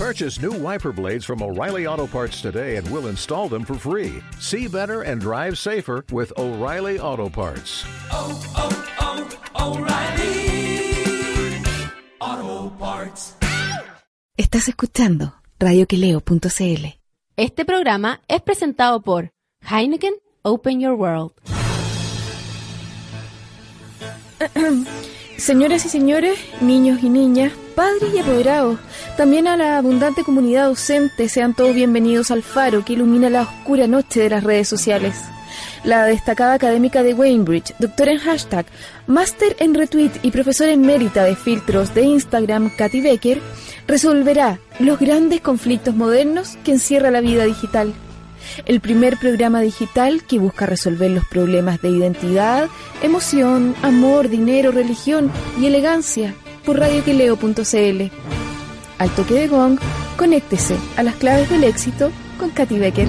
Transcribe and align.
Purchase 0.00 0.40
new 0.40 0.52
wiper 0.52 0.92
blades 0.92 1.26
from 1.26 1.42
O'Reilly 1.42 1.86
Auto 1.86 2.06
Parts 2.06 2.40
today 2.40 2.76
and 2.76 2.90
we'll 2.90 3.08
install 3.08 3.50
them 3.50 3.66
for 3.66 3.74
free. 3.74 4.22
See 4.38 4.66
better 4.66 5.02
and 5.02 5.20
drive 5.20 5.58
safer 5.58 6.06
with 6.10 6.32
O'Reilly 6.38 6.98
Auto 6.98 7.28
Parts. 7.28 7.84
oh, 8.10 8.32
oh, 8.56 8.70
oh 9.58 9.76
O'Reilly 9.76 10.40
Auto 12.18 12.74
Parts. 12.78 13.36
Estás 14.38 14.68
escuchando 14.68 15.34
radioqueleo.cl. 15.58 16.98
Este 17.36 17.64
programa 17.66 18.22
es 18.26 18.40
presentado 18.40 19.02
por 19.02 19.32
Heineken 19.70 20.14
Open 20.40 20.80
Your 20.80 20.94
World. 20.94 21.32
Señoras 25.36 25.84
y 25.84 25.90
señores, 25.90 26.38
niños 26.60 27.02
y 27.02 27.10
niñas, 27.10 27.52
padres 27.80 28.12
y 28.14 28.18
apoderados, 28.18 28.78
también 29.16 29.48
a 29.48 29.56
la 29.56 29.78
abundante 29.78 30.22
comunidad 30.22 30.66
docente, 30.66 31.30
sean 31.30 31.54
todos 31.54 31.74
bienvenidos 31.74 32.30
al 32.30 32.42
faro 32.42 32.84
que 32.84 32.92
ilumina 32.92 33.30
la 33.30 33.40
oscura 33.40 33.86
noche 33.86 34.20
de 34.20 34.28
las 34.28 34.44
redes 34.44 34.68
sociales. 34.68 35.14
La 35.82 36.04
destacada 36.04 36.52
académica 36.52 37.02
de 37.02 37.14
Wainbridge, 37.14 37.74
doctora 37.78 38.12
en 38.12 38.18
hashtag, 38.18 38.66
máster 39.06 39.56
en 39.60 39.72
retweet 39.72 40.10
y 40.22 40.30
profesora 40.30 40.72
emérita 40.72 41.24
de 41.24 41.34
filtros 41.34 41.94
de 41.94 42.02
Instagram, 42.02 42.68
Katy 42.76 43.00
Becker, 43.00 43.40
resolverá 43.86 44.58
los 44.78 44.98
grandes 44.98 45.40
conflictos 45.40 45.94
modernos 45.94 46.58
que 46.62 46.72
encierra 46.72 47.10
la 47.10 47.22
vida 47.22 47.46
digital. 47.46 47.94
El 48.66 48.80
primer 48.80 49.16
programa 49.16 49.62
digital 49.62 50.22
que 50.26 50.38
busca 50.38 50.66
resolver 50.66 51.10
los 51.12 51.24
problemas 51.24 51.80
de 51.80 51.88
identidad, 51.88 52.68
emoción, 53.02 53.74
amor, 53.80 54.28
dinero, 54.28 54.70
religión 54.70 55.32
y 55.58 55.64
elegancia 55.64 56.34
por 56.70 56.78
radioqueleo.cl. 56.78 58.10
Al 58.98 59.10
toque 59.16 59.34
de 59.34 59.48
gong, 59.48 59.76
conéctese 60.16 60.76
a 60.96 61.02
las 61.02 61.16
claves 61.16 61.50
del 61.50 61.64
éxito 61.64 62.12
con 62.38 62.50
Katy 62.50 62.78
Becker. 62.78 63.08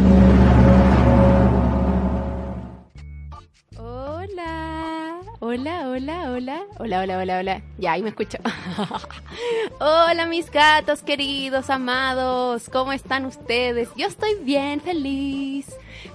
Hola, 3.77 5.19
hola, 5.41 5.89
hola, 5.91 6.31
hola, 6.31 6.63
hola, 6.79 7.01
hola, 7.01 7.17
hola, 7.19 7.37
hola. 7.37 7.61
Ya, 7.77 7.91
ahí 7.91 8.01
me 8.01 8.09
escucho. 8.09 8.39
hola, 9.79 10.25
mis 10.25 10.49
gatos 10.49 11.03
queridos, 11.03 11.69
amados. 11.69 12.67
¿Cómo 12.67 12.93
están 12.93 13.27
ustedes? 13.27 13.89
Yo 13.95 14.07
estoy 14.07 14.37
bien, 14.41 14.81
feliz. 14.81 15.67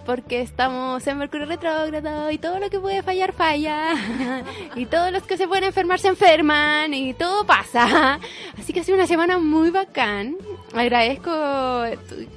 Porque 0.05 0.41
estamos 0.41 1.06
en 1.06 1.19
Mercurio 1.19 1.47
retrógrado 1.47 2.31
y 2.31 2.39
todo 2.39 2.59
lo 2.59 2.70
que 2.70 2.79
puede 2.79 3.03
fallar, 3.03 3.33
falla. 3.33 3.95
y 4.77 4.87
todos 4.87 5.12
los 5.12 5.23
que 5.25 5.37
se 5.37 5.48
pueden 5.48 5.65
enfermar, 5.65 5.98
se 5.98 6.09
enferman. 6.09 6.95
Y 6.95 7.15
todo 7.15 7.47
pasa. 7.47 8.20
Así 8.59 8.73
que 8.73 8.81
ha 8.81 8.84
sido 8.84 8.97
una 8.97 9.06
semana 9.06 9.39
muy 9.39 9.70
bacán. 9.70 10.37
Agradezco 10.75 11.31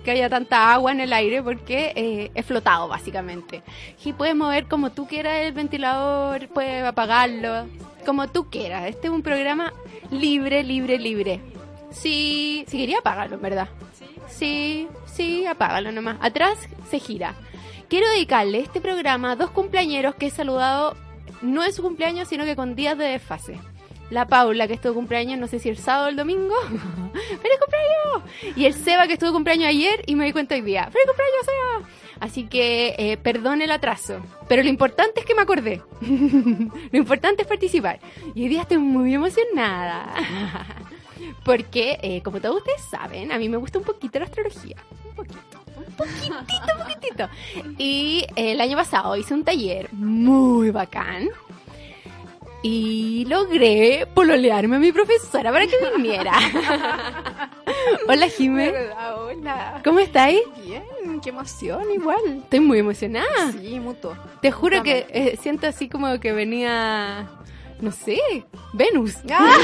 que 0.03 0.11
haya 0.11 0.29
tanta 0.29 0.73
agua 0.73 0.91
en 0.91 1.01
el 1.01 1.13
aire 1.13 1.43
porque 1.43 1.93
eh, 1.95 2.31
he 2.33 2.43
flotado 2.43 2.87
básicamente. 2.87 3.63
Y 4.03 4.13
puedes 4.13 4.35
mover 4.35 4.65
como 4.65 4.91
tú 4.91 5.07
quieras 5.07 5.41
el 5.41 5.53
ventilador, 5.53 6.47
puedes 6.49 6.83
apagarlo, 6.83 7.67
como 8.05 8.27
tú 8.27 8.49
quieras. 8.49 8.87
Este 8.87 9.07
es 9.07 9.13
un 9.13 9.21
programa 9.21 9.73
libre, 10.11 10.63
libre, 10.63 10.97
libre. 10.97 11.41
Sí, 11.91 12.65
sí 12.67 12.77
quería 12.77 12.99
apagarlo, 12.99 13.35
en 13.35 13.41
verdad. 13.41 13.69
Sí, 14.27 14.87
sí, 15.19 15.45
apágalo 15.45 15.91
nomás. 15.91 16.17
Atrás 16.21 16.57
se 16.89 16.99
gira. 16.99 17.35
Quiero 17.89 18.09
dedicarle 18.09 18.59
este 18.61 18.79
programa 18.79 19.31
a 19.31 19.35
dos 19.35 19.51
cumpleañeros 19.51 20.15
que 20.15 20.27
he 20.27 20.29
saludado, 20.29 20.95
no 21.41 21.65
en 21.65 21.73
su 21.73 21.81
cumpleaños, 21.81 22.29
sino 22.29 22.45
que 22.45 22.55
con 22.55 22.75
días 22.75 22.97
de 22.97 23.05
desfase. 23.05 23.59
La 24.09 24.27
Paula, 24.27 24.67
que 24.67 24.73
estuvo 24.73 24.93
cumpleaños, 24.93 25.37
no 25.37 25.47
sé 25.47 25.59
si 25.59 25.69
el 25.69 25.77
sábado 25.77 26.05
o 26.05 26.09
el 26.09 26.15
domingo. 26.15 26.55
¡Feliz 26.63 27.59
cumpleaños! 27.59 28.55
Y 28.55 28.65
el 28.65 28.73
Seba, 28.73 29.07
que 29.07 29.13
estuvo 29.13 29.33
cumpleaños 29.33 29.67
ayer 29.67 30.03
y 30.07 30.15
me 30.15 30.25
di 30.25 30.31
cuenta 30.31 30.55
hoy 30.55 30.61
día. 30.61 30.89
¡Feliz 30.89 31.05
cumpleaños, 31.05 31.45
Seba! 31.45 31.89
Así 32.21 32.47
que 32.47 32.95
eh, 32.97 33.17
perdón 33.17 33.61
el 33.61 33.71
atraso. 33.71 34.21
Pero 34.47 34.63
lo 34.63 34.69
importante 34.69 35.19
es 35.19 35.25
que 35.25 35.35
me 35.35 35.41
acordé. 35.41 35.81
lo 36.01 36.97
importante 36.97 37.41
es 37.41 37.47
participar. 37.47 37.99
Y 38.33 38.43
hoy 38.43 38.49
día 38.49 38.61
estoy 38.61 38.77
muy 38.77 39.13
emocionada. 39.13 40.13
Porque, 41.43 41.99
eh, 42.01 42.21
como 42.23 42.39
todos 42.39 42.57
ustedes 42.57 42.81
saben, 42.89 43.31
a 43.31 43.37
mí 43.37 43.49
me 43.49 43.57
gusta 43.57 43.79
un 43.79 43.85
poquito 43.85 44.19
la 44.19 44.25
astrología. 44.25 44.77
Un 45.09 45.15
poquito. 45.15 45.39
Un 45.77 45.93
poquitito, 45.95 46.73
un 46.77 46.83
poquitito. 46.83 47.29
Y 47.77 48.25
eh, 48.35 48.51
el 48.53 48.61
año 48.61 48.77
pasado 48.77 49.15
hice 49.15 49.33
un 49.33 49.43
taller 49.43 49.91
muy 49.93 50.71
bacán 50.71 51.29
y 52.61 53.25
logré 53.25 54.05
pololearme 54.13 54.75
a 54.75 54.79
mi 54.79 54.91
profesora 54.91 55.51
para 55.51 55.65
que 55.65 55.75
viniera. 55.95 56.33
Hola, 58.07 58.27
Jimé. 58.27 58.73
Hola. 59.15 59.81
¿Cómo 59.83 59.99
estáis? 59.99 60.41
Bien, 60.65 60.83
qué 61.21 61.29
emoción, 61.29 61.83
igual. 61.93 62.19
Estoy 62.43 62.59
muy 62.59 62.79
emocionada. 62.79 63.51
Sí, 63.53 63.79
mutuo. 63.79 64.15
Te 64.41 64.51
juro 64.51 64.83
que 64.83 65.05
eh, 65.09 65.37
siento 65.41 65.67
así 65.67 65.87
como 65.87 66.19
que 66.19 66.33
venía, 66.33 67.29
no 67.81 67.91
sé, 67.91 68.17
Venus. 68.73 69.15
Ah. 69.31 69.57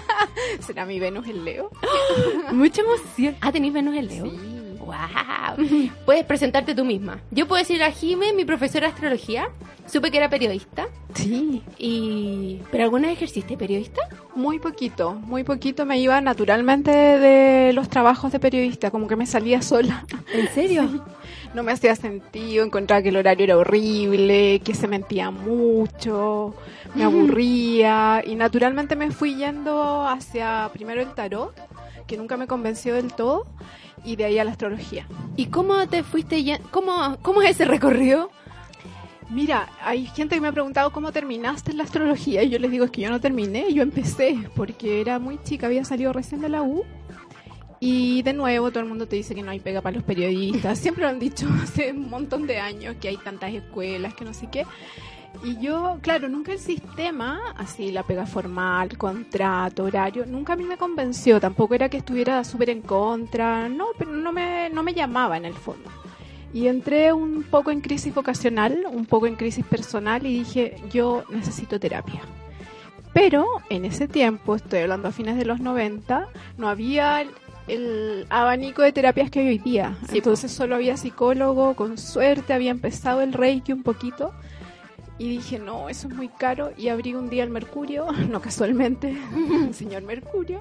¿Será 0.60 0.86
mi 0.86 0.98
Venus 0.98 1.26
el 1.28 1.44
Leo? 1.44 1.70
Mucha 2.52 2.82
emoción. 2.82 3.36
Ah, 3.40 3.52
¿tenéis 3.52 3.72
Venus 3.72 3.96
en 3.96 4.06
Leo? 4.08 4.24
Sí. 4.26 4.38
Wow. 4.78 5.90
Puedes 6.04 6.24
presentarte 6.24 6.74
tú 6.74 6.84
misma. 6.84 7.20
Yo 7.30 7.46
puedo 7.46 7.60
decir 7.60 7.82
a 7.82 7.90
Jime, 7.90 8.32
mi 8.32 8.44
profesora 8.44 8.86
de 8.86 8.94
astrología. 8.94 9.50
Supe 9.86 10.10
que 10.10 10.18
era 10.18 10.30
periodista. 10.30 10.88
Sí. 11.14 11.62
Y... 11.78 12.60
¿Pero 12.70 12.84
alguna 12.84 13.08
vez 13.08 13.16
ejerciste 13.16 13.56
periodista? 13.56 14.02
Muy 14.34 14.58
poquito, 14.58 15.12
muy 15.14 15.42
poquito 15.42 15.84
me 15.84 15.98
iba 15.98 16.20
naturalmente 16.20 16.90
de 16.90 17.72
los 17.72 17.88
trabajos 17.88 18.30
de 18.32 18.38
periodista, 18.38 18.90
como 18.90 19.08
que 19.08 19.16
me 19.16 19.26
salía 19.26 19.62
sola. 19.62 20.06
¿En 20.32 20.48
serio? 20.48 21.04
No 21.54 21.64
me 21.64 21.72
hacía 21.72 21.96
sentido, 21.96 22.64
encontraba 22.64 23.02
que 23.02 23.08
el 23.08 23.16
horario 23.16 23.44
era 23.44 23.58
horrible, 23.58 24.60
que 24.64 24.74
se 24.74 24.86
mentía 24.86 25.32
mucho, 25.32 26.54
me 26.94 27.02
aburría 27.02 28.22
y 28.24 28.36
naturalmente 28.36 28.94
me 28.94 29.10
fui 29.10 29.34
yendo 29.34 30.06
hacia 30.06 30.70
primero 30.72 31.00
el 31.00 31.12
tarot, 31.12 31.52
que 32.06 32.16
nunca 32.16 32.36
me 32.36 32.46
convenció 32.46 32.94
del 32.94 33.12
todo, 33.12 33.46
y 34.04 34.14
de 34.14 34.26
ahí 34.26 34.38
a 34.38 34.44
la 34.44 34.52
astrología. 34.52 35.06
¿Y 35.36 35.46
cómo 35.46 35.88
te 35.88 36.04
fuiste 36.04 36.42
ya? 36.44 36.60
¿Cómo, 36.70 37.18
cómo 37.22 37.42
es 37.42 37.50
ese 37.50 37.64
recorrido? 37.64 38.30
Mira, 39.28 39.68
hay 39.82 40.06
gente 40.06 40.34
que 40.34 40.40
me 40.40 40.48
ha 40.48 40.52
preguntado 40.52 40.90
cómo 40.90 41.12
terminaste 41.12 41.70
en 41.70 41.78
la 41.78 41.84
astrología 41.84 42.42
y 42.42 42.50
yo 42.50 42.58
les 42.58 42.70
digo 42.70 42.84
es 42.84 42.90
que 42.90 43.02
yo 43.02 43.10
no 43.10 43.20
terminé, 43.20 43.72
yo 43.72 43.82
empecé 43.82 44.36
porque 44.56 45.00
era 45.00 45.20
muy 45.20 45.38
chica, 45.42 45.66
había 45.66 45.84
salido 45.84 46.12
recién 46.12 46.40
de 46.40 46.48
la 46.48 46.62
U 46.62 46.84
y 47.80 48.20
de 48.22 48.34
nuevo 48.34 48.70
todo 48.70 48.82
el 48.82 48.88
mundo 48.88 49.08
te 49.08 49.16
dice 49.16 49.34
que 49.34 49.42
no 49.42 49.50
hay 49.50 49.58
pega 49.58 49.80
para 49.80 49.96
los 49.96 50.04
periodistas, 50.04 50.78
siempre 50.78 51.02
lo 51.02 51.08
han 51.08 51.18
dicho 51.18 51.48
hace 51.62 51.92
un 51.92 52.10
montón 52.10 52.46
de 52.46 52.58
años 52.60 52.96
que 53.00 53.08
hay 53.08 53.16
tantas 53.16 53.52
escuelas, 53.52 54.14
que 54.14 54.24
no 54.24 54.34
sé 54.34 54.48
qué. 54.52 54.66
Y 55.42 55.58
yo, 55.58 55.98
claro, 56.02 56.28
nunca 56.28 56.52
el 56.52 56.58
sistema, 56.58 57.40
así 57.56 57.92
la 57.92 58.02
pega 58.02 58.26
formal, 58.26 58.98
contrato, 58.98 59.84
horario, 59.84 60.26
nunca 60.26 60.52
a 60.52 60.56
mí 60.56 60.64
me 60.64 60.76
convenció, 60.76 61.40
tampoco 61.40 61.74
era 61.74 61.88
que 61.88 61.96
estuviera 61.96 62.44
súper 62.44 62.68
en 62.68 62.82
contra, 62.82 63.68
no, 63.68 63.86
pero 63.96 64.10
no 64.10 64.32
me, 64.32 64.68
no 64.70 64.82
me 64.82 64.92
llamaba 64.92 65.36
en 65.38 65.46
el 65.46 65.54
fondo. 65.54 65.88
Y 66.52 66.66
entré 66.66 67.12
un 67.12 67.44
poco 67.44 67.70
en 67.70 67.80
crisis 67.80 68.12
vocacional, 68.12 68.84
un 68.90 69.06
poco 69.06 69.28
en 69.28 69.36
crisis 69.36 69.64
personal 69.64 70.26
y 70.26 70.40
dije, 70.40 70.76
yo 70.92 71.24
necesito 71.30 71.78
terapia. 71.78 72.20
Pero 73.14 73.46
en 73.70 73.84
ese 73.84 74.08
tiempo, 74.08 74.56
estoy 74.56 74.80
hablando 74.80 75.08
a 75.08 75.12
fines 75.12 75.36
de 75.36 75.44
los 75.44 75.60
90, 75.60 76.28
no 76.58 76.68
había 76.68 77.24
el, 77.66 78.26
abanico 78.30 78.82
de 78.82 78.92
terapias 78.92 79.30
que 79.30 79.40
hay 79.40 79.48
hoy 79.48 79.58
día. 79.58 79.96
Sí, 80.08 80.18
Entonces 80.18 80.50
solo 80.50 80.74
había 80.74 80.96
psicólogo, 80.96 81.74
con 81.74 81.98
suerte 81.98 82.52
había 82.52 82.70
empezado 82.70 83.20
el 83.20 83.32
reiki 83.32 83.72
un 83.72 83.82
poquito. 83.82 84.32
Y 85.18 85.28
dije, 85.28 85.58
no, 85.58 85.90
eso 85.90 86.08
es 86.08 86.14
muy 86.14 86.28
caro. 86.28 86.72
Y 86.76 86.88
abrí 86.88 87.14
un 87.14 87.28
día 87.28 87.44
el 87.44 87.50
Mercurio, 87.50 88.10
no 88.30 88.40
casualmente, 88.40 89.14
el 89.66 89.74
señor 89.74 90.02
Mercurio. 90.02 90.60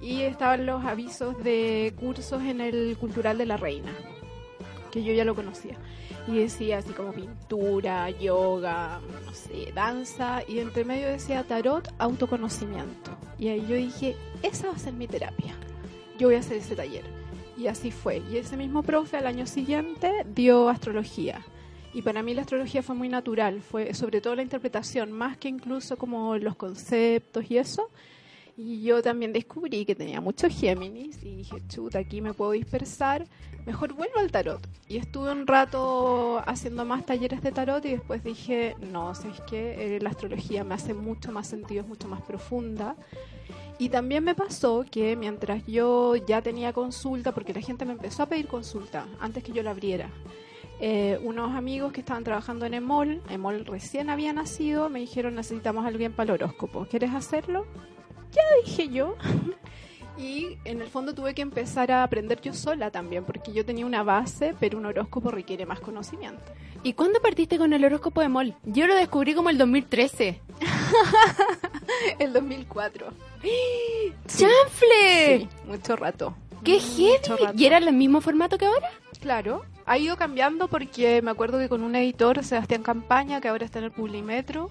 Y 0.00 0.22
estaban 0.22 0.66
los 0.66 0.84
avisos 0.84 1.42
de 1.42 1.94
cursos 1.98 2.42
en 2.42 2.60
el 2.60 2.96
Cultural 2.98 3.38
de 3.38 3.46
la 3.46 3.56
Reina, 3.56 3.92
que 4.90 5.02
yo 5.02 5.14
ya 5.14 5.24
lo 5.24 5.34
conocía. 5.34 5.78
Y 6.26 6.38
decía 6.38 6.78
así 6.78 6.92
como 6.92 7.12
pintura, 7.12 8.10
yoga, 8.10 9.00
no 9.24 9.32
sé, 9.32 9.72
danza. 9.74 10.42
Y 10.46 10.58
entre 10.58 10.84
medio 10.84 11.06
decía 11.06 11.44
tarot, 11.44 11.88
autoconocimiento. 11.98 13.12
Y 13.38 13.48
ahí 13.48 13.64
yo 13.68 13.76
dije, 13.76 14.16
esa 14.42 14.68
va 14.68 14.74
a 14.74 14.78
ser 14.78 14.94
mi 14.94 15.06
terapia. 15.06 15.54
Yo 16.18 16.28
voy 16.28 16.36
a 16.36 16.40
hacer 16.40 16.58
ese 16.58 16.76
taller. 16.76 17.04
Y 17.56 17.66
así 17.66 17.90
fue. 17.90 18.22
Y 18.30 18.36
ese 18.36 18.56
mismo 18.56 18.82
profe 18.82 19.16
al 19.16 19.26
año 19.26 19.46
siguiente 19.46 20.24
dio 20.34 20.68
astrología. 20.68 21.44
Y 21.92 22.02
para 22.02 22.22
mí 22.22 22.34
la 22.34 22.42
astrología 22.42 22.82
fue 22.82 22.96
muy 22.96 23.08
natural, 23.08 23.62
fue 23.62 23.94
sobre 23.94 24.20
todo 24.20 24.34
la 24.34 24.42
interpretación, 24.42 25.12
más 25.12 25.36
que 25.36 25.48
incluso 25.48 25.96
como 25.96 26.36
los 26.36 26.56
conceptos 26.56 27.48
y 27.48 27.58
eso. 27.58 27.88
Y 28.56 28.82
yo 28.82 29.02
también 29.02 29.32
descubrí 29.32 29.84
que 29.84 29.94
tenía 29.94 30.20
muchos 30.20 30.52
Géminis 30.56 31.22
y 31.22 31.36
dije, 31.36 31.56
chuta, 31.68 32.00
aquí 32.00 32.20
me 32.20 32.34
puedo 32.34 32.52
dispersar, 32.52 33.26
mejor 33.66 33.94
vuelvo 33.94 34.18
al 34.18 34.30
tarot. 34.30 34.60
Y 34.88 34.96
estuve 34.96 35.32
un 35.32 35.46
rato 35.46 36.42
haciendo 36.46 36.84
más 36.84 37.06
talleres 37.06 37.42
de 37.42 37.52
tarot 37.52 37.84
y 37.84 37.90
después 37.90 38.22
dije, 38.24 38.76
no, 38.80 39.14
¿sabes 39.14 39.40
qué? 39.48 39.96
Eh, 39.96 40.00
la 40.00 40.10
astrología 40.10 40.62
me 40.64 40.74
hace 40.74 40.94
mucho 40.94 41.30
más 41.32 41.46
sentido, 41.48 41.82
es 41.82 41.88
mucho 41.88 42.08
más 42.08 42.22
profunda. 42.22 42.96
Y 43.78 43.88
también 43.88 44.24
me 44.24 44.34
pasó 44.34 44.84
que 44.90 45.16
mientras 45.16 45.66
yo 45.66 46.16
ya 46.16 46.42
tenía 46.42 46.72
consulta, 46.72 47.32
porque 47.32 47.52
la 47.52 47.60
gente 47.60 47.84
me 47.84 47.92
empezó 47.92 48.22
a 48.22 48.26
pedir 48.26 48.46
consulta 48.46 49.06
antes 49.20 49.42
que 49.42 49.52
yo 49.52 49.62
la 49.62 49.70
abriera, 49.70 50.10
eh, 50.80 51.18
unos 51.22 51.54
amigos 51.54 51.92
que 51.92 52.00
estaban 52.00 52.24
trabajando 52.24 52.66
en 52.66 52.74
EMOL, 52.74 53.22
EMOL 53.28 53.64
recién 53.64 54.10
había 54.10 54.32
nacido, 54.32 54.88
me 54.88 55.00
dijeron 55.00 55.34
necesitamos 55.34 55.84
a 55.84 55.88
alguien 55.88 56.12
para 56.12 56.34
el 56.34 56.42
horóscopo. 56.42 56.86
¿Quieres 56.86 57.12
hacerlo? 57.14 57.66
Ya 58.32 58.42
dije 58.64 58.88
yo. 58.88 59.16
Y 60.16 60.58
en 60.64 60.80
el 60.80 60.88
fondo 60.88 61.12
tuve 61.12 61.34
que 61.34 61.42
empezar 61.42 61.90
a 61.90 62.04
aprender 62.04 62.40
yo 62.40 62.54
sola 62.54 62.90
también, 62.92 63.24
porque 63.24 63.52
yo 63.52 63.64
tenía 63.64 63.84
una 63.84 64.04
base, 64.04 64.54
pero 64.60 64.78
un 64.78 64.86
horóscopo 64.86 65.30
requiere 65.32 65.66
más 65.66 65.80
conocimiento. 65.80 66.52
¿Y 66.84 66.92
cuándo 66.92 67.20
partiste 67.20 67.58
con 67.58 67.72
el 67.72 67.84
horóscopo 67.84 68.20
de 68.20 68.28
Mol? 68.28 68.54
Yo 68.64 68.86
lo 68.86 68.94
descubrí 68.94 69.34
como 69.34 69.50
el 69.50 69.58
2013. 69.58 70.40
El 72.18 72.32
2004. 72.32 73.08
¡Chanfle! 74.26 75.38
Sí, 75.38 75.48
mucho 75.66 75.96
rato. 75.96 76.34
¡Qué 76.62 76.80
heavy! 76.80 77.18
¿Y 77.56 77.66
era 77.66 77.78
el 77.78 77.92
mismo 77.92 78.20
formato 78.20 78.56
que 78.56 78.66
ahora? 78.66 78.90
Claro, 79.20 79.64
ha 79.86 79.98
ido 79.98 80.16
cambiando 80.16 80.68
porque 80.68 81.20
me 81.22 81.30
acuerdo 81.30 81.58
que 81.58 81.68
con 81.68 81.82
un 81.82 81.94
editor, 81.94 82.42
Sebastián 82.44 82.82
Campaña, 82.82 83.40
que 83.40 83.48
ahora 83.48 83.64
está 83.64 83.78
en 83.78 83.86
el 83.86 83.90
Publimetro, 83.92 84.70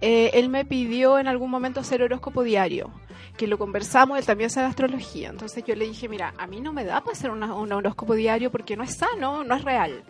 eh, 0.00 0.30
él 0.34 0.48
me 0.48 0.64
pidió 0.64 1.18
en 1.18 1.26
algún 1.28 1.50
momento 1.50 1.80
hacer 1.80 2.02
horóscopo 2.02 2.42
diario, 2.42 2.90
que 3.36 3.46
lo 3.46 3.58
conversamos, 3.58 4.18
él 4.18 4.24
también 4.26 4.48
sabe 4.50 4.66
astrología, 4.68 5.28
entonces 5.30 5.64
yo 5.64 5.74
le 5.74 5.86
dije, 5.86 6.08
mira, 6.08 6.34
a 6.38 6.46
mí 6.46 6.60
no 6.60 6.72
me 6.72 6.84
da 6.84 7.00
para 7.00 7.12
hacer 7.12 7.30
una- 7.30 7.54
un 7.54 7.72
horóscopo 7.72 8.14
diario 8.14 8.50
porque 8.50 8.76
no 8.76 8.84
es 8.84 8.96
sano, 8.96 9.42
no 9.44 9.54
es 9.56 9.64
real, 9.64 10.04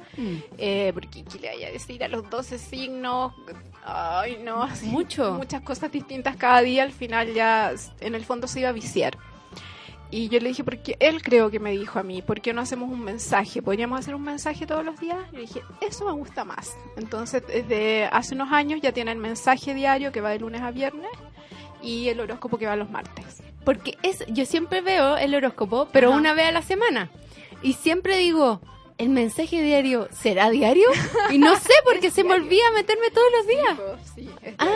Eh, 0.58 0.90
porque 0.94 1.24
¿qué 1.24 1.38
le 1.38 1.48
vaya 1.48 1.68
a 1.68 1.70
decir 1.72 2.02
a 2.04 2.08
los 2.08 2.28
12 2.28 2.58
signos? 2.58 3.32
Ay, 3.84 4.38
no, 4.42 4.66
Mucho. 4.84 5.32
muchas 5.34 5.62
cosas 5.62 5.90
distintas 5.92 6.36
cada 6.36 6.60
día, 6.60 6.82
al 6.82 6.92
final 6.92 7.32
ya 7.34 7.72
en 8.00 8.14
el 8.14 8.24
fondo 8.24 8.46
se 8.46 8.60
iba 8.60 8.68
a 8.70 8.72
viciar. 8.72 9.16
Y 10.16 10.28
yo 10.28 10.38
le 10.38 10.48
dije, 10.50 10.62
porque 10.62 10.96
él 11.00 11.22
creo 11.22 11.50
que 11.50 11.58
me 11.58 11.72
dijo 11.72 11.98
a 11.98 12.04
mí, 12.04 12.22
¿por 12.22 12.40
qué 12.40 12.52
no 12.52 12.60
hacemos 12.60 12.88
un 12.88 13.02
mensaje? 13.02 13.62
¿Podríamos 13.62 13.98
hacer 13.98 14.14
un 14.14 14.22
mensaje 14.22 14.64
todos 14.64 14.84
los 14.84 15.00
días? 15.00 15.18
Y 15.32 15.34
le 15.36 15.40
dije, 15.42 15.60
eso 15.80 16.04
me 16.04 16.12
gusta 16.12 16.44
más. 16.44 16.76
Entonces, 16.96 17.42
desde 17.48 18.04
hace 18.12 18.34
unos 18.36 18.52
años 18.52 18.80
ya 18.80 18.92
tienen 18.92 19.18
mensaje 19.18 19.74
diario 19.74 20.12
que 20.12 20.20
va 20.20 20.30
de 20.30 20.38
lunes 20.38 20.62
a 20.62 20.70
viernes 20.70 21.10
y 21.82 22.08
el 22.10 22.20
horóscopo 22.20 22.58
que 22.58 22.66
va 22.66 22.76
los 22.76 22.90
martes. 22.90 23.42
Porque 23.64 23.98
es, 24.04 24.24
yo 24.28 24.46
siempre 24.46 24.82
veo 24.82 25.16
el 25.16 25.34
horóscopo, 25.34 25.88
pero 25.92 26.10
Ajá. 26.10 26.18
una 26.18 26.32
vez 26.34 26.46
a 26.46 26.52
la 26.52 26.62
semana. 26.62 27.10
Y 27.62 27.72
siempre 27.72 28.16
digo, 28.18 28.60
¿el 28.98 29.08
mensaje 29.08 29.62
diario 29.62 30.06
será 30.12 30.48
diario? 30.50 30.86
Y 31.30 31.38
no 31.38 31.56
sé, 31.58 31.72
porque 31.84 32.12
se 32.12 32.22
me 32.22 32.28
diario. 32.34 32.44
olvida 32.44 32.70
meterme 32.76 33.10
todos 33.10 33.26
los 33.36 33.46
días. 33.48 33.98
Sí, 34.14 34.30
Ah, 34.58 34.68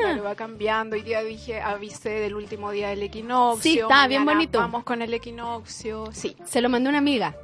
Claro, 0.00 0.24
va 0.24 0.34
cambiando. 0.34 0.96
Hoy 0.96 1.02
día 1.02 1.22
dije, 1.22 1.60
avisé 1.60 2.10
del 2.10 2.34
último 2.34 2.70
día 2.70 2.88
del 2.88 3.02
equinoccio. 3.02 3.72
Sí, 3.72 3.78
está 3.78 4.06
bien 4.06 4.24
bonito. 4.24 4.58
Vamos 4.58 4.84
con 4.84 5.02
el 5.02 5.12
equinoccio. 5.14 6.08
Sí. 6.12 6.36
se 6.44 6.60
lo 6.60 6.68
mandé 6.68 6.88
a 6.88 6.90
una 6.90 6.98
amiga. 6.98 7.36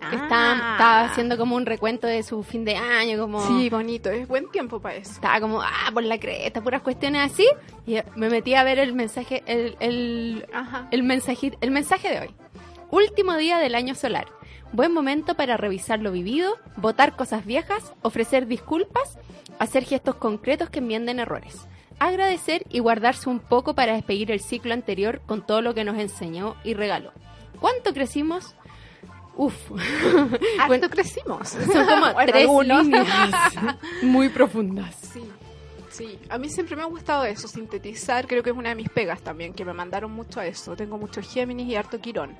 Ah. 0.00 0.10
Estaba, 0.12 0.52
estaba 0.52 1.04
haciendo 1.04 1.36
como 1.36 1.56
un 1.56 1.66
recuento 1.66 2.06
de 2.06 2.22
su 2.22 2.42
fin 2.44 2.64
de 2.64 2.76
año, 2.76 3.18
como... 3.18 3.44
Sí, 3.46 3.68
bonito. 3.68 4.10
Es 4.10 4.28
buen 4.28 4.48
tiempo 4.50 4.80
para 4.80 4.96
eso. 4.96 5.12
Estaba 5.12 5.40
como, 5.40 5.60
ah, 5.60 5.90
por 5.92 6.04
la 6.04 6.18
cresta, 6.18 6.62
puras 6.62 6.82
cuestiones 6.82 7.32
así. 7.32 7.48
Y 7.86 7.98
me 8.14 8.30
metí 8.30 8.54
a 8.54 8.62
ver 8.62 8.78
el 8.78 8.92
mensaje, 8.92 9.42
el, 9.46 9.76
el, 9.80 10.46
Ajá. 10.52 10.88
el, 10.90 11.02
mensaje, 11.02 11.56
el 11.60 11.70
mensaje 11.70 12.08
de 12.10 12.20
hoy. 12.20 12.34
Último 12.90 13.36
día 13.36 13.58
del 13.58 13.74
año 13.74 13.94
solar. 13.94 14.28
Buen 14.72 14.92
momento 14.92 15.34
para 15.34 15.56
revisar 15.56 16.00
lo 16.00 16.12
vivido, 16.12 16.56
votar 16.76 17.16
cosas 17.16 17.46
viejas, 17.46 17.94
ofrecer 18.02 18.46
disculpas, 18.46 19.18
hacer 19.58 19.84
gestos 19.84 20.16
concretos 20.16 20.68
que 20.70 20.78
enmienden 20.78 21.20
errores. 21.20 21.66
Agradecer 21.98 22.64
y 22.70 22.78
guardarse 22.78 23.28
un 23.28 23.40
poco 23.40 23.74
para 23.74 23.94
despedir 23.94 24.30
el 24.30 24.40
ciclo 24.40 24.72
anterior 24.74 25.20
con 25.26 25.44
todo 25.44 25.62
lo 25.62 25.74
que 25.74 25.84
nos 25.84 25.98
enseñó 25.98 26.56
y 26.64 26.74
regaló. 26.74 27.12
¿Cuánto 27.60 27.92
crecimos? 27.92 28.54
Uf. 29.36 29.54
¿Cuánto 30.66 30.90
crecimos? 30.90 31.48
Son 31.48 31.86
como 31.86 32.12
Bueno, 32.12 32.32
tres 32.32 32.48
líneas 32.48 33.54
muy 34.02 34.28
profundas. 34.28 34.94
Sí, 34.96 35.22
sí. 35.90 36.18
A 36.28 36.38
mí 36.38 36.48
siempre 36.48 36.76
me 36.76 36.82
ha 36.82 36.86
gustado 36.86 37.24
eso, 37.24 37.46
sintetizar. 37.48 38.26
Creo 38.26 38.42
que 38.42 38.50
es 38.50 38.56
una 38.56 38.70
de 38.70 38.74
mis 38.74 38.88
pegas 38.88 39.20
también, 39.22 39.54
que 39.54 39.64
me 39.64 39.72
mandaron 39.72 40.10
mucho 40.10 40.40
a 40.40 40.46
eso. 40.46 40.76
Tengo 40.76 40.98
mucho 40.98 41.22
Géminis 41.22 41.68
y 41.68 41.76
harto 41.76 42.00
Quirón. 42.00 42.36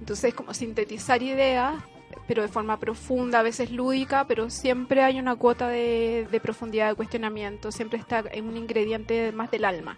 Entonces, 0.00 0.34
como 0.34 0.52
sintetizar 0.52 1.22
ideas, 1.22 1.74
pero 2.26 2.42
de 2.42 2.48
forma 2.48 2.78
profunda, 2.78 3.40
a 3.40 3.42
veces 3.42 3.70
lúdica, 3.70 4.26
pero 4.26 4.50
siempre 4.50 5.02
hay 5.02 5.18
una 5.18 5.36
cuota 5.36 5.68
de, 5.68 6.26
de 6.30 6.40
profundidad 6.40 6.88
de 6.88 6.94
cuestionamiento. 6.94 7.72
Siempre 7.72 7.98
está 7.98 8.24
en 8.32 8.46
un 8.46 8.56
ingrediente 8.56 9.32
más 9.32 9.50
del 9.50 9.64
alma. 9.64 9.96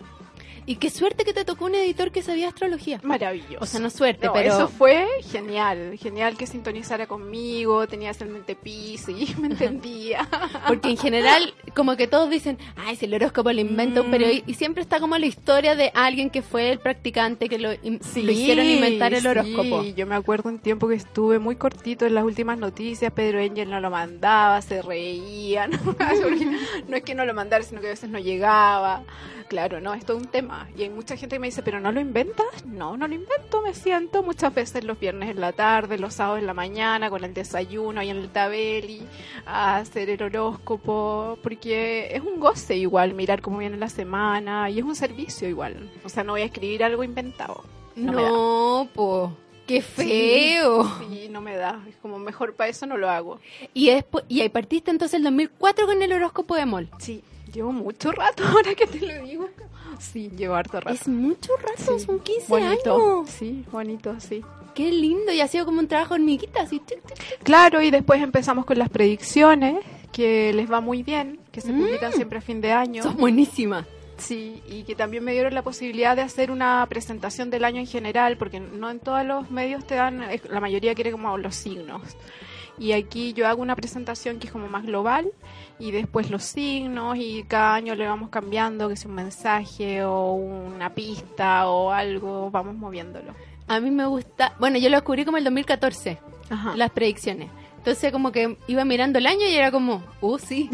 Y 0.66 0.76
qué 0.76 0.88
suerte 0.90 1.24
que 1.24 1.32
te 1.34 1.44
tocó 1.44 1.66
un 1.66 1.74
editor 1.74 2.10
que 2.10 2.22
sabía 2.22 2.48
astrología. 2.48 3.00
Maravilloso. 3.02 3.58
O 3.60 3.66
sea, 3.66 3.80
no 3.80 3.90
suerte, 3.90 4.26
No, 4.26 4.32
pero 4.32 4.54
eso 4.54 4.68
fue 4.68 5.06
genial, 5.30 5.98
genial 6.00 6.36
que 6.38 6.46
sintonizara 6.46 7.06
conmigo, 7.06 7.86
tenía 7.86 8.10
ascendente 8.10 8.54
Piscis, 8.54 9.38
me 9.38 9.48
entendía. 9.48 10.26
porque 10.68 10.88
en 10.90 10.96
general 10.96 11.52
como 11.74 11.96
que 11.96 12.06
todos 12.06 12.30
dicen, 12.30 12.58
ay, 12.76 12.96
si 12.96 13.04
el 13.06 13.14
horóscopo 13.14 13.52
lo 13.52 13.60
inventa 13.60 14.00
un 14.00 14.08
Mm. 14.08 14.10
periodista 14.10 14.50
y 14.50 14.54
siempre 14.54 14.82
está 14.82 15.00
como 15.00 15.18
la 15.18 15.26
historia 15.26 15.74
de 15.74 15.90
alguien 15.94 16.30
que 16.30 16.40
fue 16.42 16.70
el 16.72 16.78
practicante 16.78 17.48
que 17.48 17.58
lo, 17.58 17.72
in- 17.82 18.00
lo 18.16 18.30
hicieron 18.32 18.64
inventar 18.66 19.12
el 19.14 19.20
sí. 19.22 19.26
horóscopo. 19.28 19.82
yo 19.84 20.06
me 20.06 20.14
acuerdo 20.14 20.48
un 20.48 20.58
tiempo 20.58 20.88
que 20.88 20.94
estuve 20.94 21.38
muy 21.38 21.56
cortito 21.56 22.06
en 22.06 22.14
las 22.14 22.24
últimas 22.24 22.58
noticias, 22.58 23.12
Pedro 23.12 23.38
Engel 23.40 23.70
no 23.70 23.80
lo 23.80 23.90
mandaba, 23.90 24.62
se 24.62 24.80
reía, 24.82 25.66
¿no? 25.68 25.78
Porque 25.82 26.46
no 26.88 26.96
es 26.96 27.02
que 27.02 27.14
no 27.14 27.24
lo 27.24 27.34
mandara, 27.34 27.62
sino 27.64 27.80
que 27.80 27.88
a 27.88 27.90
veces 27.90 28.08
no 28.10 28.18
llegaba. 28.18 29.02
Claro, 29.48 29.80
no, 29.80 29.94
es 29.94 30.04
todo 30.04 30.16
un 30.16 30.26
tema. 30.26 30.68
Y 30.76 30.82
hay 30.82 30.90
mucha 30.90 31.16
gente 31.16 31.36
que 31.36 31.40
me 31.40 31.48
dice, 31.48 31.62
¿pero 31.62 31.80
no 31.80 31.92
lo 31.92 32.00
inventas? 32.00 32.64
No, 32.64 32.96
no 32.96 33.06
lo 33.06 33.14
invento, 33.14 33.60
me 33.62 33.74
siento 33.74 34.22
muchas 34.22 34.54
veces 34.54 34.84
los 34.84 34.98
viernes 34.98 35.30
en 35.30 35.40
la 35.40 35.52
tarde, 35.52 35.98
los 35.98 36.14
sábados 36.14 36.40
en 36.40 36.46
la 36.46 36.54
mañana, 36.54 37.10
con 37.10 37.24
el 37.24 37.34
desayuno 37.34 38.00
ahí 38.00 38.10
en 38.10 38.16
el 38.16 38.30
tabeli, 38.30 39.02
a 39.46 39.76
hacer 39.76 40.10
el 40.10 40.22
horóscopo, 40.22 41.38
porque 41.42 42.08
es 42.14 42.22
un 42.22 42.40
goce 42.40 42.76
igual 42.76 43.14
mirar 43.14 43.42
cómo 43.42 43.58
viene 43.58 43.76
la 43.76 43.88
semana 43.88 44.70
y 44.70 44.78
es 44.78 44.84
un 44.84 44.96
servicio 44.96 45.48
igual. 45.48 45.90
O 46.04 46.08
sea, 46.08 46.24
no 46.24 46.32
voy 46.32 46.42
a 46.42 46.46
escribir 46.46 46.82
algo 46.82 47.04
inventado. 47.04 47.64
No. 47.96 48.12
No, 48.12 48.88
po, 48.92 49.36
qué 49.66 49.82
feo. 49.82 50.90
Sí, 51.08 51.28
no 51.30 51.40
me 51.40 51.56
da. 51.56 51.82
Es 51.88 51.96
como 51.96 52.18
mejor 52.18 52.54
para 52.54 52.70
eso 52.70 52.86
no 52.86 52.96
lo 52.96 53.08
hago. 53.08 53.38
Y 53.72 53.90
después 53.90 54.24
y 54.28 54.40
ahí 54.40 54.48
partiste 54.48 54.90
entonces 54.90 55.18
el 55.18 55.24
2004 55.24 55.86
con 55.86 56.02
el 56.02 56.12
horóscopo 56.12 56.56
de 56.56 56.66
Mol. 56.66 56.88
Sí, 56.98 57.22
llevo 57.54 57.72
mucho 57.72 58.12
rato 58.12 58.42
ahora 58.48 58.74
que 58.74 58.86
te 58.86 59.00
lo 59.00 59.24
digo. 59.24 59.48
Sí, 59.98 60.30
llevo 60.36 60.54
harto 60.56 60.80
rato. 60.80 60.94
Es 60.94 61.06
mucho 61.08 61.52
rato, 61.56 61.98
Sí, 61.98 62.04
son 62.04 62.18
15 62.20 62.46
bonito. 62.48 62.94
años. 62.96 63.30
Sí, 63.30 63.64
bonito, 63.70 64.14
sí. 64.18 64.42
Qué 64.74 64.90
lindo, 64.90 65.30
y 65.32 65.40
ha 65.40 65.46
sido 65.46 65.64
como 65.64 65.78
un 65.78 65.86
trabajo 65.86 66.14
hormiguita, 66.14 66.62
así. 66.62 66.82
Claro, 67.44 67.80
y 67.80 67.90
después 67.92 68.20
empezamos 68.20 68.64
con 68.64 68.76
las 68.78 68.88
predicciones, 68.90 69.76
que 70.12 70.52
les 70.52 70.70
va 70.70 70.80
muy 70.80 71.02
bien, 71.04 71.38
que 71.52 71.60
se 71.60 71.72
Mm. 71.72 71.80
publican 71.80 72.12
siempre 72.12 72.38
a 72.38 72.40
fin 72.42 72.60
de 72.60 72.72
año. 72.72 73.02
Sos 73.04 73.14
buenísima. 73.16 73.86
Sí, 74.16 74.62
y 74.68 74.82
que 74.84 74.94
también 74.94 75.22
me 75.24 75.32
dieron 75.32 75.54
la 75.54 75.62
posibilidad 75.62 76.14
de 76.16 76.22
hacer 76.22 76.50
una 76.50 76.84
presentación 76.88 77.50
del 77.50 77.64
año 77.64 77.78
en 77.80 77.86
general, 77.86 78.36
porque 78.36 78.58
no 78.60 78.90
en 78.90 78.98
todos 79.00 79.24
los 79.24 79.50
medios 79.50 79.84
te 79.86 79.94
dan, 79.96 80.24
la 80.50 80.60
mayoría 80.60 80.94
quiere 80.94 81.10
como 81.12 81.36
los 81.38 81.54
signos. 81.54 82.02
Y 82.78 82.92
aquí 82.92 83.32
yo 83.32 83.46
hago 83.46 83.62
una 83.62 83.76
presentación 83.76 84.38
que 84.38 84.46
es 84.46 84.52
como 84.52 84.68
más 84.68 84.84
global 84.84 85.30
y 85.78 85.90
después 85.90 86.30
los 86.30 86.42
signos 86.42 87.16
y 87.18 87.44
cada 87.44 87.74
año 87.74 87.94
le 87.94 88.06
vamos 88.06 88.30
cambiando, 88.30 88.88
que 88.88 88.96
sea 88.96 89.08
un 89.08 89.16
mensaje 89.16 90.04
o 90.04 90.32
una 90.32 90.94
pista 90.94 91.68
o 91.68 91.90
algo, 91.90 92.50
vamos 92.50 92.74
moviéndolo. 92.74 93.32
A 93.68 93.80
mí 93.80 93.90
me 93.90 94.06
gusta, 94.06 94.54
bueno, 94.58 94.78
yo 94.78 94.88
lo 94.88 94.96
descubrí 94.96 95.24
como 95.24 95.38
el 95.38 95.44
2014. 95.44 96.18
Ajá. 96.50 96.76
las 96.76 96.90
predicciones. 96.90 97.48
Entonces 97.78 98.12
como 98.12 98.32
que 98.32 98.56
iba 98.66 98.84
mirando 98.84 99.18
el 99.18 99.26
año 99.26 99.46
y 99.46 99.54
era 99.54 99.70
como, 99.70 100.02
uh, 100.20 100.38
sí. 100.38 100.70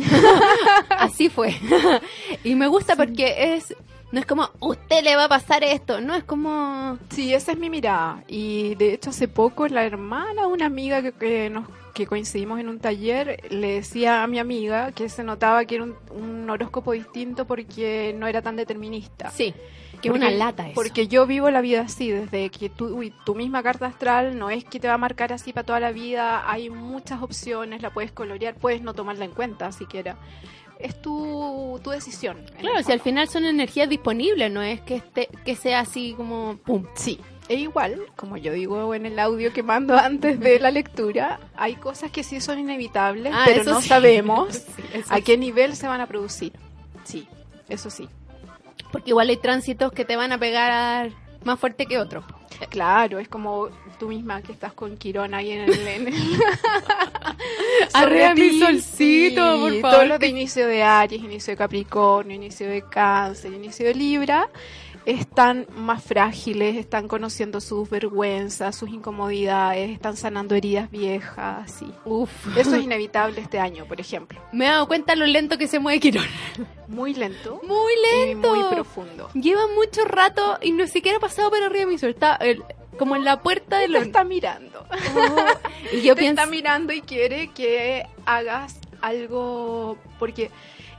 Así 0.90 1.28
fue. 1.28 1.56
y 2.44 2.54
me 2.54 2.68
gusta 2.68 2.94
porque 2.94 3.54
es, 3.54 3.74
no 4.12 4.20
es 4.20 4.26
como, 4.26 4.48
usted 4.60 5.02
le 5.02 5.16
va 5.16 5.24
a 5.24 5.28
pasar 5.28 5.64
esto, 5.64 6.00
no, 6.00 6.14
es 6.14 6.24
como, 6.24 6.98
Sí, 7.10 7.34
esa 7.34 7.52
es 7.52 7.58
mi 7.58 7.68
mirada. 7.68 8.22
Y 8.28 8.76
de 8.76 8.94
hecho 8.94 9.10
hace 9.10 9.26
poco 9.26 9.66
la 9.66 9.84
hermana 9.84 10.46
una 10.46 10.66
amiga 10.66 11.02
que, 11.02 11.12
que 11.12 11.50
nos 11.50 11.64
que 11.94 12.06
coincidimos 12.06 12.60
en 12.60 12.68
un 12.68 12.78
taller 12.80 13.40
le 13.50 13.72
decía 13.74 14.22
a 14.22 14.26
mi 14.26 14.38
amiga 14.38 14.92
que 14.92 15.08
se 15.08 15.22
notaba 15.24 15.64
que 15.64 15.76
era 15.76 15.84
un, 15.84 15.96
un 16.10 16.48
horóscopo 16.50 16.92
distinto 16.92 17.46
porque 17.46 18.14
no 18.18 18.26
era 18.26 18.42
tan 18.42 18.56
determinista. 18.56 19.30
sí, 19.30 19.54
que 20.00 20.08
Porque- 20.08 20.24
una 20.26 20.30
lata 20.30 20.64
eso. 20.66 20.74
Porque 20.74 21.08
yo 21.08 21.26
vivo 21.26 21.50
la 21.50 21.60
vida 21.60 21.82
así, 21.82 22.10
desde 22.10 22.48
que 22.50 22.70
tú, 22.70 22.86
uy, 22.86 23.12
tu 23.26 23.34
misma 23.34 23.62
carta 23.62 23.84
astral 23.86 24.38
no 24.38 24.48
es 24.48 24.64
que 24.64 24.80
te 24.80 24.88
va 24.88 24.94
a 24.94 24.98
marcar 24.98 25.30
así 25.32 25.52
para 25.52 25.66
toda 25.66 25.78
la 25.80 25.92
vida, 25.92 26.50
hay 26.50 26.70
muchas 26.70 27.22
opciones, 27.22 27.82
la 27.82 27.90
puedes 27.90 28.10
colorear, 28.10 28.54
puedes 28.54 28.80
no 28.80 28.94
tomarla 28.94 29.26
en 29.26 29.32
cuenta 29.32 29.70
siquiera. 29.72 30.16
Es 30.80 31.00
tu, 31.02 31.78
tu 31.84 31.90
decisión. 31.90 32.38
Claro, 32.58 32.82
si 32.82 32.90
al 32.92 33.00
final 33.00 33.28
son 33.28 33.44
energías 33.44 33.88
disponibles, 33.88 34.50
no 34.50 34.62
es 34.62 34.80
que 34.80 34.96
esté, 34.96 35.28
que 35.44 35.54
sea 35.56 35.80
así 35.80 36.14
como, 36.16 36.56
pum. 36.64 36.86
Sí, 36.94 37.20
e 37.48 37.56
igual, 37.56 38.00
como 38.16 38.36
yo 38.38 38.52
digo 38.52 38.94
en 38.94 39.04
el 39.06 39.18
audio 39.18 39.52
que 39.52 39.62
mando 39.62 39.96
antes 39.98 40.40
de 40.40 40.58
la 40.58 40.70
lectura, 40.70 41.38
hay 41.56 41.74
cosas 41.74 42.10
que 42.10 42.22
sí 42.22 42.40
son 42.40 42.58
inevitables, 42.58 43.32
Ah, 43.36 43.42
pero 43.44 43.64
no 43.64 43.80
sí. 43.82 43.88
sabemos 43.88 44.54
Sí, 44.76 44.82
a 45.10 45.16
sí. 45.16 45.22
qué 45.22 45.36
nivel 45.36 45.76
se 45.76 45.86
van 45.86 46.00
a 46.00 46.06
producir. 46.06 46.52
Sí, 47.04 47.28
eso 47.68 47.90
sí. 47.90 48.08
Porque 48.92 49.10
igual 49.10 49.28
hay 49.28 49.36
tránsitos 49.36 49.92
que 49.92 50.04
te 50.04 50.16
van 50.16 50.32
a 50.32 50.38
pegar 50.38 51.10
más 51.44 51.60
fuerte 51.60 51.86
que 51.86 51.98
otros. 51.98 52.24
Claro, 52.68 53.18
es 53.18 53.28
como 53.28 53.68
tú 53.98 54.08
misma 54.08 54.42
que 54.42 54.52
estás 54.52 54.72
con 54.72 54.96
Quirón 54.96 55.34
ahí 55.34 55.52
en 55.52 55.60
el... 55.62 55.86
en 55.86 56.08
el- 56.08 56.14
Sobre 57.90 58.34
mi 58.34 58.58
solcito, 58.58 59.54
sí, 59.56 59.60
por 59.80 59.90
favor. 59.92 60.06
los 60.06 60.18
de 60.18 60.26
inicio 60.28 60.66
de 60.66 60.82
Aries, 60.82 61.22
inicio 61.22 61.52
de 61.52 61.56
Capricornio, 61.56 62.34
inicio 62.36 62.68
de 62.68 62.82
Cáncer, 62.82 63.52
inicio 63.52 63.86
de 63.86 63.94
Libra, 63.94 64.48
están 65.06 65.66
más 65.76 66.02
frágiles, 66.04 66.76
están 66.76 67.08
conociendo 67.08 67.60
sus 67.60 67.88
vergüenzas, 67.90 68.76
sus 68.76 68.90
incomodidades, 68.90 69.90
están 69.90 70.16
sanando 70.16 70.54
heridas 70.54 70.90
viejas, 70.90 71.72
sí. 71.72 71.86
Uf. 72.04 72.30
Eso 72.56 72.76
es 72.76 72.84
inevitable 72.84 73.40
este 73.40 73.58
año, 73.58 73.86
por 73.86 74.00
ejemplo. 74.00 74.40
Me 74.52 74.66
he 74.66 74.68
dado 74.68 74.86
cuenta 74.86 75.16
lo 75.16 75.26
lento 75.26 75.56
que 75.58 75.66
se 75.68 75.78
mueve 75.78 76.00
Quirón. 76.00 76.26
Muy 76.88 77.14
lento 77.14 77.60
Muy 77.66 77.92
y 77.92 78.26
lento. 78.28 78.54
muy 78.54 78.64
profundo. 78.70 79.30
Lleva 79.34 79.62
mucho 79.74 80.04
rato 80.04 80.58
y 80.60 80.72
no 80.72 80.86
siquiera 80.86 81.18
ha 81.18 81.20
pasado 81.20 81.50
por 81.50 81.62
arriba 81.62 81.80
de 81.80 81.86
mi. 81.86 81.94
Está 81.94 82.36
el- 82.36 82.62
como 82.98 83.16
en 83.16 83.24
la 83.24 83.40
puerta 83.40 83.78
de 83.78 83.86
Te 83.86 83.92
los... 83.92 84.02
está 84.02 84.24
mirando. 84.24 84.84
Y 85.92 86.02
yo 86.02 86.14
te 86.14 86.20
pienso... 86.20 86.42
está 86.42 86.46
mirando 86.50 86.92
y 86.92 87.00
quiere 87.00 87.48
que 87.48 88.04
hagas 88.26 88.78
algo, 89.00 89.96
porque 90.18 90.50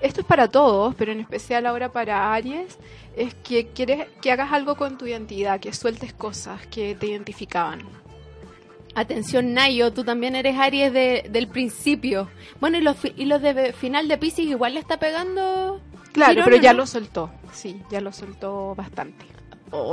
esto 0.01 0.21
es 0.21 0.25
para 0.27 0.47
todos, 0.49 0.95
pero 0.95 1.11
en 1.11 1.19
especial 1.19 1.65
ahora 1.65 1.91
para 1.91 2.33
Aries, 2.33 2.77
es 3.15 3.33
que 3.35 3.67
quieres 3.67 4.07
que 4.21 4.31
hagas 4.31 4.51
algo 4.53 4.75
con 4.75 4.97
tu 4.97 5.05
identidad, 5.05 5.59
que 5.59 5.73
sueltes 5.73 6.13
cosas 6.13 6.65
que 6.67 6.95
te 6.95 7.07
identificaban. 7.07 7.81
Atención, 8.93 9.53
Nayo, 9.53 9.93
tú 9.93 10.03
también 10.03 10.35
eres 10.35 10.57
Aries 10.57 10.91
de- 10.91 11.25
del 11.29 11.47
principio. 11.47 12.27
Bueno, 12.59 12.77
y 12.77 12.81
los, 12.81 12.97
y 13.15 13.25
los 13.25 13.41
de 13.41 13.71
final 13.71 14.07
de 14.09 14.17
Pisces 14.17 14.45
igual 14.45 14.73
le 14.73 14.81
está 14.81 14.97
pegando... 14.99 15.79
Claro, 16.11 16.41
pero 16.43 16.57
¿o 16.57 16.59
ya 16.59 16.73
no? 16.73 16.79
lo 16.79 16.87
soltó, 16.87 17.31
sí, 17.53 17.81
ya 17.89 18.01
lo 18.01 18.11
soltó 18.11 18.75
bastante. 18.75 19.25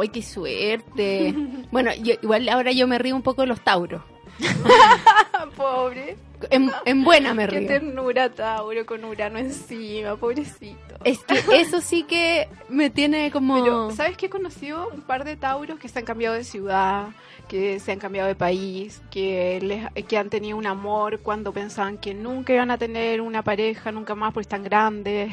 ¡Ay, 0.00 0.08
qué 0.08 0.20
suerte! 0.22 1.32
bueno, 1.70 1.92
yo- 2.02 2.14
igual 2.22 2.48
ahora 2.48 2.72
yo 2.72 2.88
me 2.88 2.98
río 2.98 3.14
un 3.14 3.22
poco 3.22 3.42
de 3.42 3.46
los 3.48 3.60
Tauros. 3.62 4.02
Pobre, 5.56 6.16
En, 6.50 6.70
en 6.84 7.04
buena 7.04 7.34
me 7.34 7.46
qué 7.48 7.60
río. 7.60 7.68
ternura 7.68 8.30
Tauro 8.30 8.86
con 8.86 9.04
Urano 9.04 9.38
encima, 9.38 10.16
pobrecito. 10.16 10.96
Es 11.04 11.18
que 11.24 11.42
eso 11.60 11.80
sí 11.80 12.04
que 12.04 12.48
me 12.68 12.90
tiene 12.90 13.30
como... 13.30 13.54
Pero, 13.54 13.90
¿sabes 13.90 14.16
qué? 14.16 14.26
He 14.26 14.30
conocido 14.30 14.88
un 14.94 15.02
par 15.02 15.24
de 15.24 15.36
tauros 15.36 15.78
que 15.78 15.88
se 15.88 15.98
han 15.98 16.04
cambiado 16.04 16.34
de 16.36 16.44
ciudad, 16.44 17.08
que 17.48 17.80
se 17.80 17.92
han 17.92 17.98
cambiado 17.98 18.28
de 18.28 18.34
país, 18.36 19.02
que, 19.10 19.58
les, 19.60 20.04
que 20.04 20.18
han 20.18 20.30
tenido 20.30 20.56
un 20.56 20.66
amor 20.66 21.20
cuando 21.20 21.52
pensaban 21.52 21.98
que 21.98 22.14
nunca 22.14 22.52
iban 22.52 22.70
a 22.70 22.78
tener 22.78 23.20
una 23.20 23.42
pareja, 23.42 23.90
nunca 23.90 24.14
más, 24.14 24.32
porque 24.32 24.42
están 24.44 24.62
grandes. 24.62 25.32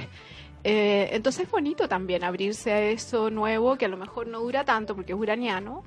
Eh, 0.63 1.09
entonces 1.12 1.43
es 1.45 1.51
bonito 1.51 1.88
también 1.88 2.24
abrirse 2.24 2.71
a 2.71 2.81
eso 2.81 3.29
nuevo, 3.29 3.75
que 3.77 3.85
a 3.85 3.89
lo 3.89 3.97
mejor 3.97 4.25
no 4.25 4.39
dura 4.39 4.63
tanto 4.65 4.95
porque 4.95 5.13
es 5.13 5.19
uraniano, 5.19 5.83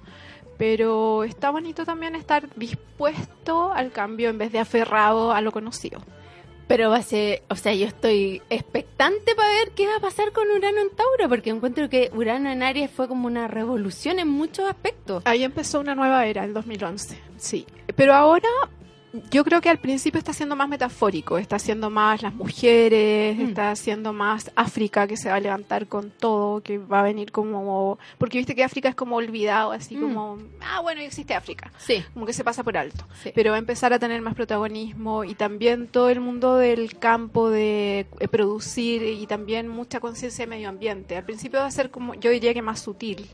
pero 0.58 1.24
está 1.24 1.50
bonito 1.50 1.84
también 1.84 2.16
estar 2.16 2.48
dispuesto 2.56 3.72
al 3.72 3.92
cambio 3.92 4.28
en 4.28 4.38
vez 4.38 4.52
de 4.52 4.58
aferrado 4.58 5.32
a 5.32 5.40
lo 5.40 5.52
conocido. 5.52 6.02
Pero 6.66 6.90
va 6.90 6.96
a 6.96 7.02
ser, 7.02 7.42
o 7.48 7.56
sea, 7.56 7.72
yo 7.72 7.86
estoy 7.86 8.42
expectante 8.50 9.34
para 9.34 9.48
ver 9.48 9.70
qué 9.70 9.86
va 9.86 9.96
a 9.96 10.00
pasar 10.00 10.32
con 10.32 10.50
Urano 10.50 10.80
en 10.80 10.90
Tauro, 10.90 11.28
porque 11.28 11.48
encuentro 11.48 11.88
que 11.88 12.10
Urano 12.12 12.50
en 12.50 12.62
Aries 12.62 12.90
fue 12.90 13.08
como 13.08 13.26
una 13.26 13.48
revolución 13.48 14.18
en 14.18 14.28
muchos 14.28 14.68
aspectos. 14.68 15.22
Ahí 15.24 15.44
empezó 15.44 15.80
una 15.80 15.94
nueva 15.94 16.26
era, 16.26 16.44
el 16.44 16.52
2011. 16.52 17.18
Sí. 17.38 17.64
Pero 17.96 18.12
ahora 18.12 18.48
yo 19.30 19.42
creo 19.44 19.60
que 19.60 19.68
al 19.70 19.78
principio 19.78 20.18
está 20.18 20.32
siendo 20.32 20.54
más 20.54 20.68
metafórico, 20.68 21.38
está 21.38 21.58
siendo 21.58 21.88
más 21.90 22.22
las 22.22 22.34
mujeres, 22.34 23.36
Mm. 23.38 23.40
está 23.48 23.74
siendo 23.76 24.12
más 24.12 24.50
África 24.54 25.06
que 25.06 25.16
se 25.16 25.28
va 25.30 25.36
a 25.36 25.40
levantar 25.40 25.86
con 25.86 26.10
todo, 26.10 26.60
que 26.62 26.78
va 26.78 27.00
a 27.00 27.02
venir 27.02 27.32
como... 27.32 27.98
Porque 28.18 28.38
viste 28.38 28.54
que 28.54 28.62
África 28.64 28.88
es 28.88 28.94
como 28.94 29.16
olvidado, 29.16 29.72
así 29.72 29.96
Mm. 29.96 30.00
como... 30.02 30.38
Ah, 30.60 30.80
bueno, 30.82 31.00
existe 31.00 31.34
África. 31.34 31.72
Sí, 31.78 32.04
Como 32.12 32.26
que 32.26 32.32
se 32.32 32.44
pasa 32.44 32.62
por 32.62 32.76
alto. 32.76 33.06
sí. 33.22 33.32
Pero 33.34 33.50
va 33.50 33.56
a 33.56 33.60
empezar 33.60 33.92
a 33.92 33.98
tener 33.98 34.20
más 34.20 34.34
protagonismo 34.34 35.24
y 35.24 35.34
también 35.34 35.86
todo 35.88 36.10
el 36.10 36.20
mundo 36.20 36.56
del 36.56 36.98
campo 36.98 37.48
de 37.50 38.06
eh, 38.20 38.28
producir 38.28 39.02
y 39.02 39.26
también 39.26 39.68
mucha 39.68 40.00
conciencia 40.00 40.44
de 40.44 40.50
medio 40.50 40.68
ambiente. 40.68 41.16
Al 41.16 41.24
principio 41.24 41.60
va 41.60 41.66
a 41.66 41.70
ser 41.70 41.90
como, 41.90 42.14
yo 42.14 42.30
diría 42.30 42.52
que 42.52 42.62
más 42.62 42.80
sutil, 42.80 43.26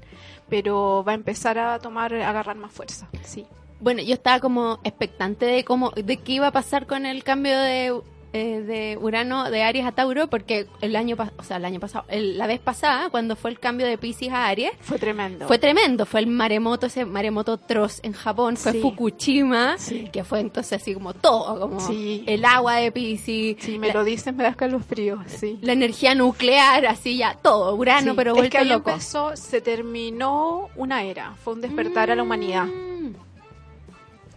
pero 0.49 1.03
va 1.07 1.13
a 1.13 1.15
empezar 1.17 1.59
a 1.59 1.79
tomar, 1.81 2.15
a 2.15 2.29
agarrar 2.31 2.57
más 2.57 2.73
fuerza. 2.73 3.09
Sí. 3.23 3.45
Bueno, 3.85 4.01
yo 4.01 4.15
estaba 4.15 4.41
como 4.41 4.79
expectante 4.83 5.45
de 5.45 5.63
cómo, 5.63 5.91
de 5.91 6.17
qué 6.17 6.33
iba 6.33 6.47
a 6.47 6.53
pasar 6.53 6.87
con 6.87 7.05
el 7.05 7.23
cambio 7.23 7.59
de, 7.61 7.95
eh, 8.33 8.61
de 8.63 8.99
Urano 8.99 9.51
de 9.51 9.63
Aries 9.63 9.85
a 9.85 9.93
Tauro, 9.93 10.27
porque 10.29 10.67
el 10.81 10.97
año, 10.97 11.17
o 11.37 11.43
sea, 11.43 11.59
el 11.59 11.67
año 11.67 11.81
pasado, 11.81 12.07
el- 12.09 12.39
la 12.39 12.47
vez 12.47 12.61
pasada, 12.61 13.11
cuando 13.11 13.37
fue 13.37 13.51
el 13.51 13.61
cambio 13.61 13.87
de 13.87 13.99
Pisces 13.99 14.31
a 14.31 14.47
Aries, 14.47 14.73
Fue 14.81 14.99
tremendo. 14.99 15.47
fue 15.47 15.59
tremendo, 15.59 16.07
fue 16.07 16.21
el 16.21 16.29
maremoto, 16.29 16.87
ese 16.87 17.05
maremoto 17.05 17.53
atroz 17.53 18.01
en 18.03 18.15
Japón, 18.15 18.57
fue 18.57 18.73
Sí. 18.73 18.81
Fukushima, 18.81 19.77
Sí. 19.77 20.09
que 20.11 20.25
fue 20.25 20.41
entonces 20.41 20.81
así 20.81 20.95
como 20.95 21.13
todo, 21.13 21.61
como 21.61 21.79
Sí. 21.79 22.25
el 22.27 22.43
agua 22.47 22.77
de 22.77 22.91
Pisces, 22.91 23.57
Si 23.63 23.79
me 23.79 23.89
la, 23.89 23.93
lo 23.95 24.05
dicen, 24.05 24.35
me 24.35 24.45
da 24.45 24.49
escalofríos, 24.49 25.21
sí. 25.27 25.59
la 25.61 25.75
energía 25.75 26.15
nuclear, 26.15 26.87
así 26.87 27.19
ya, 27.19 27.35
todo, 27.41 27.75
Urano, 27.77 28.13
Sí, 28.13 28.17
pero 28.17 28.31
es 28.31 28.37
vuelto 28.39 28.51
que 28.53 28.59
ahí 28.59 28.69
loco. 28.71 28.89
empezó, 28.91 29.37
se 29.37 29.61
terminó 29.61 30.71
una 30.75 31.03
era, 31.05 31.35
fue 31.45 31.53
un 31.53 31.61
despertar 31.61 32.11
a 32.11 32.17
la 32.17 32.23
humanidad. 32.23 32.67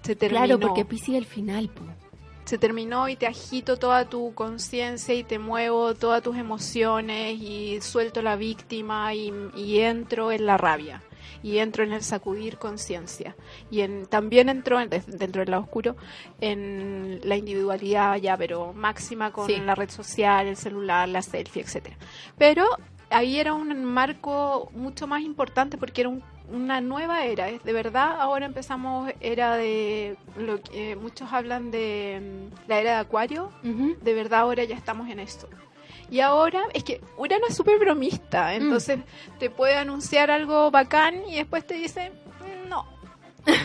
Se 0.08 0.16
terminó. 0.16 0.46
Claro, 0.46 0.60
porque 0.60 0.86
Pisces 0.86 1.10
es 1.10 1.16
el 1.16 1.26
final, 1.26 1.70
po. 1.70 1.84
se 2.46 2.58
terminó 2.58 3.10
y 3.10 3.16
te 3.18 3.28
agito 3.28 3.78
toda 3.78 4.08
tu 4.10 4.34
conciencia 4.34 5.14
y 5.14 5.24
te 5.24 5.38
muevo 5.38 5.94
todas 5.96 6.24
tus 6.24 6.38
emociones 6.38 7.38
y 7.42 7.80
suelto 7.82 8.22
la 8.22 8.36
víctima 8.38 9.14
y, 9.14 9.34
y 9.56 9.80
entro 9.80 10.32
en 10.32 10.46
la 10.46 10.56
rabia 10.58 11.04
y 11.44 11.58
entro 11.58 11.84
en 11.84 11.92
el 11.92 12.02
sacudir 12.04 12.58
conciencia 12.58 13.36
y 13.70 13.82
en, 13.82 14.06
también 14.06 14.48
entro 14.50 14.80
en- 14.80 14.90
dentro 14.90 15.42
del 15.42 15.52
lado 15.52 15.64
oscuro 15.64 15.98
en 16.42 17.20
la 17.24 17.36
individualidad 17.36 18.16
ya 18.16 18.38
pero 18.38 18.72
máxima 18.74 19.32
con 19.32 19.46
Sí. 19.48 19.58
la 19.58 19.76
red 19.76 19.90
social, 19.90 20.48
el 20.48 20.56
celular, 20.58 21.10
la 21.10 21.22
selfie, 21.22 21.62
etcétera. 21.64 21.98
Pero 22.38 22.66
ahí 23.10 23.40
era 23.40 23.54
un 23.54 23.84
marco 23.84 24.72
mucho 24.74 25.06
más 25.06 25.22
importante 25.22 25.78
porque 25.78 26.02
era 26.02 26.10
un- 26.10 26.24
una 26.52 26.82
nueva 26.82 27.26
era. 27.26 27.50
Es 27.50 27.64
de 27.64 27.74
verdad, 27.74 28.20
ahora 28.20 28.46
empezamos 28.46 29.12
era 29.20 29.56
de 29.58 30.18
lo 30.38 30.62
que 30.62 30.92
eh, 30.92 30.96
muchos 30.96 31.32
hablan 31.32 31.72
de 31.72 32.50
mm, 32.50 32.70
la 32.70 32.80
era 32.80 32.92
de 32.92 32.98
Acuario. 32.98 33.52
De 33.64 34.14
verdad, 34.14 34.40
ahora 34.42 34.64
ya 34.64 34.76
estamos 34.76 35.10
en 35.10 35.20
esto. 35.20 35.48
Y 36.10 36.22
ahora 36.22 36.62
es 36.74 36.84
que 36.86 37.02
Urano 37.18 37.48
es 37.50 37.56
súper 37.56 37.78
bromista, 37.80 38.54
entonces 38.56 39.00
te 39.40 39.50
puede 39.50 39.76
anunciar 39.76 40.32
algo 40.32 40.72
bacán 40.72 41.28
y 41.28 41.36
después 41.36 41.68
te 41.68 41.74
dice, 41.74 42.12
"Mm, 42.40 42.70
no, 42.70 42.86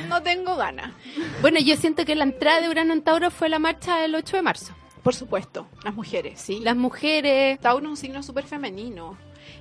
no 0.08 0.22
tengo 0.22 0.56
ganas. 0.56 0.92
Bueno, 1.40 1.60
yo 1.60 1.76
siento 1.76 2.04
que 2.04 2.14
la 2.16 2.24
entrada 2.24 2.60
de 2.60 2.68
Urano 2.68 2.92
en 2.94 3.02
Tauro 3.02 3.30
fue 3.30 3.48
la 3.48 3.58
marcha 3.60 3.98
del 3.98 4.14
8 4.16 4.36
de 4.36 4.42
marzo. 4.42 4.72
Por 5.04 5.14
supuesto, 5.14 5.66
las 5.84 5.94
mujeres, 5.94 6.40
sí. 6.40 6.60
Las 6.62 6.76
mujeres, 6.76 7.58
Tauro 7.60 7.84
es 7.86 7.90
un 7.90 7.96
signo 7.96 8.22
súper 8.22 8.44
femenino 8.44 9.16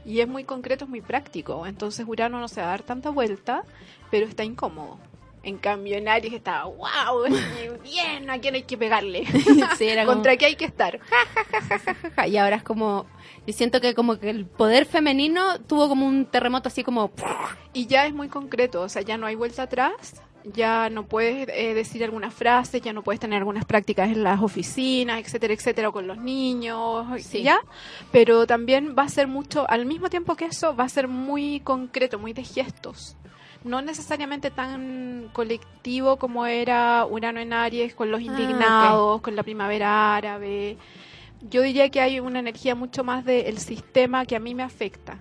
y 0.05 0.19
es 0.21 0.27
muy 0.27 0.43
concreto, 0.43 0.85
es 0.85 0.89
muy 0.89 1.01
práctico. 1.01 1.65
Entonces 1.65 2.05
Urano 2.07 2.39
no 2.39 2.47
se 2.47 2.61
va 2.61 2.67
a 2.67 2.69
dar 2.71 2.83
tanta 2.83 3.09
vuelta, 3.09 3.63
pero 4.09 4.25
está 4.25 4.43
incómodo. 4.43 4.97
En 5.43 5.57
cambio, 5.57 5.97
en 5.97 6.07
Aries 6.07 6.33
está, 6.33 6.65
wow, 6.65 7.23
bien, 7.83 8.29
¿a 8.29 8.39
quién 8.39 8.53
hay 8.55 8.63
que 8.63 8.77
pegarle? 8.77 9.25
Sí, 9.77 9.87
era 9.87 10.03
como- 10.05 10.13
¿Contra 10.17 10.37
qué 10.37 10.45
hay 10.45 10.55
que 10.55 10.65
estar? 10.65 10.99
y 12.27 12.37
ahora 12.37 12.57
es 12.57 12.63
como, 12.63 13.07
yo 13.47 13.53
siento 13.53 13.81
que 13.81 13.95
como 13.95 14.19
que 14.19 14.29
el 14.29 14.45
poder 14.45 14.85
femenino 14.85 15.59
tuvo 15.61 15.87
como 15.89 16.05
un 16.05 16.25
terremoto 16.25 16.67
así 16.69 16.83
como, 16.83 17.11
Y 17.73 17.87
ya 17.87 18.05
es 18.05 18.13
muy 18.13 18.27
concreto, 18.27 18.81
o 18.81 18.89
sea, 18.89 19.01
ya 19.01 19.17
no 19.17 19.25
hay 19.25 19.35
vuelta 19.35 19.63
atrás, 19.63 20.21
ya 20.43 20.89
no 20.89 21.05
puedes 21.05 21.47
eh, 21.49 21.73
decir 21.73 22.03
algunas 22.03 22.33
frases, 22.33 22.81
ya 22.81 22.93
no 22.93 23.03
puedes 23.03 23.19
tener 23.19 23.37
algunas 23.39 23.65
prácticas 23.65 24.09
en 24.09 24.23
las 24.23 24.41
oficinas, 24.41 25.19
etcétera, 25.19 25.53
etcétera, 25.53 25.89
o 25.89 25.91
con 25.91 26.07
los 26.07 26.17
niños, 26.17 27.05
Sí. 27.21 27.43
ya, 27.43 27.59
pero 28.11 28.47
también 28.47 28.95
va 28.97 29.03
a 29.03 29.09
ser 29.09 29.27
mucho, 29.27 29.69
al 29.69 29.85
mismo 29.85 30.09
tiempo 30.09 30.35
que 30.35 30.45
eso, 30.45 30.75
va 30.75 30.85
a 30.85 30.89
ser 30.89 31.07
muy 31.07 31.59
concreto, 31.61 32.19
muy 32.19 32.33
de 32.33 32.43
gestos. 32.43 33.15
No 33.63 33.81
necesariamente 33.83 34.49
tan 34.49 35.29
colectivo 35.33 36.17
como 36.17 36.47
era 36.47 37.05
Urano 37.05 37.39
en 37.39 37.53
Aries 37.53 37.93
con 37.93 38.09
los 38.09 38.19
Ah, 38.19 38.23
indignados, 38.23 39.21
con 39.21 39.35
la 39.35 39.43
primavera 39.43 40.15
árabe. 40.15 40.77
Yo 41.47 41.61
diría 41.61 41.89
que 41.89 42.01
hay 42.01 42.19
una 42.19 42.39
energía 42.39 42.73
mucho 42.73 43.03
más 43.03 43.23
del 43.25 43.57
sistema 43.59 44.25
que 44.25 44.35
a 44.35 44.39
mí 44.39 44.55
me 44.55 44.63
afecta 44.63 45.19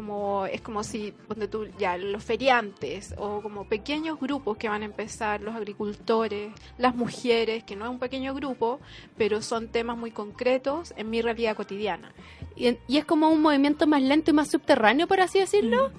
como 0.00 0.46
es 0.46 0.62
como 0.62 0.82
si 0.82 1.12
donde 1.28 1.46
tú 1.46 1.66
ya 1.78 1.98
los 1.98 2.24
feriantes 2.24 3.14
o 3.18 3.42
como 3.42 3.68
pequeños 3.68 4.18
grupos 4.18 4.56
que 4.56 4.66
van 4.66 4.80
a 4.80 4.86
empezar 4.86 5.42
los 5.42 5.54
agricultores 5.54 6.52
las 6.78 6.94
mujeres 6.94 7.64
que 7.64 7.76
no 7.76 7.84
es 7.84 7.90
un 7.90 7.98
pequeño 7.98 8.32
grupo 8.32 8.80
pero 9.18 9.42
son 9.42 9.68
temas 9.68 9.98
muy 9.98 10.10
concretos 10.10 10.94
en 10.96 11.10
mi 11.10 11.20
realidad 11.20 11.54
cotidiana 11.54 12.14
y, 12.56 12.78
y 12.88 12.96
es 12.96 13.04
como 13.04 13.28
un 13.28 13.42
movimiento 13.42 13.86
más 13.86 14.02
lento 14.02 14.30
y 14.30 14.34
más 14.34 14.50
subterráneo, 14.50 15.06
por 15.06 15.20
así 15.20 15.38
decirlo. 15.38 15.92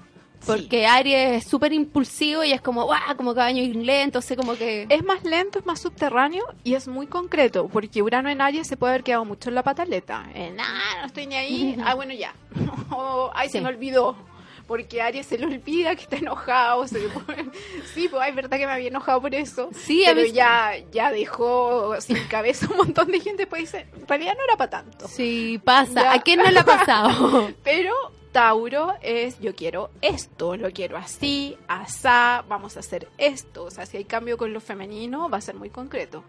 Porque 0.46 0.86
Aries 0.86 1.42
es 1.44 1.50
súper 1.50 1.72
impulsivo 1.72 2.42
y 2.44 2.52
es 2.52 2.60
como, 2.60 2.84
¡guau! 2.84 3.16
Como 3.16 3.34
caballo 3.34 3.62
inglés, 3.62 4.04
entonces 4.04 4.36
como 4.36 4.54
que... 4.56 4.86
Es 4.88 5.04
más 5.04 5.22
lento, 5.24 5.58
es 5.60 5.66
más 5.66 5.80
subterráneo 5.80 6.44
y 6.64 6.74
es 6.74 6.88
muy 6.88 7.06
concreto, 7.06 7.68
porque 7.72 8.02
Urano 8.02 8.28
en 8.28 8.40
Aries 8.40 8.66
se 8.66 8.76
puede 8.76 8.92
haber 8.94 9.04
quedado 9.04 9.24
mucho 9.24 9.48
en 9.50 9.54
la 9.54 9.62
pataleta. 9.62 10.26
En, 10.34 10.58
ah, 10.60 10.96
no 11.00 11.06
estoy 11.06 11.26
ni 11.26 11.36
ahí. 11.36 11.76
ah, 11.84 11.94
bueno, 11.94 12.12
ya. 12.12 12.34
o, 12.90 13.30
ay, 13.34 13.48
se 13.48 13.58
Sí. 13.58 13.64
me 13.64 13.68
olvidó. 13.70 14.16
Porque 14.66 15.02
Aries 15.02 15.26
se 15.26 15.36
le 15.38 15.44
olvida 15.46 15.94
que 15.96 16.02
está 16.02 16.16
enojado. 16.16 16.86
se 16.86 16.98
le 17.00 17.08
pone- 17.08 17.50
sí, 17.94 18.08
pues 18.08 18.28
es 18.28 18.34
verdad 18.34 18.58
que 18.58 18.66
me 18.66 18.72
había 18.72 18.88
enojado 18.88 19.20
por 19.20 19.34
eso. 19.34 19.68
Sí, 19.74 20.02
pero 20.06 20.20
veces- 20.20 20.32
ya, 20.34 20.72
ya 20.92 21.10
dejó 21.12 22.00
sin 22.00 22.16
cabeza 22.28 22.68
un 22.70 22.76
montón 22.78 23.08
de 23.10 23.20
gente. 23.20 23.46
Pues 23.46 23.62
dice, 23.62 23.86
en 24.00 24.06
realidad 24.08 24.34
no 24.38 24.44
era 24.44 24.56
para 24.56 24.70
tanto. 24.70 25.08
Sí, 25.08 25.60
pasa. 25.62 26.02
Ya. 26.04 26.12
¿A 26.14 26.20
quién 26.22 26.38
no 26.40 26.50
le 26.50 26.58
ha 26.60 26.64
pasado? 26.64 27.50
Pero 27.64 27.92
Tauro 28.32 28.94
es 29.02 29.38
yo 29.40 29.54
quiero 29.54 29.90
esto, 30.00 30.56
lo 30.56 30.70
quiero 30.70 30.96
así, 30.96 31.56
asá, 31.68 32.44
vamos 32.48 32.76
a 32.76 32.80
hacer 32.80 33.08
esto. 33.18 33.64
O 33.64 33.70
sea, 33.70 33.86
si 33.86 33.98
hay 33.98 34.04
cambio 34.04 34.38
con 34.38 34.52
lo 34.52 34.60
femenino, 34.60 35.28
va 35.28 35.38
a 35.38 35.42
ser 35.42 35.54
muy 35.54 35.68
concreto. 35.68 36.24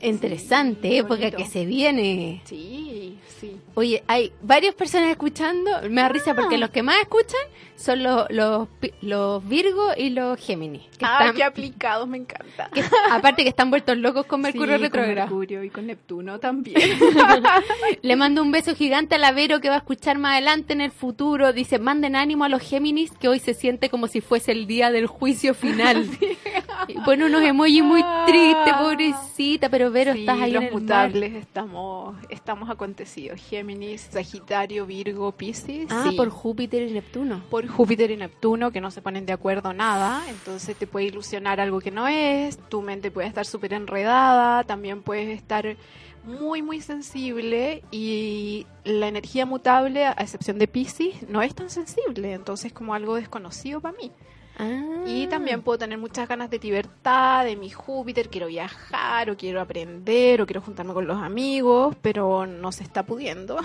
Interesante, 0.00 0.88
Sí, 0.90 0.96
época 0.98 1.16
bonito. 1.16 1.36
que 1.38 1.46
se 1.46 1.66
viene. 1.66 2.40
Sí, 2.44 3.18
sí. 3.40 3.56
Oye, 3.74 4.02
hay 4.06 4.32
varias 4.42 4.74
personas 4.74 5.10
escuchando. 5.10 5.70
Me 5.90 6.00
da 6.02 6.08
risa 6.08 6.32
Ah. 6.32 6.36
porque 6.36 6.58
los 6.58 6.70
que 6.70 6.82
más 6.82 7.00
escuchan 7.00 7.40
son 7.76 8.02
los, 8.02 8.26
los, 8.30 8.68
los 9.02 9.48
Virgo 9.48 9.90
y 9.96 10.10
los 10.10 10.38
Géminis. 10.40 10.82
Que 10.98 11.04
Ah, 11.04 11.18
están- 11.20 11.36
qué 11.36 11.44
aplicados, 11.44 12.08
me 12.08 12.18
encanta. 12.18 12.68
que- 12.74 12.82
aparte 13.10 13.42
que 13.44 13.48
están 13.50 13.70
vueltos 13.70 13.96
locos 13.96 14.26
con 14.26 14.40
Mercurio 14.40 14.66
Sí, 14.76 14.82
con 14.82 14.82
retrógrado. 14.82 15.28
Mercurio 15.28 15.62
y 15.64 15.70
con 15.70 15.86
Neptuno 15.86 16.38
también. 16.40 16.76
Le 18.02 18.16
mando 18.16 18.42
un 18.42 18.50
beso 18.50 18.74
gigante 18.74 19.14
a 19.14 19.18
la 19.18 19.32
Vero 19.32 19.60
que 19.60 19.68
va 19.68 19.76
a 19.76 19.78
escuchar 19.78 20.18
más 20.18 20.32
adelante 20.32 20.72
en 20.72 20.80
el 20.80 20.90
futuro. 20.90 21.52
Dice, 21.52 21.78
manden 21.78 22.16
ánimo 22.16 22.44
a 22.44 22.48
los 22.48 22.62
Géminis 22.62 23.10
que 23.12 23.28
hoy 23.28 23.38
se 23.38 23.54
siente 23.54 23.88
como 23.90 24.06
si 24.08 24.20
fuese 24.20 24.52
el 24.52 24.66
día 24.66 24.90
del 24.90 25.06
juicio 25.06 25.54
final. 25.54 26.06
Y 26.86 26.94
pone 27.00 27.26
unos 27.26 27.42
emojis 27.42 27.82
muy 27.82 28.02
tristes, 28.26 28.72
pobrecita, 28.80 29.68
pero 29.68 29.87
Vero, 29.90 30.12
Sí, 30.12 30.20
estás 30.20 30.40
ahí 30.40 30.52
los 30.52 30.62
en 30.62 30.68
el 30.68 30.74
mar. 30.74 30.82
mutables 30.82 31.34
estamos, 31.34 32.16
estamos 32.28 32.70
acontecidos. 32.70 33.40
Géminis, 33.40 34.08
Sagitario, 34.10 34.86
Virgo, 34.86 35.32
Piscis. 35.32 35.86
Ah, 35.90 36.06
sí. 36.10 36.16
por 36.16 36.28
Júpiter 36.30 36.82
y 36.88 36.92
Neptuno. 36.92 37.42
por 37.50 37.66
Júpiter 37.66 38.10
y 38.10 38.16
Neptuno 38.16 38.70
que 38.70 38.80
no 38.80 38.90
se 38.90 39.02
ponen 39.02 39.26
de 39.26 39.32
acuerdo 39.32 39.72
nada, 39.72 40.22
entonces 40.28 40.76
te 40.76 40.86
puede 40.86 41.06
ilusionar 41.06 41.60
algo 41.60 41.80
que 41.80 41.90
no 41.90 42.06
es, 42.08 42.58
tu 42.68 42.82
mente 42.82 43.10
puede 43.10 43.28
estar 43.28 43.46
súper 43.46 43.72
enredada, 43.74 44.64
también 44.64 45.02
puedes 45.02 45.28
estar 45.28 45.76
muy 46.24 46.60
muy 46.62 46.80
sensible 46.80 47.82
y 47.90 48.66
la 48.84 49.08
energía 49.08 49.46
mutable, 49.46 50.04
a 50.04 50.12
excepción 50.12 50.58
de 50.58 50.68
Pisces, 50.68 51.28
no 51.28 51.40
es 51.42 51.54
tan 51.54 51.70
sensible, 51.70 52.32
entonces 52.34 52.72
como 52.72 52.92
algo 52.94 53.14
desconocido 53.14 53.80
para 53.80 53.96
mí. 53.96 54.10
Ah. 54.58 55.04
Y 55.06 55.26
también 55.28 55.62
puedo 55.62 55.78
tener 55.78 55.98
muchas 55.98 56.28
ganas 56.28 56.50
de 56.50 56.58
libertad, 56.58 57.44
de 57.44 57.56
mi 57.56 57.70
Júpiter, 57.70 58.28
quiero 58.28 58.48
viajar 58.48 59.30
o 59.30 59.36
quiero 59.36 59.60
aprender 59.60 60.42
o 60.42 60.46
quiero 60.46 60.60
juntarme 60.60 60.92
con 60.92 61.06
los 61.06 61.18
amigos, 61.22 61.96
pero 62.02 62.46
no 62.46 62.72
se 62.72 62.82
está 62.82 63.04
pudiendo. 63.04 63.58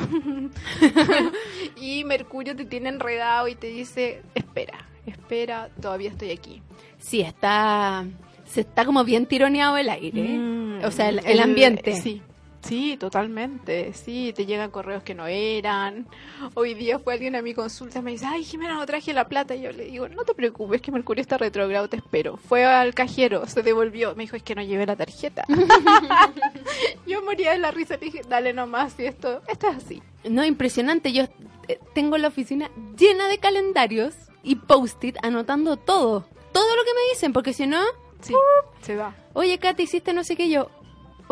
y 1.75 2.03
Mercurio 2.03 2.55
te 2.55 2.65
tiene 2.65 2.89
enredado 2.89 3.47
y 3.47 3.55
te 3.55 3.67
dice, 3.67 4.21
espera, 4.35 4.85
espera, 5.05 5.69
todavía 5.81 6.09
estoy 6.09 6.31
aquí. 6.31 6.62
Sí, 7.00 7.21
está. 7.21 8.05
Se 8.45 8.62
está 8.62 8.85
como 8.85 9.03
bien 9.03 9.25
tironeado 9.25 9.77
el 9.77 9.89
aire. 9.89 10.38
Mm, 10.38 10.85
o 10.85 10.91
sea, 10.91 11.09
el, 11.09 11.25
el 11.25 11.39
ambiente. 11.39 11.95
Sí, 11.95 12.21
sí, 12.63 12.98
totalmente. 12.98 13.93
Sí, 13.93 14.34
te 14.36 14.46
llegan 14.46 14.72
correos 14.72 15.03
que 15.03 15.13
no 15.15 15.27
eran. 15.27 16.08
Hoy 16.55 16.74
día 16.74 17.00
fue 17.00 17.13
alguien 17.13 17.36
a 17.36 17.41
mi 17.41 17.53
consulta 17.53 18.00
y 18.00 18.01
me 18.01 18.12
dice, 18.12 18.25
ay, 18.25 18.43
Jimena, 18.43 18.75
no 18.75 18.86
traje 18.86 19.13
la 19.13 19.27
plata. 19.27 19.55
Y 19.55 19.62
yo 19.62 19.72
le 19.72 19.86
digo, 19.86 20.08
no 20.10 20.24
te 20.24 20.34
preocupes, 20.34 20.82
que 20.82 20.91
Mercurio 20.91 21.22
está 21.22 21.38
retrogrado, 21.38 21.88
te 21.89 21.98
espero. 21.98 22.38
Fue 22.38 22.65
al 22.65 22.93
cajero, 22.93 23.46
se 23.48 23.62
devolvió. 23.63 24.15
Me 24.15 24.24
dijo, 24.24 24.36
es 24.36 24.43
que 24.43 24.55
no 24.55 24.62
llevé 24.63 24.86
la 24.86 24.96
tarjeta. 24.96 25.46
yo 27.08 27.22
moría 27.24 27.51
de 27.51 27.58
la 27.60 27.72
risa. 27.72 27.96
Le 27.96 28.05
dije, 28.05 28.22
dale 28.27 28.53
nomás, 28.53 28.93
si 28.93 29.05
esto, 29.05 29.41
esto 29.48 29.67
es 29.70 29.77
así. 29.77 30.03
No, 30.24 30.43
impresionante. 30.46 31.12
Yo 31.12 31.24
eh, 31.67 31.79
tengo 31.93 32.17
la 32.17 32.29
oficina 32.29 32.70
llena 32.98 33.27
de 33.27 33.38
calendarios 33.38 34.13
y 34.43 34.55
post-it 34.55 35.17
anotando 35.24 35.77
todo. 35.77 36.25
Todo 36.51 36.75
lo 36.75 36.84
que 36.84 36.93
me 36.93 37.10
dicen, 37.13 37.34
porque 37.34 37.53
si 37.53 37.65
no, 37.67 37.82
Sí, 38.22 38.34
se 38.82 38.96
va. 38.96 39.13
oye, 39.34 39.58
Katy, 39.58 39.84
hiciste 39.84 40.13
no 40.13 40.24
sé 40.24 40.36
qué 40.36 40.50
yo. 40.50 40.70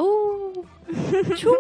Uh, 0.04 0.66
chu. 1.36 1.54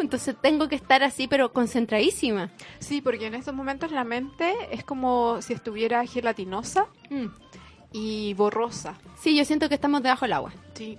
Entonces 0.00 0.34
tengo 0.40 0.68
que 0.68 0.74
estar 0.74 1.02
así, 1.02 1.28
pero 1.28 1.52
concentradísima. 1.52 2.50
Sí, 2.80 3.00
porque 3.00 3.26
en 3.26 3.34
estos 3.34 3.54
momentos 3.54 3.90
la 3.92 4.04
mente 4.04 4.52
es 4.72 4.84
como 4.84 5.40
si 5.40 5.52
estuviera 5.52 6.04
gelatinosa 6.06 6.86
Mm. 7.10 7.26
y 7.92 8.34
borrosa. 8.34 8.98
Sí, 9.20 9.36
yo 9.36 9.44
siento 9.44 9.68
que 9.68 9.76
estamos 9.76 10.02
debajo 10.02 10.24
del 10.24 10.32
agua. 10.32 10.52
Sí, 10.74 10.98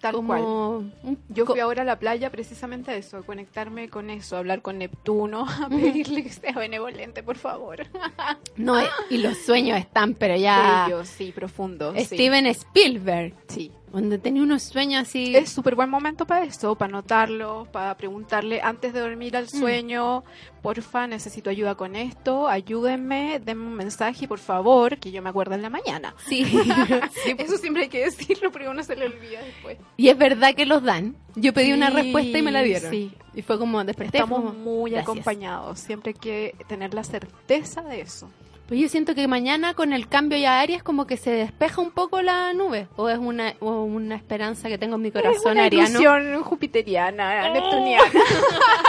tal 0.00 0.14
Como 0.16 0.28
cual. 0.28 1.16
Yo 1.30 1.46
fui 1.46 1.58
ahora 1.60 1.82
a 1.82 1.84
la 1.86 1.98
playa 1.98 2.30
precisamente 2.30 2.90
a 2.90 2.96
eso, 2.96 3.16
a 3.16 3.22
conectarme 3.22 3.88
con 3.88 4.10
eso, 4.10 4.36
a 4.36 4.40
hablar 4.40 4.60
con 4.60 4.76
Neptuno, 4.78 5.46
a 5.64 5.68
pedirle 5.70 6.22
que 6.22 6.30
sea 6.30 6.52
benevolente, 6.52 7.22
por 7.22 7.36
favor. 7.38 7.86
No, 8.56 8.76
y 9.10 9.16
los 9.18 9.38
sueños 9.38 9.78
están, 9.78 10.14
pero 10.14 10.36
ya. 10.36 10.84
Bellos, 10.86 11.08
sí, 11.08 11.32
profundos. 11.32 11.96
sí. 11.96 12.04
Steven 12.04 12.46
Spielberg, 12.46 13.34
Sí. 13.48 13.72
Donde 13.94 14.18
tenía 14.18 14.42
unos 14.42 14.62
sueños 14.64 15.02
así. 15.02 15.34
Es 15.36 15.50
súper 15.50 15.74
buen 15.74 15.88
momento 15.88 16.26
para 16.26 16.44
eso, 16.44 16.74
para 16.74 16.90
anotarlo, 16.90 17.66
para 17.72 17.96
preguntarle 17.96 18.60
antes 18.62 18.92
de 18.92 19.00
dormir 19.00 19.32
Mm. 19.34 19.36
al 19.36 19.48
sueño, 19.48 20.24
porfa, 20.62 21.06
necesito 21.06 21.50
ayuda 21.50 21.74
con 21.74 21.94
esto, 21.96 22.48
ayúdenme, 22.48 23.40
denme 23.44 23.66
un 23.66 23.74
mensaje, 23.74 24.26
por 24.28 24.38
favor, 24.38 24.98
que 24.98 25.10
yo 25.12 25.22
me 25.22 25.28
acuerdo 25.30 25.54
en 25.54 25.62
la 25.62 25.70
mañana. 25.70 26.14
Sí. 26.26 26.44
Sí, 27.24 27.34
Eso 27.38 27.56
siempre 27.58 27.84
hay 27.84 27.88
que 27.88 28.04
decirlo 28.04 28.50
porque 28.50 28.68
uno 28.68 28.82
se 28.82 28.96
le 28.96 29.06
olvida 29.06 29.40
después. 29.42 29.78
Y 29.96 30.08
es 30.08 30.18
verdad 30.18 30.54
que 30.54 30.66
los 30.66 30.82
dan. 30.82 31.16
Yo 31.36 31.52
pedí 31.52 31.72
una 31.72 31.88
Sí, 31.90 31.94
respuesta 31.96 32.38
y 32.38 32.42
me 32.42 32.50
la 32.52 32.62
dieron. 32.62 32.90
sí. 32.90 33.12
Y 33.36 33.42
fue 33.42 33.58
como 33.58 33.82
desperté. 33.84 34.18
Estamos 34.18 34.40
como, 34.40 34.52
muy 34.52 34.92
gracias. 34.92 35.08
acompañados, 35.10 35.80
siempre 35.80 36.10
hay 36.10 36.20
que 36.20 36.54
tener 36.68 36.94
la 36.94 37.02
certeza 37.04 37.82
de 37.82 38.00
eso. 38.02 38.30
Pues 38.66 38.80
yo 38.80 38.88
siento 38.88 39.14
que 39.14 39.28
mañana 39.28 39.74
con 39.74 39.92
el 39.92 40.08
cambio 40.08 40.38
ya 40.38 40.58
a 40.58 40.60
Aries 40.62 40.82
como 40.82 41.06
que 41.06 41.18
se 41.18 41.30
despeja 41.30 41.82
un 41.82 41.90
poco 41.90 42.22
la 42.22 42.52
nube. 42.54 42.88
O 42.96 43.10
es 43.10 43.18
una, 43.18 43.54
o 43.60 43.82
una 43.84 44.14
esperanza 44.16 44.68
que 44.68 44.78
tengo 44.78 44.96
en 44.96 45.02
mi 45.02 45.08
Es 45.08 45.14
corazón 45.14 45.52
una 45.52 45.64
ariano. 45.64 45.88
ilusión 45.90 46.42
jupiteriana, 46.42 47.50
neptuniana. 47.50 48.10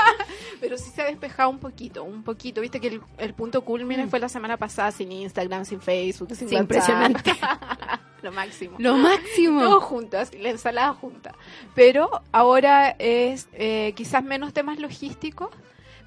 Pero 0.62 0.78
sí 0.78 0.90
se 0.96 1.02
ha 1.02 1.06
despejado 1.06 1.50
un 1.50 1.60
poquito, 1.60 2.04
un 2.06 2.24
poquito. 2.24 2.62
Viste 2.62 2.80
que 2.80 2.88
el, 2.88 3.02
el 3.18 3.34
punto 3.34 3.64
culmine 3.66 4.08
fue 4.08 4.20
la 4.20 4.30
semana 4.30 4.56
pasada 4.58 4.92
sin 4.92 5.12
Instagram, 5.12 5.66
sin 5.66 5.82
Facebook, 5.82 6.34
sin 6.36 6.48
Sí, 6.48 6.56
impresionante. 6.56 7.34
Lo 8.22 8.32
máximo. 8.32 8.78
Lo 8.80 8.96
máximo. 8.96 9.62
Todo 9.62 9.82
juntas, 9.82 10.32
la 10.34 10.50
ensalada 10.50 10.94
junta. 10.94 11.36
Pero 11.76 12.10
ahora 12.32 12.96
es 12.98 13.50
eh, 13.54 13.94
quizás 13.96 14.24
menos 14.24 14.52
temas 14.52 14.80
logísticos, 14.80 15.50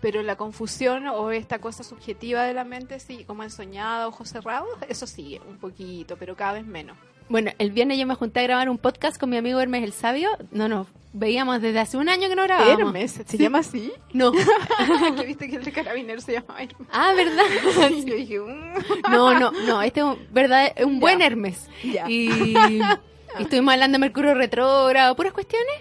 pero 0.01 0.23
la 0.23 0.37
confusión 0.37 1.07
o 1.09 1.31
esta 1.31 1.59
cosa 1.61 1.83
subjetiva 1.83 2.45
de 2.45 2.55
la 2.55 2.65
mente, 2.65 3.01
sí, 3.01 3.25
como 3.25 3.43
el 3.43 3.51
soñado, 3.51 4.09
ojos 4.09 4.29
cerrados, 4.29 4.69
eso 4.89 5.07
sigue 5.07 5.41
un 5.49 5.59
poquito, 5.59 6.17
pero 6.17 6.37
cada 6.37 6.53
vez 6.55 6.67
menos. 6.67 6.97
Bueno, 7.29 7.51
el 7.59 7.73
viernes 7.73 7.99
yo 7.99 8.07
me 8.07 8.15
junté 8.15 8.41
a 8.41 8.45
grabar 8.45 8.71
un 8.71 8.79
podcast 8.79 9.19
con 9.21 9.29
mi 9.29 9.37
amigo 9.37 9.61
Hermes 9.61 9.85
el 9.85 9.93
Sabio. 9.93 10.31
No, 10.51 10.67
no, 10.67 10.87
veíamos 11.13 11.61
desde 11.61 11.79
hace 11.81 11.99
un 11.99 12.09
año 12.09 12.27
que 12.29 12.35
no 12.35 12.45
grabábamos. 12.45 12.81
Hermes, 12.81 13.21
¿se 13.27 13.37
llama 13.37 13.59
así? 13.59 13.93
No. 14.15 14.33
que 15.17 15.27
viste 15.27 15.49
que 15.51 15.57
el 15.57 15.65
de 15.65 15.73
carabinero 15.73 16.23
se 16.23 16.33
llama 16.33 16.55
Hermes. 16.59 16.89
Ah, 16.91 17.13
¿verdad? 17.15 17.45
Yo 18.07 18.15
dije, 18.15 18.39
mm, 18.41 19.11
No, 19.11 19.39
no, 19.39 19.51
no, 19.51 19.83
este 19.83 20.01
es 20.01 20.07
un, 20.07 20.19
verdad, 20.31 20.73
es 20.75 20.87
un 20.87 20.95
Ya. 20.95 21.01
buen 21.01 21.21
Hermes. 21.21 21.69
Ya. 21.85 22.09
Y, 22.09 22.31
y 22.57 22.81
estuvimos 23.39 23.75
hablando 23.75 23.97
de 23.97 24.01
Mercurio 24.01 24.33
retrógrado, 24.33 25.15
puras 25.15 25.35
cuestiones. 25.35 25.75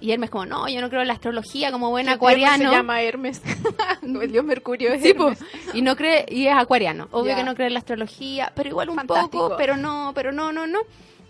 Y 0.00 0.12
Hermes 0.12 0.30
como, 0.30 0.46
no, 0.46 0.68
yo 0.68 0.80
no 0.80 0.88
creo 0.88 1.02
en 1.02 1.08
la 1.08 1.14
astrología 1.14 1.72
como 1.72 1.90
buen 1.90 2.08
acuariano. 2.08 2.70
Se 2.70 2.76
llama 2.76 3.02
Hermes. 3.02 3.42
el 4.02 4.30
dios 4.32 4.44
Mercurio 4.44 4.92
es 4.92 5.02
Sí. 5.02 5.10
Hermes. 5.10 5.38
y 5.74 5.82
no 5.82 5.96
cree, 5.96 6.24
y 6.28 6.46
es 6.46 6.54
acuariano. 6.56 7.08
Obvio 7.10 7.34
que 7.34 7.44
no 7.44 7.54
cree 7.54 7.66
en 7.66 7.74
la 7.74 7.80
astrología, 7.80 8.52
pero 8.54 8.68
igual 8.68 8.90
un 8.90 8.96
Fantástico. 8.96 9.44
poco, 9.48 9.56
pero 9.56 9.76
no, 9.76 10.12
pero 10.14 10.32
no, 10.32 10.52
no, 10.52 10.66
no. 10.66 10.80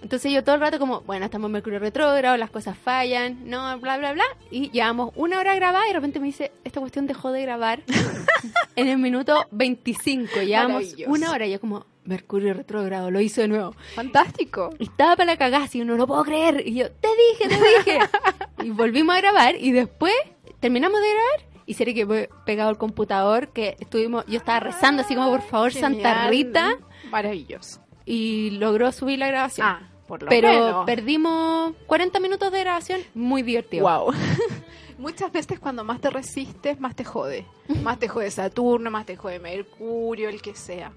Entonces 0.01 0.31
yo 0.31 0.45
todo 0.45 0.55
el 0.55 0.61
rato 0.61 0.79
como, 0.79 1.01
bueno, 1.01 1.25
estamos 1.25 1.49
en 1.49 1.53
Mercurio 1.53 1.81
retrógrado, 1.81 2.37
las 2.37 2.51
cosas 2.51 2.79
fallan, 2.79 3.39
no, 3.51 3.79
bla, 3.81 3.99
bla, 3.99 4.13
bla. 4.13 4.25
Y 4.51 4.71
llevamos 4.71 5.11
una 5.17 5.41
hora 5.41 5.55
grabada 5.57 5.85
y 5.87 5.89
de 5.89 5.95
repente 5.95 6.21
me 6.21 6.27
dice, 6.27 6.53
esta 6.63 6.79
cuestión 6.79 7.07
dejó 7.09 7.33
de 7.33 7.43
grabar 7.43 7.81
en 8.77 8.87
el 8.89 8.99
minuto 8.99 9.47
25. 9.51 10.43
Llevamos 10.43 10.85
una 11.07 11.33
hora 11.33 11.47
y 11.47 11.53
yo 11.53 11.61
como, 11.61 11.85
Mercurio 12.09 12.55
retrógrado, 12.55 13.11
lo 13.11 13.21
hizo 13.21 13.43
de 13.43 13.49
nuevo. 13.49 13.75
Fantástico. 13.95 14.71
Y 14.79 14.85
estaba 14.85 15.15
para 15.15 15.33
la 15.33 15.37
cagada, 15.37 15.65
así, 15.65 15.85
no 15.85 15.97
lo 15.97 16.07
puedo 16.07 16.25
creer. 16.25 16.67
Y 16.67 16.75
yo, 16.77 16.91
te 16.91 17.09
dije, 17.09 17.49
te 17.49 17.57
dije. 17.57 18.01
y 18.65 18.71
volvimos 18.71 19.15
a 19.15 19.21
grabar 19.21 19.57
y 19.57 19.73
después 19.73 20.15
terminamos 20.59 21.01
de 21.03 21.07
grabar. 21.07 21.63
Y 21.67 21.75
sería 21.75 21.93
que 21.93 22.07
fue 22.07 22.31
pegado 22.47 22.71
al 22.71 22.79
computador, 22.79 23.49
que 23.49 23.77
estuvimos, 23.79 24.25
yo 24.27 24.39
estaba 24.39 24.59
rezando 24.59 25.03
así 25.03 25.15
como, 25.15 25.31
por 25.31 25.43
favor, 25.43 25.71
Santa. 25.71 26.29
Rita. 26.29 26.79
Maravilloso. 27.11 27.81
Y 28.07 28.53
logró 28.53 28.91
subir 28.91 29.19
la 29.19 29.29
grabación. 29.29 29.67
Ah, 29.67 29.91
por 30.07 30.23
lo 30.23 30.31
Pero 30.31 30.49
menos. 30.49 30.87
perdimos 30.87 31.75
40 31.87 32.21
minutos 32.21 32.51
de 32.51 32.61
grabación, 32.61 33.03
muy 33.13 33.43
divertido. 33.43 33.87
Wow. 33.87 34.15
Muchas 34.99 35.31
veces 35.31 35.61
cuando 35.61 35.85
más 35.85 36.01
te 36.01 36.09
resistes, 36.09 36.81
más 36.81 36.97
te 36.97 37.05
jode. 37.05 37.45
Más 37.83 37.99
te 37.99 38.09
jode 38.09 38.31
Saturno, 38.31 38.91
más 38.91 39.05
te 39.05 39.17
jode 39.17 39.39
Mercurio, 39.39 40.31
el 40.31 40.41
que 40.41 40.55
sea. 40.55 40.91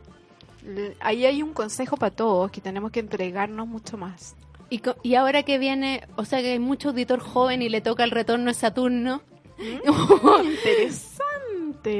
Ahí 1.00 1.26
hay 1.26 1.44
un 1.44 1.54
consejo 1.54 1.98
para 1.98 2.16
todos, 2.16 2.52
que 2.52 2.62
tenemos 2.62 2.92
que 2.92 3.00
entregarnos 3.00 3.68
mucho 3.68 3.98
más. 3.98 4.36
Y, 4.70 4.82
y 5.04 5.16
ahora 5.16 5.44
que 5.44 5.58
viene, 5.58 6.08
o 6.16 6.26
sea 6.26 6.42
que 6.42 6.54
hay 6.54 6.60
mucho 6.60 6.90
auditor 6.90 7.20
joven 7.20 7.62
y 7.62 7.70
le 7.70 7.82
toca 7.82 8.04
el 8.04 8.12
retorno 8.12 8.46
de 8.46 8.54
Saturno. 8.54 9.22
Interesante. 10.44 11.12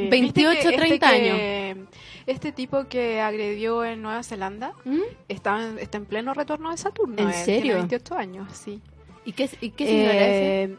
28, 0.10 0.52
¿Viste 0.52 0.70
que 0.70 0.78
30 0.78 1.10
que 1.12 1.86
Este 2.28 2.52
tipo 2.52 2.86
que 2.88 3.20
agredió 3.20 3.84
en 3.84 4.02
Nueva 4.02 4.24
Zelanda 4.24 4.74
¿Mm? 4.86 5.00
está 5.28 5.68
en, 5.68 5.80
está 5.80 5.98
en 5.98 6.06
pleno 6.06 6.34
retorno 6.34 6.72
de 6.72 6.78
Saturno. 6.78 7.16
¿En 7.18 7.30
eh, 7.30 7.34
serio? 7.34 7.62
Tiene 7.62 7.78
28 7.80 8.16
años, 8.16 8.52
sí. 8.54 8.82
¿Y 9.26 9.34
qué, 9.34 9.50
y 9.60 9.70
qué? 9.72 9.86
Eh, 9.88 10.78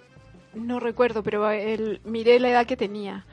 No 0.54 0.80
recuerdo, 0.80 1.22
pero 1.22 1.48
él, 1.50 2.00
miré 2.04 2.38
la 2.40 2.50
edad 2.50 2.66
que 2.66 2.76
tenía. 2.76 3.26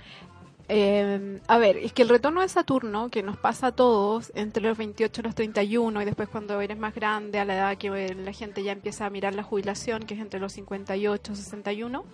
Eh, 0.72 1.42
a 1.48 1.58
ver, 1.58 1.78
es 1.78 1.94
que 1.94 2.04
el 2.04 2.10
retorno 2.10 2.42
de 2.42 2.48
Saturno, 2.48 3.10
que 3.10 3.24
nos 3.24 3.38
pasa 3.38 3.68
a 3.68 3.72
todos 3.72 4.32
entre 4.36 4.62
los 4.62 4.78
28 4.78 5.22
y 5.22 5.24
los 5.24 5.34
31, 5.34 6.00
y 6.00 6.06
después 6.06 6.30
cuando 6.30 6.62
eres 6.62 6.78
más 6.78 6.94
grande, 6.94 7.40
a 7.40 7.46
la 7.46 7.56
edad 7.56 7.78
que 7.78 7.88
eh, 7.88 8.14
la 8.14 8.32
gente 8.34 8.62
ya 8.62 8.72
empieza 8.72 9.08
a 9.08 9.10
mirar 9.10 9.34
la 9.34 9.42
jubilación, 9.42 10.04
que 10.04 10.14
es 10.14 10.20
entre 10.20 10.40
los 10.40 10.54
58 10.54 11.32
y 11.32 11.36
61, 11.36 12.06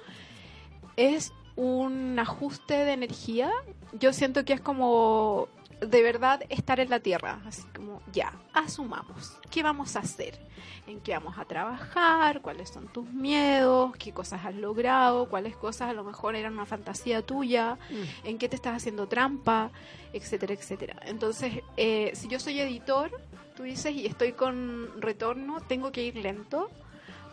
es 0.96 1.34
un 1.58 2.18
ajuste 2.18 2.76
de 2.86 2.94
energía. 2.94 3.52
Yo 4.00 4.14
siento 4.14 4.46
que 4.46 4.54
es 4.54 4.62
como 4.62 5.50
de 5.82 6.02
verdad 6.02 6.42
estar 6.50 6.80
en 6.80 6.90
la 6.90 7.00
Tierra, 7.00 7.42
así 7.46 7.64
como 7.76 8.02
ya, 8.12 8.34
asumamos, 8.54 9.38
¿qué 9.50 9.64
vamos 9.64 9.96
a 9.96 10.00
hacer? 10.00 10.40
¿En 10.88 11.00
qué 11.02 11.14
vamos 11.14 11.38
a 11.38 11.46
trabajar? 11.46 12.42
¿Cuáles 12.42 12.70
son 12.70 12.88
tus 12.88 13.12
miedos? 13.12 13.96
¿Qué 13.98 14.12
cosas 14.14 14.46
has 14.46 14.56
logrado? 14.56 15.28
¿Cuáles 15.28 15.56
cosas 15.56 15.90
a 15.90 15.94
lo 15.94 16.04
mejor 16.04 16.36
eran 16.36 16.54
una 16.54 16.66
fantasía 16.66 17.24
tuya? 17.24 17.78
¿En 18.24 18.38
qué 18.38 18.48
te 18.48 18.56
estás 18.56 18.78
haciendo 18.78 19.08
trampa? 19.08 19.72
Etcétera, 20.14 20.54
etcétera. 20.54 20.96
Entonces, 21.06 21.64
eh, 21.76 22.12
si 22.14 22.28
yo 22.28 22.40
soy 22.40 22.60
editor, 22.60 23.10
tú 23.56 23.64
dices, 23.64 23.94
y 23.96 24.06
estoy 24.06 24.34
con 24.34 25.02
retorno, 25.02 25.60
tengo 25.62 25.92
que 25.92 26.04
ir 26.04 26.16
lento, 26.18 26.70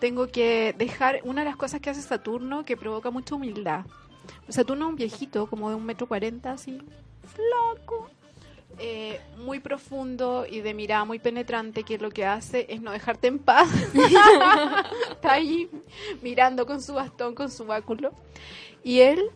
tengo 0.01 0.29
que 0.29 0.75
dejar 0.79 1.21
una 1.25 1.43
de 1.43 1.51
las 1.51 1.57
cosas 1.57 1.81
que 1.81 1.91
hace 1.91 2.03
Saturno 2.03 2.65
que 2.65 2.77
provoca 2.77 3.11
mucha 3.11 3.35
humildad. 3.35 3.85
Saturno 4.49 4.87
es 4.87 4.91
un 4.91 4.97
viejito, 4.97 5.47
como 5.47 5.69
de 5.69 5.77
un 5.77 5.85
metro 5.85 6.07
cuarenta, 6.07 6.53
así, 6.53 6.81
flaco, 7.23 8.11
eh, 8.79 9.21
muy 9.37 9.61
profundo 9.61 10.47
y 10.49 10.61
de 10.61 10.75
mirada 10.75 11.05
muy 11.05 11.19
penetrante, 11.19 11.85
que 11.85 11.99
lo 11.99 12.11
que 12.11 12.25
hace 12.25 12.67
es 12.69 12.81
no 12.81 12.91
dejarte 12.91 13.29
en 13.29 13.39
paz. 13.39 13.69
Está 15.11 15.33
ahí 15.33 15.71
mirando 16.23 16.67
con 16.67 16.83
su 16.83 16.95
bastón, 16.95 17.35
con 17.35 17.51
su 17.51 17.65
báculo. 17.65 18.13
Y 18.83 19.01
él 19.01 19.31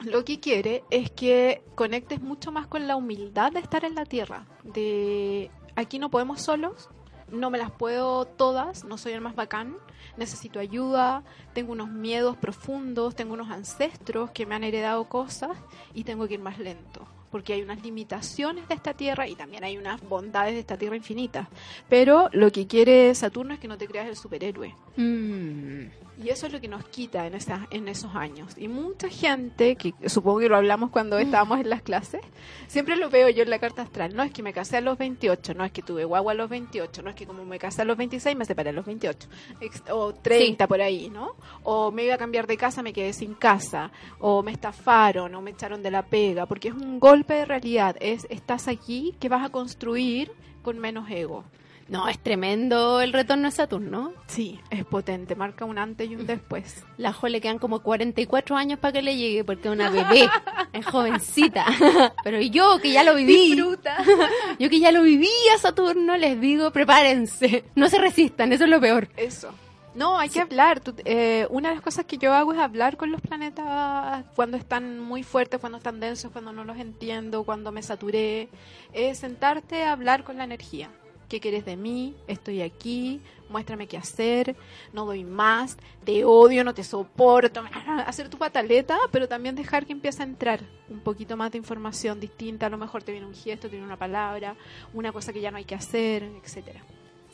lo 0.00 0.24
que 0.24 0.40
quiere 0.40 0.84
es 0.90 1.10
que 1.10 1.62
conectes 1.74 2.20
mucho 2.20 2.52
más 2.52 2.66
con 2.66 2.86
la 2.86 2.96
humildad 2.96 3.52
de 3.52 3.60
estar 3.60 3.84
en 3.84 3.94
la 3.94 4.04
tierra. 4.04 4.46
De 4.64 5.50
aquí 5.76 5.98
no 5.98 6.10
podemos 6.10 6.40
solos, 6.40 6.88
no 7.30 7.50
me 7.50 7.58
las 7.58 7.70
puedo 7.70 8.24
todas, 8.24 8.84
no 8.84 8.98
soy 8.98 9.12
el 9.12 9.20
más 9.20 9.34
bacán, 9.34 9.76
necesito 10.16 10.58
ayuda, 10.58 11.22
tengo 11.52 11.72
unos 11.72 11.88
miedos 11.88 12.36
profundos, 12.36 13.14
tengo 13.14 13.34
unos 13.34 13.50
ancestros 13.50 14.30
que 14.30 14.46
me 14.46 14.54
han 14.54 14.64
heredado 14.64 15.08
cosas 15.08 15.56
y 15.94 16.04
tengo 16.04 16.26
que 16.26 16.34
ir 16.34 16.40
más 16.40 16.58
lento. 16.58 17.06
Porque 17.30 17.52
hay 17.52 17.62
unas 17.62 17.82
limitaciones 17.82 18.66
de 18.68 18.74
esta 18.74 18.94
tierra 18.94 19.28
y 19.28 19.34
también 19.34 19.64
hay 19.64 19.78
unas 19.78 20.00
bondades 20.00 20.54
de 20.54 20.60
esta 20.60 20.76
tierra 20.76 20.96
infinitas. 20.96 21.48
Pero 21.88 22.28
lo 22.32 22.50
que 22.50 22.66
quiere 22.66 23.14
Saturno 23.14 23.54
es 23.54 23.60
que 23.60 23.68
no 23.68 23.78
te 23.78 23.86
creas 23.86 24.08
el 24.08 24.16
superhéroe. 24.16 24.74
Mm. 24.96 25.86
Y 26.22 26.28
eso 26.28 26.46
es 26.46 26.52
lo 26.52 26.60
que 26.60 26.68
nos 26.68 26.84
quita 26.84 27.26
en, 27.26 27.34
esas, 27.34 27.60
en 27.70 27.88
esos 27.88 28.14
años. 28.14 28.52
Y 28.58 28.68
mucha 28.68 29.08
gente, 29.08 29.76
que 29.76 29.94
supongo 30.08 30.40
que 30.40 30.48
lo 30.50 30.56
hablamos 30.56 30.90
cuando 30.90 31.18
estábamos 31.18 31.60
en 31.60 31.70
las 31.70 31.80
clases, 31.82 32.20
siempre 32.68 32.96
lo 32.96 33.08
veo 33.08 33.30
yo 33.30 33.42
en 33.42 33.48
la 33.50 33.58
carta 33.58 33.82
astral. 33.82 34.14
No 34.14 34.22
es 34.22 34.30
que 34.30 34.42
me 34.42 34.52
casé 34.52 34.76
a 34.76 34.80
los 34.82 34.98
28, 34.98 35.54
no 35.54 35.64
es 35.64 35.72
que 35.72 35.80
tuve 35.82 36.04
guagua 36.04 36.32
a 36.32 36.34
los 36.34 36.50
28, 36.50 37.02
no 37.02 37.08
es 37.10 37.16
que 37.16 37.26
como 37.26 37.44
me 37.46 37.58
casé 37.58 37.82
a 37.82 37.84
los 37.86 37.96
26 37.96 38.36
me 38.36 38.44
separé 38.44 38.68
a 38.70 38.72
los 38.74 38.84
28. 38.84 39.28
Ex- 39.62 39.82
O 39.90 40.12
30 40.12 40.68
por 40.68 40.80
ahí, 40.82 41.08
¿no? 41.08 41.36
O 41.62 41.90
me 41.90 42.04
iba 42.04 42.14
a 42.14 42.18
cambiar 42.18 42.46
de 42.46 42.56
casa, 42.58 42.82
me 42.82 42.92
quedé 42.92 43.12
sin 43.14 43.32
casa. 43.34 43.90
O 44.18 44.42
me 44.42 44.52
estafaron, 44.52 45.34
o 45.34 45.40
me 45.40 45.52
echaron 45.52 45.82
de 45.82 45.90
la 45.90 46.02
pega. 46.04 46.44
Porque 46.46 46.68
es 46.68 46.74
un 46.74 47.00
golpe 47.00 47.32
de 47.34 47.44
realidad. 47.46 47.96
Es, 47.98 48.26
estás 48.28 48.68
aquí 48.68 49.14
que 49.20 49.28
vas 49.30 49.44
a 49.44 49.48
construir 49.50 50.30
con 50.62 50.78
menos 50.78 51.08
ego. 51.10 51.44
No, 51.90 52.06
es 52.08 52.20
tremendo 52.20 53.00
el 53.00 53.12
retorno 53.12 53.48
de 53.48 53.50
Saturno. 53.50 54.12
Sí, 54.28 54.60
es 54.70 54.84
potente. 54.84 55.34
Marca 55.34 55.64
un 55.64 55.76
antes 55.76 56.08
y 56.08 56.14
un 56.14 56.24
después. 56.24 56.84
La 56.98 57.12
Jo 57.12 57.26
le 57.26 57.40
quedan 57.40 57.58
como 57.58 57.80
44 57.80 58.56
años 58.56 58.78
para 58.78 58.92
que 58.92 59.02
le 59.02 59.16
llegue, 59.16 59.42
porque 59.42 59.66
es 59.68 59.74
una 59.74 59.90
bebé, 59.90 60.28
es 60.72 60.86
jovencita. 60.86 61.66
Pero 62.24 62.40
yo 62.40 62.78
que 62.80 62.92
ya 62.92 63.02
lo 63.02 63.16
viví, 63.16 63.56
yo 63.56 64.70
que 64.70 64.78
ya 64.78 64.92
lo 64.92 65.02
viví 65.02 65.28
a 65.52 65.58
Saturno, 65.58 66.16
les 66.16 66.40
digo, 66.40 66.70
prepárense, 66.70 67.64
no 67.74 67.88
se 67.88 67.98
resistan, 67.98 68.52
eso 68.52 68.64
es 68.64 68.70
lo 68.70 68.80
peor. 68.80 69.08
Eso. 69.16 69.52
No, 69.92 70.16
hay 70.16 70.28
que 70.28 70.40
hablar. 70.40 70.78
Tú- 70.78 70.94
eh, 71.04 71.48
una 71.50 71.70
de 71.70 71.74
las 71.74 71.82
cosas 71.82 72.04
que 72.04 72.16
yo 72.18 72.32
hago 72.32 72.52
es 72.52 72.60
hablar 72.60 72.96
con 72.96 73.10
los 73.10 73.20
planetas 73.20 74.24
cuando 74.36 74.56
están 74.56 75.00
muy 75.00 75.24
fuertes, 75.24 75.58
cuando 75.58 75.78
están 75.78 75.98
densos, 75.98 76.30
cuando 76.30 76.52
no 76.52 76.62
los 76.62 76.78
entiendo, 76.78 77.42
cuando 77.42 77.72
me 77.72 77.82
saturé. 77.82 78.48
Es 78.92 79.18
sentarte 79.18 79.82
a 79.82 79.90
hablar 79.90 80.22
con 80.22 80.38
la 80.38 80.44
energía. 80.44 80.88
¿Qué 81.30 81.38
quieres 81.38 81.64
de 81.64 81.76
mí? 81.76 82.16
Estoy 82.26 82.60
aquí. 82.60 83.20
Muéstrame 83.48 83.86
qué 83.86 83.96
hacer. 83.96 84.56
No 84.92 85.06
doy 85.06 85.22
más. 85.22 85.76
Te 86.04 86.24
odio, 86.24 86.64
no 86.64 86.74
te 86.74 86.82
soporto. 86.82 87.62
Hacer 88.04 88.28
tu 88.28 88.36
pataleta, 88.36 88.98
pero 89.12 89.28
también 89.28 89.54
dejar 89.54 89.86
que 89.86 89.92
empiece 89.92 90.22
a 90.22 90.26
entrar 90.26 90.60
un 90.88 90.98
poquito 90.98 91.36
más 91.36 91.52
de 91.52 91.58
información 91.58 92.18
distinta. 92.18 92.66
A 92.66 92.68
lo 92.68 92.78
mejor 92.78 93.04
te 93.04 93.12
viene 93.12 93.28
un 93.28 93.34
gesto, 93.34 93.68
te 93.68 93.76
viene 93.76 93.86
una 93.86 93.96
palabra, 93.96 94.56
una 94.92 95.12
cosa 95.12 95.32
que 95.32 95.40
ya 95.40 95.52
no 95.52 95.58
hay 95.58 95.64
que 95.64 95.76
hacer, 95.76 96.24
etcétera. 96.42 96.82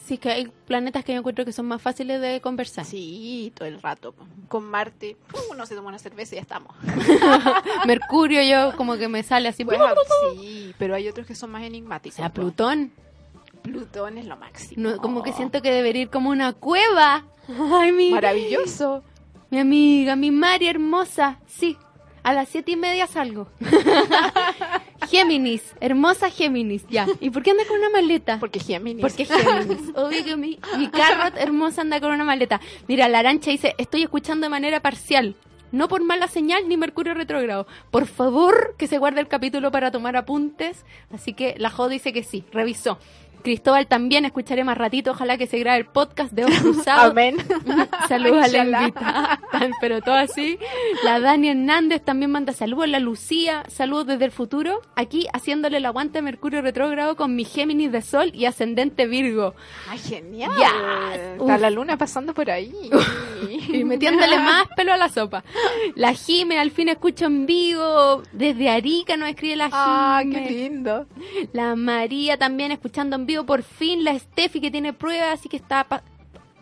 Sí, 0.04 0.18
que 0.18 0.30
hay 0.30 0.52
planetas 0.66 1.02
que 1.02 1.12
yo 1.14 1.18
encuentro 1.18 1.46
que 1.46 1.52
son 1.52 1.64
más 1.64 1.80
fáciles 1.80 2.20
de 2.20 2.42
conversar. 2.42 2.84
Sí, 2.84 3.50
todo 3.56 3.66
el 3.66 3.80
rato. 3.80 4.14
Con 4.48 4.64
Marte, 4.64 5.16
uh, 5.32 5.52
uno 5.52 5.64
se 5.64 5.74
toma 5.74 5.88
una 5.88 5.98
cerveza 5.98 6.34
y 6.34 6.36
ya 6.36 6.42
estamos. 6.42 6.76
Mercurio 7.86 8.42
yo 8.42 8.76
como 8.76 8.98
que 8.98 9.08
me 9.08 9.22
sale 9.22 9.48
así. 9.48 9.64
Pues, 9.64 9.80
sí, 10.34 10.74
pero 10.78 10.94
hay 10.94 11.08
otros 11.08 11.26
que 11.26 11.34
son 11.34 11.50
más 11.50 11.62
o 11.62 11.64
enigmáticos. 11.64 12.16
sea, 12.16 12.28
po. 12.28 12.42
Plutón, 12.42 12.92
Plutón 13.66 14.18
es 14.18 14.26
lo 14.26 14.36
máximo. 14.36 14.82
no, 14.90 14.96
como 14.98 15.22
que 15.22 15.32
siento 15.32 15.62
que 15.62 15.70
debería 15.72 16.02
ir 16.02 16.10
como 16.10 16.30
una 16.30 16.52
cueva. 16.52 17.24
Ay, 17.72 17.92
mi, 17.92 18.10
Maravilloso. 18.10 19.02
mi 19.50 19.58
amiga, 19.58 20.16
mi 20.16 20.30
Mari 20.30 20.68
hermosa, 20.68 21.38
sí. 21.46 21.76
A 22.22 22.32
las 22.34 22.48
siete 22.48 22.72
y 22.72 22.76
media 22.76 23.06
salgo. 23.06 23.46
Géminis, 25.08 25.62
hermosa 25.80 26.30
Géminis, 26.30 26.84
ya. 26.88 27.06
¿Y 27.20 27.30
por 27.30 27.42
qué 27.42 27.52
anda 27.52 27.64
con 27.66 27.78
una 27.78 27.90
maleta? 27.90 28.38
Porque 28.40 28.58
Géminis. 28.58 29.00
Porque 29.02 29.24
Géminis. 29.24 29.90
Obvio 29.94 30.24
que 30.24 30.36
mi, 30.36 30.58
mi 30.76 30.88
carrot 30.90 31.36
hermosa 31.36 31.82
anda 31.82 32.00
con 32.00 32.10
una 32.10 32.24
maleta. 32.24 32.60
Mira, 32.88 33.08
la 33.08 33.20
arancha 33.20 33.50
dice, 33.50 33.74
estoy 33.78 34.02
escuchando 34.02 34.46
de 34.46 34.50
manera 34.50 34.80
parcial. 34.80 35.36
No 35.72 35.88
por 35.88 36.02
mala 36.02 36.28
señal 36.28 36.68
ni 36.68 36.76
Mercurio 36.76 37.12
retrógrado. 37.14 37.66
Por 37.90 38.06
favor, 38.06 38.76
que 38.78 38.86
se 38.86 38.98
guarde 38.98 39.20
el 39.20 39.28
capítulo 39.28 39.70
para 39.70 39.90
tomar 39.90 40.16
apuntes. 40.16 40.84
Así 41.12 41.32
que 41.34 41.54
la 41.58 41.70
Jo 41.70 41.88
dice 41.88 42.12
que 42.12 42.22
sí, 42.22 42.44
revisó. 42.52 42.98
Cristóbal 43.42 43.86
también 43.86 44.24
escucharé 44.24 44.64
más 44.64 44.76
ratito. 44.76 45.12
Ojalá 45.12 45.38
que 45.38 45.46
se 45.46 45.58
grabe 45.58 45.78
el 45.78 45.86
podcast 45.86 46.32
de 46.32 46.44
Ojos 46.44 46.58
Cruzados. 46.62 47.10
Amén. 47.12 47.36
Saludos 48.08 48.44
a 48.44 48.48
la 48.48 48.82
invitada. 48.82 49.40
Pero 49.80 50.00
todo 50.00 50.14
así. 50.14 50.58
La 51.04 51.20
Dani 51.20 51.48
Hernández 51.50 52.02
también 52.02 52.30
manda 52.30 52.52
saludos. 52.52 52.88
La 52.88 53.00
Lucía, 53.00 53.64
saludos 53.68 54.06
desde 54.06 54.24
el 54.26 54.32
futuro. 54.32 54.80
Aquí 54.94 55.26
haciéndole 55.32 55.78
el 55.78 55.86
aguante 55.86 56.18
a 56.18 56.22
Mercurio 56.22 56.62
retrógrado 56.62 57.16
con 57.16 57.34
mi 57.36 57.44
Géminis 57.44 57.92
de 57.92 58.02
Sol 58.02 58.30
y 58.34 58.46
ascendente 58.46 59.06
Virgo. 59.06 59.54
Ay, 59.88 59.98
genial. 59.98 60.50
Yes. 60.56 61.40
Está 61.40 61.58
la 61.58 61.70
luna 61.70 61.96
pasando 61.96 62.34
por 62.34 62.50
ahí. 62.50 62.72
Y 63.68 63.84
metiéndole 63.84 64.38
más 64.38 64.66
pelo 64.76 64.92
a 64.92 64.96
la 64.96 65.08
sopa. 65.08 65.44
La 65.94 66.12
Jime 66.14 66.58
al 66.58 66.70
fin 66.70 66.88
escucho 66.88 67.26
en 67.26 67.46
vivo. 67.46 68.22
Desde 68.32 68.70
Arica 68.70 69.16
nos 69.16 69.28
escribe 69.28 69.56
la 69.56 69.66
Jime. 69.66 69.76
Ah, 69.76 70.22
qué 70.24 70.40
lindo. 70.50 71.06
La 71.52 71.74
María 71.76 72.36
también 72.38 72.72
escuchando 72.72 73.16
en 73.16 73.25
vivo. 73.26 73.44
Por 73.44 73.62
fin 73.62 74.04
la 74.04 74.18
Steffi 74.18 74.60
que 74.60 74.70
tiene 74.70 74.92
pruebas 74.92 75.38
así 75.40 75.48
que 75.48 75.56
está 75.56 75.84
pa- 75.84 76.02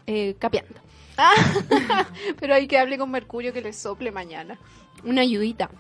eh, 0.07 0.35
capeando. 0.39 0.75
Pero 2.41 2.55
hay 2.55 2.67
que 2.67 2.79
hable 2.79 2.99
con 2.99 3.11
Mercurio 3.11 3.53
que 3.53 3.61
le 3.61 3.73
sople 3.73 4.11
mañana. 4.11 4.59
Una 5.05 5.21
ayudita. 5.23 5.71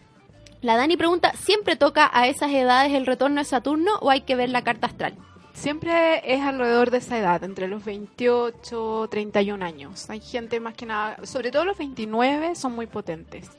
La 0.61 0.77
Dani 0.77 0.97
pregunta, 0.97 1.33
¿siempre 1.38 1.77
toca 1.77 2.11
a 2.12 2.27
esas 2.29 2.51
edades 2.53 2.92
el 2.92 3.05
retorno 3.07 3.40
de 3.40 3.44
Saturno 3.44 3.97
o 4.01 4.11
hay 4.11 4.23
que 4.23 4.37
ver 4.37 4.49
la 4.49 4.62
carta 4.62 4.87
astral? 4.87 5.14
Siempre 5.53 6.23
es 6.35 6.40
alrededor 6.40 6.90
de 6.90 6.99
esa 6.99 7.18
edad, 7.18 7.44
entre 7.44 7.68
los 7.68 7.85
28 7.85 9.07
31 9.11 9.64
años. 9.64 10.09
Hay 10.11 10.20
gente 10.20 10.59
más 10.61 10.75
que 10.75 10.87
nada, 10.87 11.18
sobre 11.25 11.51
todo 11.51 11.64
los 11.64 11.77
29 11.79 12.55
son 12.55 12.73
muy 12.75 12.87
potentes. 12.87 13.51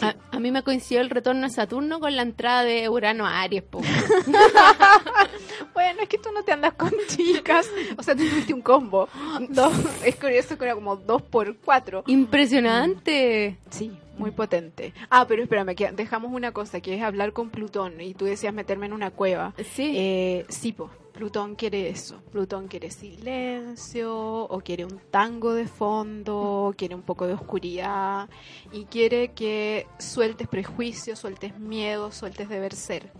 A, 0.00 0.14
a 0.30 0.40
mí 0.40 0.50
me 0.50 0.62
coincidió 0.62 1.00
el 1.00 1.10
retorno 1.10 1.42
de 1.42 1.50
Saturno 1.50 2.00
con 2.00 2.16
la 2.16 2.22
entrada 2.22 2.64
de 2.64 2.88
Urano 2.88 3.26
a 3.26 3.42
Aries. 3.42 3.64
Bueno, 5.74 6.02
es 6.02 6.08
que 6.08 6.18
tú 6.18 6.28
no 6.34 6.42
te 6.42 6.52
andas 6.52 6.74
con 6.74 6.92
chicas. 7.08 7.68
O 7.96 8.02
sea, 8.02 8.14
tú 8.14 8.24
tuviste 8.28 8.52
un 8.52 8.62
combo. 8.62 9.08
Dos, 9.48 9.72
es 10.04 10.16
curioso 10.16 10.58
que 10.58 10.64
era 10.64 10.74
como 10.74 10.96
dos 10.96 11.22
por 11.22 11.56
cuatro. 11.58 12.04
Impresionante. 12.06 13.58
Sí, 13.70 13.92
muy 14.18 14.30
potente. 14.32 14.92
Ah, 15.10 15.26
pero 15.26 15.42
espérame, 15.42 15.74
que 15.74 15.90
dejamos 15.92 16.32
una 16.32 16.52
cosa, 16.52 16.80
que 16.80 16.94
es 16.94 17.02
hablar 17.02 17.32
con 17.32 17.50
Plutón. 17.50 18.00
Y 18.00 18.14
tú 18.14 18.26
decías 18.26 18.52
meterme 18.52 18.86
en 18.86 18.92
una 18.92 19.10
cueva. 19.10 19.54
Sí. 19.74 19.92
Eh, 19.96 20.44
sí, 20.48 20.72
po, 20.72 20.90
Plutón 21.12 21.56
quiere 21.56 21.88
eso. 21.90 22.22
Plutón 22.32 22.68
quiere 22.68 22.90
silencio, 22.90 24.14
o 24.14 24.60
quiere 24.60 24.84
un 24.84 24.98
tango 25.10 25.52
de 25.52 25.66
fondo, 25.66 26.68
o 26.68 26.72
quiere 26.72 26.94
un 26.94 27.02
poco 27.02 27.26
de 27.26 27.34
oscuridad, 27.34 28.28
y 28.72 28.86
quiere 28.86 29.32
que 29.32 29.86
sueltes 29.98 30.48
prejuicios, 30.48 31.18
sueltes 31.18 31.58
miedos, 31.58 32.14
sueltes 32.14 32.48
deber 32.48 32.74
ser. 32.74 33.12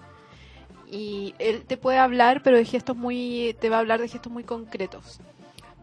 Y 0.91 1.35
él 1.39 1.65
te 1.65 1.77
puede 1.77 1.99
hablar, 1.99 2.43
pero 2.43 2.57
de 2.57 2.65
gestos 2.65 2.97
muy, 2.97 3.57
te 3.61 3.69
va 3.69 3.77
a 3.77 3.81
hablar 3.81 4.01
de 4.01 4.09
gestos 4.09 4.33
muy 4.33 4.45
concretos. 4.45 5.21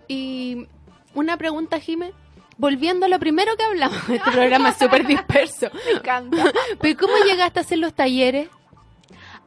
Y 0.07 0.67
una 1.13 1.37
pregunta, 1.37 1.79
Jime. 1.79 2.13
Volviendo 2.57 3.05
a 3.05 3.09
lo 3.09 3.19
primero 3.19 3.55
que 3.55 3.63
hablamos, 3.63 3.97
este 4.09 4.31
programa 4.31 4.69
es 4.69 4.77
súper 4.77 5.07
disperso. 5.07 5.69
Me 5.85 5.91
encanta. 5.91 6.51
Pero 6.81 6.99
¿cómo 6.99 7.13
llegaste 7.23 7.59
a 7.59 7.61
hacer 7.61 7.77
los 7.77 7.93
talleres? 7.93 8.49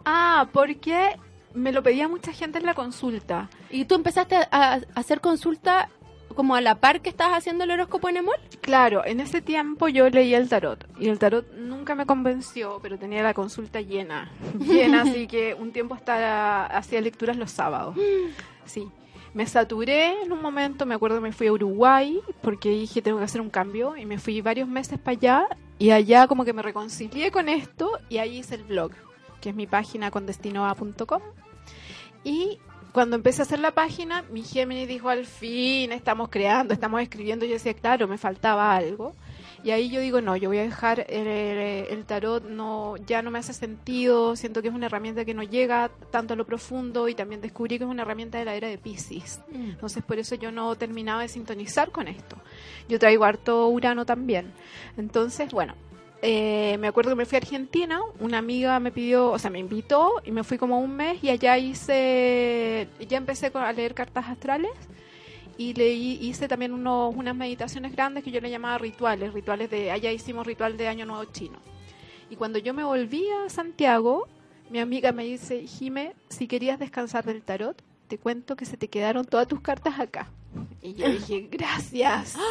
Ah, 0.04 0.48
porque 0.52 1.16
me 1.54 1.72
lo 1.72 1.82
pedía 1.82 2.08
mucha 2.08 2.32
gente 2.32 2.58
en 2.58 2.66
la 2.66 2.74
consulta. 2.74 3.48
¿Y 3.70 3.84
tú 3.84 3.94
empezaste 3.94 4.36
a, 4.50 4.80
hacer 4.94 5.20
consulta 5.20 5.88
como 6.34 6.54
a 6.54 6.60
la 6.60 6.76
par 6.76 7.02
que 7.02 7.10
estabas 7.10 7.38
haciendo 7.38 7.64
el 7.64 7.70
horóscopo 7.70 8.08
en 8.08 8.18
Emol? 8.18 8.36
Claro, 8.60 9.04
en 9.04 9.20
ese 9.20 9.42
tiempo 9.42 9.88
yo 9.88 10.08
leía 10.08 10.38
el 10.38 10.48
tarot 10.48 10.86
y 10.98 11.08
el 11.08 11.18
tarot 11.18 11.52
nunca 11.54 11.94
me 11.94 12.06
convenció, 12.06 12.78
pero 12.82 12.98
tenía 12.98 13.22
la 13.22 13.34
consulta 13.34 13.80
llena, 13.80 14.30
llena, 14.58 15.02
así 15.02 15.26
que 15.28 15.54
un 15.54 15.72
tiempo 15.72 15.94
hasta 15.94 16.66
hacía 16.66 17.00
lecturas 17.00 17.36
los 17.36 17.50
sábados. 17.50 17.96
Sí, 18.64 18.88
me 19.34 19.46
saturé 19.46 20.22
en 20.22 20.32
un 20.32 20.42
momento, 20.42 20.86
me 20.86 20.94
acuerdo 20.94 21.16
que 21.16 21.22
me 21.22 21.32
fui 21.32 21.46
a 21.46 21.52
Uruguay 21.52 22.20
porque 22.42 22.70
dije 22.70 23.02
tengo 23.02 23.18
que 23.18 23.24
hacer 23.24 23.40
un 23.40 23.50
cambio 23.50 23.96
y 23.96 24.06
me 24.06 24.18
fui 24.18 24.40
varios 24.40 24.68
meses 24.68 24.98
para 24.98 25.16
allá 25.16 25.46
y 25.78 25.90
allá 25.90 26.26
como 26.26 26.44
que 26.44 26.52
me 26.52 26.62
reconcilié 26.62 27.30
con 27.30 27.48
esto 27.48 27.98
y 28.08 28.18
ahí 28.18 28.38
hice 28.38 28.56
el 28.56 28.64
blog, 28.64 28.92
que 29.42 29.50
es 29.50 29.54
mi 29.54 29.66
página 29.66 30.10
con 30.10 30.24
destinoa.com 30.24 31.20
y 32.24 32.58
cuando 32.92 33.16
empecé 33.16 33.42
a 33.42 33.44
hacer 33.44 33.58
la 33.58 33.72
página, 33.72 34.22
mi 34.30 34.42
Géminis 34.42 34.86
dijo, 34.86 35.08
al 35.08 35.24
fin, 35.26 35.92
estamos 35.92 36.28
creando, 36.28 36.74
estamos 36.74 37.00
escribiendo. 37.00 37.44
Y 37.44 37.48
yo 37.48 37.54
decía, 37.54 37.72
claro, 37.72 38.06
me 38.06 38.18
faltaba 38.18 38.76
algo. 38.76 39.14
Y 39.64 39.70
ahí 39.70 39.88
yo 39.90 40.00
digo, 40.00 40.20
no, 40.20 40.36
yo 40.36 40.48
voy 40.48 40.58
a 40.58 40.62
dejar 40.62 41.06
el, 41.08 41.26
el 41.28 42.04
tarot, 42.04 42.44
no, 42.44 42.96
ya 43.06 43.22
no 43.22 43.30
me 43.30 43.38
hace 43.38 43.52
sentido, 43.52 44.34
siento 44.34 44.60
que 44.60 44.68
es 44.68 44.74
una 44.74 44.86
herramienta 44.86 45.24
que 45.24 45.34
no 45.34 45.44
llega 45.44 45.88
tanto 46.10 46.34
a 46.34 46.36
lo 46.36 46.44
profundo 46.44 47.08
y 47.08 47.14
también 47.14 47.40
descubrí 47.40 47.78
que 47.78 47.84
es 47.84 47.90
una 47.90 48.02
herramienta 48.02 48.38
de 48.38 48.44
la 48.44 48.56
era 48.56 48.66
de 48.66 48.76
Pisces. 48.76 49.40
Entonces 49.52 50.02
por 50.02 50.18
eso 50.18 50.34
yo 50.34 50.50
no 50.50 50.74
terminaba 50.74 51.22
de 51.22 51.28
sintonizar 51.28 51.92
con 51.92 52.08
esto. 52.08 52.36
Yo 52.88 52.98
traigo 52.98 53.22
harto 53.22 53.68
Urano 53.68 54.04
también. 54.04 54.52
Entonces, 54.96 55.52
bueno, 55.52 55.74
eh, 56.24 56.76
me 56.78 56.86
acuerdo 56.86 57.10
que 57.10 57.16
me 57.16 57.26
fui 57.26 57.34
a 57.34 57.40
Argentina, 57.40 58.00
una 58.20 58.38
amiga 58.38 58.78
me 58.78 58.92
pidió, 58.92 59.32
o 59.32 59.38
sea, 59.40 59.50
me 59.50 59.58
invitó 59.58 60.22
y 60.24 60.30
me 60.30 60.44
fui 60.44 60.56
como 60.56 60.78
un 60.78 60.94
mes 60.94 61.22
y 61.22 61.30
allá 61.30 61.58
hice, 61.58 62.86
ya 63.08 63.18
empecé 63.18 63.50
a 63.52 63.72
leer 63.72 63.92
cartas 63.92 64.26
astrales 64.28 64.70
y 65.58 65.74
leí, 65.74 66.18
hice 66.22 66.46
también 66.46 66.72
unos, 66.72 67.12
unas 67.14 67.34
meditaciones 67.34 67.90
grandes 67.90 68.22
que 68.22 68.30
yo 68.30 68.40
le 68.40 68.50
llamaba 68.50 68.78
rituales, 68.78 69.32
rituales 69.32 69.68
de, 69.68 69.90
allá 69.90 70.12
hicimos 70.12 70.46
ritual 70.46 70.76
de 70.76 70.86
Año 70.86 71.06
Nuevo 71.06 71.24
Chino. 71.24 71.58
Y 72.30 72.36
cuando 72.36 72.60
yo 72.60 72.72
me 72.72 72.84
volví 72.84 73.26
a 73.28 73.50
Santiago, 73.50 74.28
mi 74.70 74.78
amiga 74.78 75.10
me 75.10 75.24
dice, 75.24 75.66
Jime, 75.66 76.14
si 76.28 76.46
querías 76.46 76.78
descansar 76.78 77.24
del 77.24 77.42
tarot, 77.42 77.82
te 78.06 78.16
cuento 78.16 78.54
que 78.54 78.64
se 78.64 78.76
te 78.76 78.86
quedaron 78.86 79.24
todas 79.24 79.48
tus 79.48 79.60
cartas 79.60 79.98
acá. 79.98 80.30
Y 80.80 80.94
yo 80.94 81.08
dije, 81.08 81.48
gracias. 81.50 82.36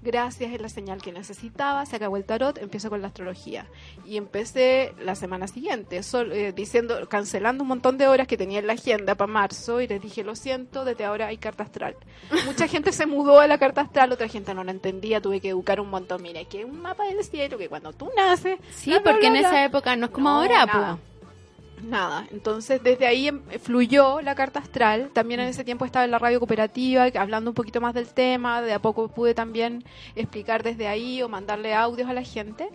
Gracias, 0.00 0.52
es 0.52 0.60
la 0.60 0.68
señal 0.68 1.02
que 1.02 1.10
necesitaba. 1.12 1.84
Se 1.84 1.96
acabó 1.96 2.16
el 2.16 2.24
tarot, 2.24 2.56
empiezo 2.58 2.88
con 2.88 3.02
la 3.02 3.08
astrología. 3.08 3.66
Y 4.06 4.16
empecé 4.16 4.94
la 5.00 5.16
semana 5.16 5.48
siguiente, 5.48 6.02
sol- 6.04 6.30
eh, 6.32 6.52
diciendo, 6.52 7.08
cancelando 7.08 7.62
un 7.64 7.68
montón 7.68 7.98
de 7.98 8.06
horas 8.06 8.28
que 8.28 8.36
tenía 8.36 8.60
en 8.60 8.68
la 8.68 8.74
agenda 8.74 9.16
para 9.16 9.30
marzo. 9.32 9.80
Y 9.80 9.88
les 9.88 10.00
dije, 10.00 10.22
lo 10.22 10.36
siento, 10.36 10.84
desde 10.84 11.04
ahora 11.04 11.26
hay 11.26 11.36
carta 11.36 11.64
astral. 11.64 11.96
Mucha 12.46 12.68
gente 12.68 12.92
se 12.92 13.06
mudó 13.06 13.40
a 13.40 13.48
la 13.48 13.58
carta 13.58 13.80
astral, 13.80 14.12
otra 14.12 14.28
gente 14.28 14.54
no 14.54 14.62
la 14.62 14.70
entendía. 14.70 15.20
Tuve 15.20 15.40
que 15.40 15.48
educar 15.48 15.80
un 15.80 15.90
montón. 15.90 16.22
Mira, 16.22 16.44
que 16.44 16.64
un 16.64 16.80
mapa 16.80 17.04
del 17.04 17.24
cielo 17.24 17.58
que 17.58 17.68
cuando 17.68 17.92
tú 17.92 18.08
naces. 18.16 18.58
Sí, 18.76 18.90
bla, 18.90 19.00
bla, 19.00 19.12
porque 19.12 19.26
en 19.26 19.32
bla, 19.32 19.40
esa 19.48 19.64
época 19.64 19.96
no 19.96 20.06
es 20.06 20.12
como 20.12 20.28
No, 20.30 20.36
ahora, 20.36 20.98
nada. 21.82 22.26
entonces 22.30 22.82
desde 22.82 23.06
ahí 23.06 23.28
em- 23.28 23.42
fluyó 23.60 24.20
la 24.20 24.34
carta 24.34 24.60
astral. 24.60 25.10
También 25.12 25.40
en 25.40 25.48
ese 25.48 25.64
tiempo 25.64 25.84
estaba 25.84 26.04
en 26.04 26.10
la 26.10 26.18
radio 26.18 26.38
cooperativa 26.38 27.06
hablando 27.14 27.50
un 27.50 27.54
poquito 27.54 27.80
más 27.80 27.94
del 27.94 28.08
tema. 28.08 28.62
De 28.62 28.72
a 28.72 28.78
poco 28.80 29.08
pude 29.08 29.34
también 29.34 29.84
explicar 30.14 30.62
desde 30.62 30.88
ahí 30.88 31.22
o 31.22 31.28
mandarle 31.28 31.74
audios 31.74 32.08
a 32.08 32.12
la 32.12 32.22
gente. 32.22 32.68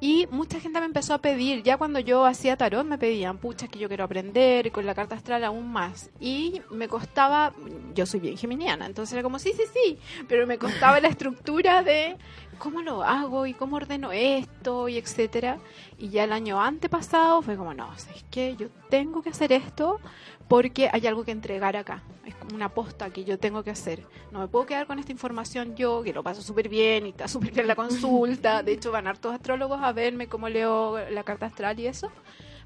Y 0.00 0.26
mucha 0.30 0.60
gente 0.60 0.80
me 0.80 0.86
empezó 0.86 1.14
a 1.14 1.18
pedir, 1.18 1.62
ya 1.62 1.78
cuando 1.78 1.98
yo 1.98 2.26
hacía 2.26 2.56
tarot 2.56 2.84
me 2.84 2.98
pedían, 2.98 3.38
pucha, 3.38 3.68
que 3.68 3.78
yo 3.78 3.88
quiero 3.88 4.04
aprender, 4.04 4.70
con 4.70 4.84
la 4.84 4.94
carta 4.94 5.14
astral 5.14 5.44
aún 5.44 5.72
más. 5.72 6.10
Y 6.20 6.60
me 6.70 6.88
costaba, 6.88 7.54
yo 7.94 8.04
soy 8.04 8.20
bien 8.20 8.36
geminiana, 8.36 8.84
entonces 8.84 9.14
era 9.14 9.22
como, 9.22 9.38
sí, 9.38 9.52
sí, 9.56 9.62
sí, 9.72 9.98
pero 10.28 10.46
me 10.46 10.58
costaba 10.58 11.00
la 11.00 11.08
estructura 11.08 11.82
de 11.82 12.18
cómo 12.54 12.82
lo 12.82 13.02
hago 13.02 13.46
y 13.46 13.54
cómo 13.54 13.76
ordeno 13.76 14.12
esto 14.12 14.88
y 14.88 14.98
etcétera. 14.98 15.58
Y 15.98 16.08
ya 16.08 16.24
el 16.24 16.32
año 16.32 16.60
antepasado 16.60 17.42
fue 17.42 17.56
como, 17.56 17.74
no, 17.74 17.92
es 17.94 18.24
que 18.30 18.56
yo 18.56 18.68
tengo 18.90 19.22
que 19.22 19.30
hacer 19.30 19.52
esto 19.52 20.00
porque 20.48 20.88
hay 20.92 21.06
algo 21.06 21.24
que 21.24 21.30
entregar 21.30 21.76
acá. 21.76 22.02
Es 22.26 22.34
como 22.34 22.54
una 22.54 22.68
posta 22.68 23.10
que 23.10 23.24
yo 23.24 23.38
tengo 23.38 23.62
que 23.62 23.70
hacer. 23.70 24.06
No 24.30 24.40
me 24.40 24.48
puedo 24.48 24.66
quedar 24.66 24.86
con 24.86 24.98
esta 24.98 25.12
información 25.12 25.76
yo, 25.76 26.02
que 26.02 26.12
lo 26.12 26.22
paso 26.22 26.42
súper 26.42 26.68
bien 26.68 27.06
y 27.06 27.10
está 27.10 27.28
súper 27.28 27.52
bien 27.52 27.66
la 27.66 27.76
consulta. 27.76 28.62
De 28.62 28.72
hecho, 28.72 28.92
van 28.92 29.06
hartos 29.06 29.34
astrólogos 29.34 29.80
a 29.82 29.92
verme 29.92 30.26
cómo 30.26 30.48
leo 30.48 30.98
la 31.10 31.24
carta 31.24 31.46
astral 31.46 31.78
y 31.80 31.86
eso. 31.86 32.10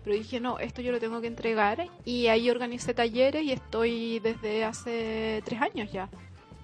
Pero 0.04 0.16
dije, 0.16 0.40
no, 0.40 0.58
esto 0.58 0.80
yo 0.80 0.92
lo 0.92 1.00
tengo 1.00 1.20
que 1.20 1.26
entregar. 1.26 1.88
Y 2.04 2.28
ahí 2.28 2.50
organicé 2.50 2.94
talleres 2.94 3.42
y 3.42 3.52
estoy 3.52 4.20
desde 4.20 4.64
hace 4.64 5.42
tres 5.44 5.60
años 5.60 5.92
ya 5.92 6.08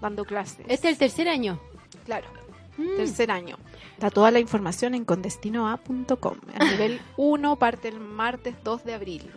dando 0.00 0.24
clases. 0.24 0.60
Este 0.68 0.88
es 0.88 0.94
el 0.94 0.98
tercer 0.98 1.28
año. 1.28 1.60
Claro. 2.04 2.43
Mm. 2.76 2.96
Tercer 2.96 3.30
año. 3.30 3.56
Está 3.92 4.10
toda 4.10 4.30
la 4.30 4.40
información 4.40 4.94
en 4.94 5.04
condestinoa.com. 5.04 6.38
El 6.58 6.68
nivel 6.70 7.00
1 7.16 7.56
parte 7.56 7.88
el 7.88 8.00
martes 8.00 8.56
2 8.64 8.84
de 8.84 8.94
abril. 8.94 9.30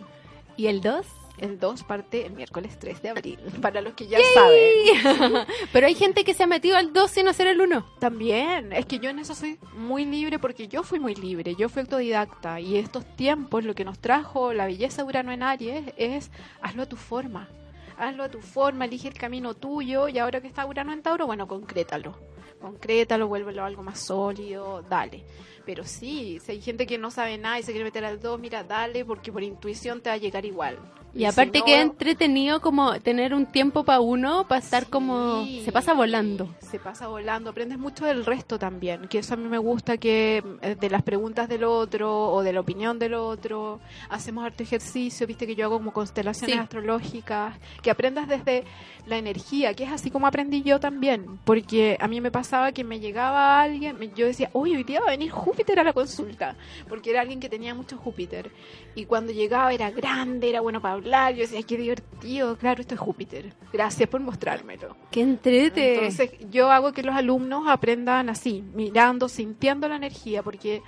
¿Y 0.56 0.66
el 0.66 0.80
2? 0.80 1.06
El 1.38 1.60
2 1.60 1.84
parte 1.84 2.26
el 2.26 2.32
miércoles 2.32 2.78
3 2.78 3.00
de 3.02 3.08
abril. 3.10 3.38
Para 3.62 3.80
los 3.80 3.94
que 3.94 4.08
ya 4.08 4.18
saben. 4.34 5.46
Pero 5.72 5.86
hay 5.86 5.94
gente 5.94 6.24
que 6.24 6.34
se 6.34 6.42
ha 6.42 6.46
metido 6.46 6.76
al 6.76 6.92
2 6.92 7.10
sin 7.10 7.28
hacer 7.28 7.46
el 7.46 7.60
1. 7.60 7.86
También, 8.00 8.72
es 8.72 8.86
que 8.86 8.98
yo 8.98 9.10
en 9.10 9.20
eso 9.20 9.34
soy 9.34 9.58
muy 9.76 10.04
libre 10.04 10.38
porque 10.38 10.68
yo 10.68 10.82
fui 10.82 10.98
muy 10.98 11.14
libre, 11.14 11.54
yo 11.54 11.68
fui 11.68 11.82
autodidacta 11.82 12.60
y 12.60 12.76
estos 12.76 13.04
tiempos 13.16 13.64
lo 13.64 13.74
que 13.74 13.84
nos 13.84 13.98
trajo 14.00 14.52
la 14.52 14.66
belleza 14.66 15.02
de 15.02 15.08
Urano 15.08 15.32
en 15.32 15.42
Aries 15.42 15.84
es 15.96 16.30
hazlo 16.60 16.82
a 16.82 16.86
tu 16.86 16.96
forma, 16.96 17.48
hazlo 17.96 18.24
a 18.24 18.28
tu 18.28 18.40
forma, 18.40 18.86
elige 18.86 19.08
el 19.08 19.14
camino 19.14 19.54
tuyo 19.54 20.08
y 20.08 20.18
ahora 20.18 20.40
que 20.40 20.48
está 20.48 20.66
Urano 20.66 20.92
en 20.92 21.02
Tauro, 21.02 21.26
bueno, 21.26 21.46
concrétalo, 21.46 22.16
concrétalo, 22.60 23.28
vuélvelo 23.28 23.64
algo 23.64 23.82
más 23.82 24.00
sólido, 24.00 24.82
dale. 24.82 25.24
Pero 25.64 25.84
sí, 25.84 26.40
si 26.40 26.52
hay 26.52 26.60
gente 26.60 26.86
que 26.86 26.98
no 26.98 27.10
sabe 27.10 27.38
nada 27.38 27.58
y 27.58 27.62
se 27.62 27.72
quiere 27.72 27.84
meter 27.84 28.04
al 28.04 28.20
2, 28.20 28.40
mira, 28.40 28.64
dale 28.64 29.04
porque 29.04 29.32
por 29.32 29.42
intuición 29.42 30.00
te 30.00 30.10
va 30.10 30.14
a 30.14 30.18
llegar 30.18 30.44
igual. 30.44 30.78
Y 31.14 31.24
aparte 31.24 31.58
si 31.58 31.64
que 31.64 31.76
no- 31.76 31.82
entretenido 31.82 32.60
como 32.60 33.00
tener 33.00 33.34
un 33.34 33.46
tiempo 33.46 33.82
para 33.84 34.00
uno, 34.00 34.46
para 34.46 34.60
estar 34.60 34.84
Sí. 34.84 34.90
como... 34.90 35.44
Se 35.64 35.72
pasa 35.72 35.92
volando. 35.94 36.54
Se 36.60 36.78
pasa 36.78 37.08
volando, 37.08 37.50
aprendes 37.50 37.78
mucho 37.78 38.04
del 38.04 38.24
resto 38.26 38.58
también, 38.58 39.08
que 39.08 39.18
eso 39.18 39.34
a 39.34 39.36
mí 39.36 39.48
me 39.48 39.58
gusta 39.58 39.96
que 39.96 40.42
eh, 40.62 40.76
de 40.78 40.90
las 40.90 41.02
preguntas 41.02 41.48
del 41.48 41.64
otro 41.64 42.30
o 42.30 42.42
de 42.42 42.52
la 42.52 42.60
opinión 42.60 42.98
del 42.98 43.14
otro, 43.14 43.80
hacemos 44.10 44.44
harto 44.44 44.62
ejercicio, 44.62 45.26
viste 45.26 45.46
que 45.46 45.54
yo 45.56 45.64
hago 45.64 45.78
como 45.78 45.92
constelaciones 45.92 46.54
Sí. 46.56 46.60
astrológicas, 46.62 47.54
que 47.82 47.90
aprendas 47.90 48.28
desde 48.28 48.64
la 49.06 49.16
energía, 49.16 49.72
que 49.74 49.84
es 49.84 49.90
así 49.92 50.10
como 50.10 50.26
aprendí 50.26 50.62
yo 50.62 50.78
también, 50.78 51.38
porque 51.44 51.96
a 52.00 52.06
mí 52.06 52.20
me 52.20 52.30
pasaba 52.30 52.72
que 52.72 52.84
me 52.84 53.00
llegaba 53.00 53.60
alguien, 53.62 53.96
yo 54.14 54.26
decía, 54.26 54.50
uy, 54.52 54.76
hoy 54.76 54.84
día 54.84 55.00
va 55.00 55.06
a 55.06 55.10
venir 55.10 55.30
Júpiter 55.30 55.80
a 55.80 55.84
la 55.84 55.94
consulta, 55.94 56.56
porque 56.88 57.10
era 57.10 57.22
alguien 57.22 57.40
que 57.40 57.48
tenía 57.48 57.74
mucho 57.74 57.96
Júpiter, 57.96 58.50
y 58.94 59.06
cuando 59.06 59.32
llegaba 59.32 59.72
era 59.72 59.90
grande, 59.90 60.50
era 60.50 60.60
bueno 60.60 60.82
para 60.82 60.97
hablar, 60.98 61.34
yo 61.34 61.40
decía, 61.40 61.58
"Ay, 61.58 61.64
qué 61.64 61.76
divertido, 61.76 62.56
claro, 62.56 62.80
esto 62.80 62.94
es 62.94 63.00
Júpiter, 63.00 63.52
gracias 63.72 64.08
por 64.08 64.20
mostrármelo. 64.20 64.96
¡Qué 65.10 65.22
entrete! 65.22 65.94
Entonces, 65.94 66.30
yo 66.50 66.70
hago 66.70 66.92
que 66.92 67.02
los 67.02 67.14
alumnos 67.14 67.64
aprendan 67.68 68.28
así, 68.28 68.62
mirando, 68.74 69.28
sintiendo 69.28 69.88
la 69.88 69.96
energía, 69.96 70.42
porque 70.42 70.82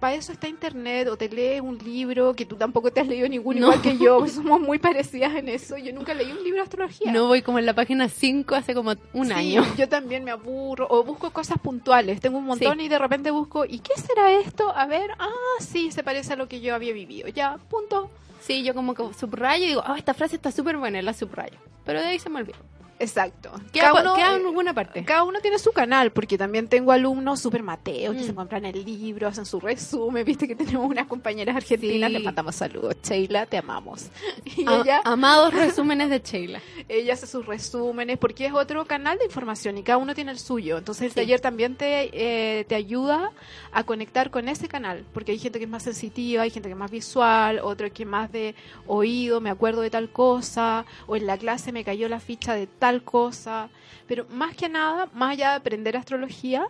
para 0.00 0.14
eso 0.14 0.32
está 0.32 0.48
internet 0.48 1.08
o 1.08 1.16
te 1.16 1.28
lees 1.28 1.60
un 1.60 1.76
libro 1.78 2.34
que 2.34 2.46
tú 2.46 2.56
tampoco 2.56 2.90
te 2.90 3.00
has 3.00 3.06
leído 3.06 3.28
ninguno 3.28 3.60
No. 3.60 3.66
igual 3.66 3.82
que 3.82 3.98
yo, 3.98 4.26
somos 4.26 4.60
muy 4.60 4.78
parecidas 4.78 5.34
en 5.36 5.48
eso. 5.48 5.76
Yo 5.76 5.92
nunca 5.92 6.14
leí 6.14 6.30
un 6.32 6.42
libro 6.42 6.56
de 6.56 6.62
astrología. 6.62 7.12
No 7.12 7.28
voy 7.28 7.42
como 7.42 7.58
en 7.58 7.66
la 7.66 7.74
página 7.74 8.08
5 8.08 8.54
hace 8.54 8.74
como 8.74 8.94
un 9.12 9.26
Sí, 9.26 9.32
año. 9.32 9.64
Yo 9.76 9.88
también 9.88 10.24
me 10.24 10.30
aburro 10.30 10.86
o 10.90 11.04
busco 11.04 11.30
cosas 11.30 11.58
puntuales. 11.58 12.20
Tengo 12.20 12.38
un 12.38 12.46
montón 12.46 12.78
Sí. 12.78 12.84
y 12.86 12.88
de 12.88 12.98
repente 12.98 13.30
busco, 13.30 13.64
¿y 13.64 13.80
qué 13.80 13.92
será 14.00 14.32
esto? 14.32 14.74
A 14.74 14.86
ver, 14.86 15.10
ah, 15.18 15.28
sí, 15.60 15.92
se 15.92 16.02
parece 16.02 16.32
a 16.32 16.36
lo 16.36 16.48
que 16.48 16.60
yo 16.60 16.74
había 16.74 16.92
vivido. 16.92 17.28
Ya, 17.28 17.58
punto. 17.68 18.10
Sí, 18.40 18.64
yo 18.64 18.74
como 18.74 18.94
que 18.94 19.02
subrayo 19.18 19.64
y 19.64 19.68
digo, 19.68 19.82
oh, 19.86 19.94
esta 19.96 20.14
frase 20.14 20.36
está 20.36 20.50
súper 20.50 20.78
buena, 20.78 21.02
la 21.02 21.12
subrayo. 21.12 21.58
Pero 21.84 22.00
de 22.00 22.06
ahí 22.06 22.18
se 22.18 22.30
me 22.30 22.40
olvidó. 22.40 22.56
Exacto. 23.00 23.50
Queda, 23.72 23.92
Cada 23.92 24.02
uno, 24.12 24.14
en 24.16 24.42
eh, 24.42 24.46
alguna 24.46 24.74
parte. 24.74 25.04
cada 25.04 25.24
uno 25.24 25.40
tiene 25.40 25.58
su 25.58 25.72
canal, 25.72 26.12
porque 26.12 26.36
también 26.36 26.68
tengo 26.68 26.92
alumnos 26.92 27.40
súper 27.40 27.62
mateos 27.62 28.14
que 28.14 28.22
Mm. 28.22 28.26
se 28.26 28.34
compran 28.34 28.64
el 28.66 28.84
libro, 28.84 29.26
hacen 29.26 29.46
su 29.46 29.58
resumen. 29.58 30.24
Viste 30.24 30.46
que 30.46 30.54
tenemos 30.54 30.86
unas 30.88 31.06
compañeras 31.06 31.56
argentinas, 31.56 32.08
Sí. 32.10 32.14
les 32.14 32.22
mandamos 32.24 32.54
saludos. 32.54 32.96
Sheila, 33.02 33.46
te 33.46 33.56
amamos. 33.58 34.08
Y 34.56 34.66
A- 34.68 34.80
ella, 34.82 35.00
amados 35.04 35.52
resúmenes 35.54 36.10
de 36.10 36.20
Sheila. 36.20 36.60
ella 36.88 37.14
hace 37.14 37.26
sus 37.26 37.46
resúmenes, 37.46 38.18
porque 38.18 38.46
es 38.46 38.52
otro 38.52 38.84
canal 38.84 39.16
de 39.18 39.24
información 39.24 39.78
y 39.78 39.82
cada 39.82 39.96
uno 39.96 40.14
tiene 40.14 40.32
el 40.32 40.38
suyo. 40.38 40.76
Entonces 40.78 41.04
el 41.04 41.10
Sí. 41.10 41.14
taller 41.16 41.40
también 41.40 41.76
te, 41.76 42.10
eh, 42.12 42.64
te 42.64 42.74
ayuda 42.74 43.32
a 43.72 43.84
conectar 43.84 44.30
con 44.30 44.48
ese 44.48 44.68
canal, 44.68 45.06
porque 45.14 45.32
hay 45.32 45.38
gente 45.38 45.58
que 45.58 45.64
es 45.64 45.70
más 45.70 45.84
sensitiva, 45.84 46.42
hay 46.42 46.50
gente 46.50 46.68
que 46.68 46.74
es 46.74 46.78
más 46.78 46.90
visual, 46.90 47.60
otro 47.62 47.90
que 47.92 48.02
es 48.02 48.08
más 48.08 48.30
de 48.30 48.54
oído, 48.86 49.40
me 49.40 49.48
acuerdo 49.48 49.80
de 49.80 49.88
tal 49.90 50.10
cosa, 50.10 50.84
o 51.06 51.16
en 51.16 51.26
la 51.26 51.38
clase 51.38 51.72
me 51.72 51.82
cayó 51.82 52.06
la 52.08 52.20
ficha 52.20 52.54
de 52.54 52.66
tal 52.66 52.89
cosa. 52.98 53.70
Pero 54.06 54.26
más 54.30 54.56
que 54.56 54.68
nada, 54.68 55.08
más 55.12 55.32
allá 55.32 55.50
de 55.50 55.56
aprender 55.56 55.96
astrología, 55.96 56.66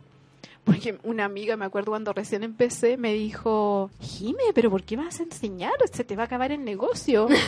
porque 0.64 0.98
una 1.02 1.24
amiga, 1.24 1.56
me 1.56 1.64
acuerdo 1.64 1.92
cuando 1.92 2.12
recién 2.12 2.42
empecé, 2.42 2.96
me 2.96 3.14
dijo, 3.14 3.90
Jime, 4.00 4.52
pero 4.54 4.70
¿por 4.70 4.83
qué 4.83 4.96
vas 4.96 5.20
a 5.20 5.22
enseñar? 5.22 5.72
Se 5.92 6.04
te 6.04 6.16
va 6.16 6.24
a 6.24 6.26
acabar 6.26 6.52
el 6.52 6.64
negocio. 6.64 7.28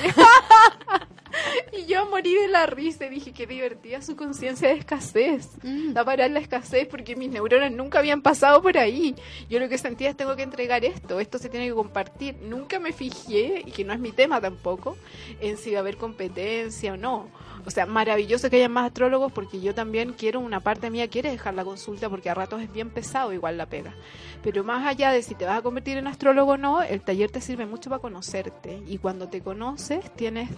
y 1.73 1.87
yo 1.87 2.07
morí 2.07 2.35
de 2.35 2.49
la 2.49 2.67
risa 2.67 3.07
y 3.07 3.11
dije, 3.11 3.33
qué 3.33 3.47
divertida 3.47 4.03
su 4.03 4.17
conciencia 4.17 4.69
de 4.69 4.75
escasez. 4.75 5.49
Mm. 5.63 5.93
Da 5.93 6.05
parar 6.05 6.31
la 6.31 6.41
escasez 6.41 6.87
porque 6.89 7.17
mis 7.17 7.31
neuronas 7.31 7.73
nunca 7.73 7.99
habían 7.99 8.23
pasado 8.23 8.63
por 8.63 8.79
ahí. 8.79 9.15
Yo 9.49 9.59
lo 9.59 9.69
que 9.69 9.79
sentía 9.79 10.11
es 10.11 10.17
tengo 10.17 10.37
que 10.37 10.43
entregar 10.43 10.85
esto, 10.85 11.21
esto 11.21 11.39
se 11.39 11.49
tiene 11.49 11.67
que 11.67 11.75
compartir. 11.75 12.37
Nunca 12.43 12.79
me 12.79 12.93
fijé, 12.93 13.63
y 13.67 13.71
que 13.71 13.85
no 13.85 13.93
es 13.93 14.01
mi 14.01 14.13
tema 14.13 14.41
tampoco, 14.41 14.97
en 15.41 15.57
si 15.57 15.73
va 15.73 15.79
a 15.79 15.81
haber 15.81 15.97
competencia 15.97 16.95
o 16.95 16.97
no. 16.97 17.29
O 17.65 17.71
sea, 17.71 17.87
maravilloso 17.87 18.51
que 18.51 18.57
haya 18.57 18.69
más 18.69 18.87
astrólogos 18.87 19.33
porque 19.33 19.61
yo 19.61 19.75
también 19.75 20.13
quiero, 20.13 20.41
una 20.41 20.61
parte 20.61 20.91
mía 20.91 21.09
quiere 21.09 21.31
dejar 21.31 21.55
la 21.55 21.65
consulta 21.65 22.11
porque 22.11 22.29
a 22.29 22.35
ratos 22.35 22.61
es 22.61 22.73
bien 22.73 22.91
pesado 22.91 23.33
igual 23.33 23.57
la 23.57 23.67
pega. 23.67 23.95
Pero 24.43 24.65
más 24.65 24.87
allá 24.87 25.13
de 25.13 25.23
si 25.23 25.35
te 25.35 25.45
vas 25.45 25.59
a 25.59 25.63
convertir 25.63 25.97
en 25.97 26.07
astrólogo 26.07 26.53
o 26.53 26.57
no, 26.57 26.83
el 26.83 27.01
taller 27.03 27.31
te 27.31 27.41
sirve 27.41 27.67
mucho 27.67 27.91
para 27.91 28.03
conocerte. 28.03 28.83
Y 28.87 28.99
cuando 28.99 29.29
te 29.29 29.41
conoces 29.41 30.13
tienes 30.15 30.51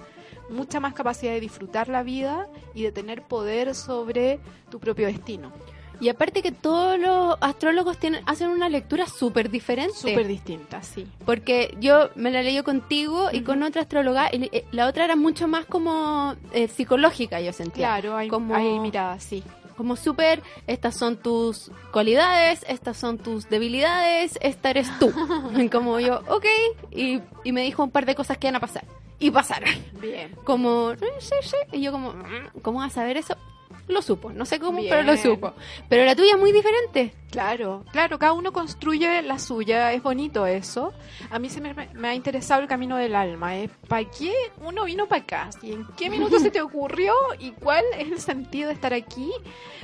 mucha 0.49 0.81
más 0.81 0.95
capacidad 0.95 1.33
de 1.33 1.41
disfrutar 1.41 1.89
la 1.89 2.03
vida 2.03 2.49
y 2.75 2.83
de 2.83 2.93
tener 2.93 3.23
poder 3.23 3.75
sobre 3.75 4.41
tu 4.71 4.81
propio 4.81 5.07
destino. 5.07 5.53
Y 6.01 6.09
aparte 6.09 6.43
que 6.43 6.53
todos 6.53 6.99
los 6.99 7.37
astrólogos 7.41 7.99
tienen, 7.99 8.23
hacen 8.27 8.49
una 8.49 8.69
lectura 8.69 9.07
súper 9.07 9.51
diferente. 9.51 9.95
Súper 9.95 10.27
distinta, 10.27 10.83
sí. 10.83 11.07
Porque 11.25 11.75
yo 11.81 12.11
me 12.15 12.31
la 12.31 12.43
leí 12.43 12.61
contigo 12.63 13.29
y 13.33 13.43
con 13.43 13.63
otra 13.63 13.83
astróloga, 13.83 14.29
y 14.33 14.45
eh, 14.53 14.65
la 14.73 14.87
otra 14.89 15.05
era 15.05 15.17
mucho 15.17 15.49
más 15.49 15.65
como 15.67 16.35
eh, 16.53 16.69
psicológica, 16.69 17.41
yo 17.41 17.53
sentía. 17.53 17.87
Claro, 17.87 18.17
hay, 18.17 18.29
Como- 18.29 18.55
hay 18.55 18.79
miradas, 18.81 19.23
sí. 19.23 19.43
Como 19.77 19.97
súper, 19.97 20.41
estas 20.69 20.97
son 20.97 21.17
tus 21.17 21.73
cualidades, 21.93 22.65
estas 22.69 22.97
son 22.97 23.19
tus 23.19 23.49
debilidades, 23.49 24.39
esta 24.41 24.71
eres 24.71 24.89
tú. 25.01 25.13
como 25.73 25.99
yo, 25.99 26.21
ok, 26.29 26.45
y, 26.93 27.21
y 27.43 27.53
me 27.53 27.63
dijo 27.63 27.83
un 27.83 27.91
par 27.91 28.07
de 28.07 28.15
cosas 28.15 28.39
que 28.39 28.47
iban 28.47 28.57
a 28.57 28.61
pasar. 28.61 28.85
Y 29.19 29.31
pasaron. 29.31 29.71
Bien. 30.01 30.33
Como, 30.45 30.93
"Eh, 30.93 30.99
sí, 31.19 31.35
sí", 31.43 31.57
y 31.73 31.81
yo 31.83 31.91
como, 31.93 32.13
"Mm, 32.13 32.61
¿cómo 32.63 32.79
vas 32.81 32.93
a 32.93 32.95
saber 32.97 33.17
eso? 33.17 33.37
Lo 33.87 34.01
supo, 34.01 34.33
no 34.33 34.47
sé 34.47 34.59
cómo, 34.59 34.79
Bien. 34.79 34.91
pero 34.91 35.03
lo 35.03 35.17
supo. 35.17 35.53
Pero 35.91 36.05
la 36.07 36.17
tuya 36.17 36.33
es 36.35 36.41
muy 36.41 36.53
diferente. 36.53 37.15
Claro, 37.31 37.85
claro, 37.91 38.19
cada 38.19 38.33
uno 38.33 38.53
construye 38.53 39.21
la 39.23 39.39
suya, 39.41 39.93
es 39.93 40.03
bonito 40.03 40.47
eso. 40.47 40.93
A 41.31 41.39
mí 41.41 41.51
se 41.51 41.61
me, 41.61 41.75
me 41.93 42.09
ha 42.09 42.15
interesado 42.15 42.63
el 42.63 42.69
camino 42.69 42.97
del 42.97 43.15
alma, 43.17 43.57
¿eh? 43.57 43.69
¿Para 43.89 44.05
qué 44.09 44.33
uno 44.65 44.85
vino 44.85 45.07
para 45.09 45.23
acá? 45.23 45.51
¿Y 45.61 45.73
¿En 45.73 45.85
qué 45.97 46.09
minuto 46.09 46.39
se 46.39 46.51
te 46.53 46.63
ocurrió? 46.63 47.13
¿Y 47.41 47.51
cuál 47.51 47.85
es 47.99 48.09
el 48.13 48.21
sentido 48.21 48.69
de 48.69 48.75
estar 48.75 48.95
aquí? 48.95 49.31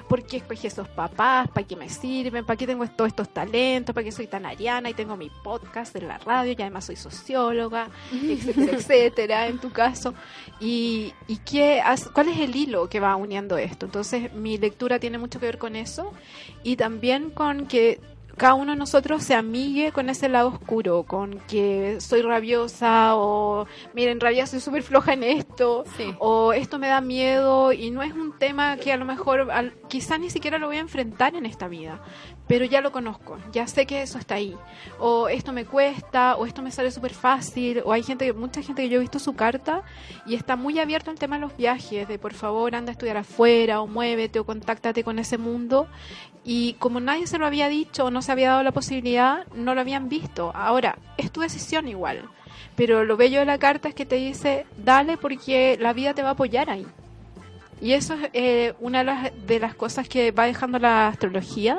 ¿Por 0.09 0.25
qué 0.25 0.39
escogí 0.39 0.69
esos 0.69 0.89
papás? 0.89 1.49
¿Para 1.49 1.67
qué 1.67 1.75
me 1.77 1.89
sirven? 1.89 2.47
¿Para 2.47 2.57
qué 2.57 2.67
tengo 2.69 2.87
todos 2.87 3.09
estos 3.09 3.29
talentos? 3.35 3.93
¿Para 3.95 4.05
qué 4.05 4.13
soy 4.13 4.29
tan 4.29 4.47
ariana 4.47 4.89
y 4.89 4.95
tengo 4.95 5.17
mi 5.17 5.29
podcast 5.43 5.95
en 5.97 6.07
la 6.09 6.19
radio 6.19 6.53
y 6.57 6.63
además 6.63 6.85
soy 6.87 6.97
socióloga, 6.97 7.91
etcétera, 8.13 8.73
etcétera, 8.77 9.47
en 9.49 9.59
tu 9.59 9.71
caso? 9.73 10.15
¿Y, 10.61 11.13
y 11.27 11.39
qué, 11.39 11.81
has- 11.81 12.09
cuál 12.11 12.29
es 12.29 12.39
el 12.39 12.55
hilo 12.55 12.89
que 12.89 13.01
va 13.01 13.17
uniendo 13.17 13.59
esto? 13.59 13.87
Entonces, 13.91 14.33
mi 14.33 14.57
lectura 14.57 15.01
tiene 15.01 15.19
mucho 15.19 15.41
que 15.41 15.47
ver 15.47 15.59
con 15.59 15.75
eso 15.75 16.13
y 16.63 16.77
también 16.77 17.31
con 17.31 17.67
que 17.67 17.99
cada 18.41 18.55
uno 18.55 18.73
de 18.73 18.79
nosotros 18.79 19.23
se 19.23 19.35
amigue 19.35 19.93
con 19.93 20.09
ese 20.09 20.31
lado 20.31 20.49
oscuro, 20.49 21.03
con 21.03 21.41
que 21.41 22.01
soy 22.01 22.23
rabiosa 22.23 23.15
o 23.17 23.67
miren, 23.93 24.19
rabia 24.19 24.47
soy 24.47 24.61
súper 24.61 24.83
floja 24.83 25.13
en 25.13 25.25
esto 25.25 25.85
Sí. 25.99 26.15
o 26.19 26.55
esto 26.55 26.79
me 26.79 26.89
da 26.89 27.03
miedo 27.03 27.71
y 27.75 27.91
no 27.91 28.03
es 28.03 28.15
un 28.15 28.39
tema 28.39 28.79
que 28.79 28.95
a 28.95 28.97
lo 28.97 29.05
mejor 29.05 29.51
al- 29.51 29.75
quizás 29.89 30.19
ni 30.19 30.31
siquiera 30.31 30.57
lo 30.57 30.69
voy 30.69 30.77
a 30.79 30.81
enfrentar 30.81 31.35
en 31.35 31.45
esta 31.45 31.69
vida, 31.69 32.01
pero 32.49 32.65
ya 32.65 32.81
lo 32.81 32.93
conozco, 32.93 33.37
ya 33.53 33.67
sé 33.67 33.85
que 33.85 34.01
eso 34.01 34.17
está 34.17 34.37
ahí 34.37 34.57
o 34.99 35.29
esto 35.29 35.53
me 35.53 35.67
cuesta 35.67 36.37
o 36.37 36.47
esto 36.47 36.63
me 36.63 36.71
sale 36.71 36.91
súper 36.93 37.13
fácil 37.13 37.83
o 37.85 37.93
hay 37.93 38.03
gente, 38.03 38.33
mucha 38.33 38.63
gente 38.63 38.81
que 38.83 38.89
yo 38.89 38.97
he 38.97 39.01
visto 39.01 39.19
su 39.19 39.35
carta 39.35 39.83
y 40.25 40.35
está 40.35 40.57
muy 40.57 40.79
abierto 40.79 41.11
al 41.11 41.19
tema 41.19 41.37
de 41.37 41.43
los 41.43 41.55
viajes, 41.59 42.09
de 42.09 42.19
por 42.19 42.33
favor 42.33 42.75
anda 42.75 42.91
a 42.91 42.93
estudiar 42.95 43.19
afuera 43.19 43.83
o 43.83 43.87
muévete 43.87 44.39
o 44.39 44.47
contáctate 44.47 45.05
con 45.05 45.19
ese 45.19 45.37
mundo 45.37 45.89
y 46.45 46.75
como 46.75 47.01
nadie 47.01 47.27
se 47.27 47.39
lo 47.39 47.47
había 47.47 47.69
dicho 47.69 48.07
o 48.07 48.11
no 48.11 48.23
se 48.23 48.33
había 48.33 48.51
dado 48.51 48.63
la 48.63 48.73
posibilidad, 48.73 49.47
no 49.55 49.75
lo 49.75 49.81
habían 49.81 50.09
visto. 50.09 50.53
Ahora, 50.55 50.99
es 51.17 51.31
tu 51.31 51.41
decisión 51.41 51.89
igual. 51.89 52.25
Pero 52.77 53.05
lo 53.05 53.17
bello 53.17 53.41
de 53.41 53.45
la 53.45 53.59
carta 53.59 53.89
es 53.89 53.95
que 53.95 54.07
te 54.07 54.17
dice, 54.17 54.67
dale 54.79 55.17
porque 55.17 55.77
la 55.81 55.93
vida 55.93 56.15
te 56.15 56.23
va 56.23 56.31
a 56.31 56.33
apoyar 56.33 56.71
ahí. 56.71 56.87
Y 57.81 57.93
eso 57.93 58.15
es 58.15 58.31
eh, 58.33 58.75
una 58.81 58.99
de 58.99 59.05
las, 59.05 59.47
de 59.47 59.61
las 59.61 59.75
cosas 59.75 60.09
que 60.09 60.33
va 60.33 60.47
dejando 60.47 60.79
la 60.79 61.09
astrología, 61.09 61.79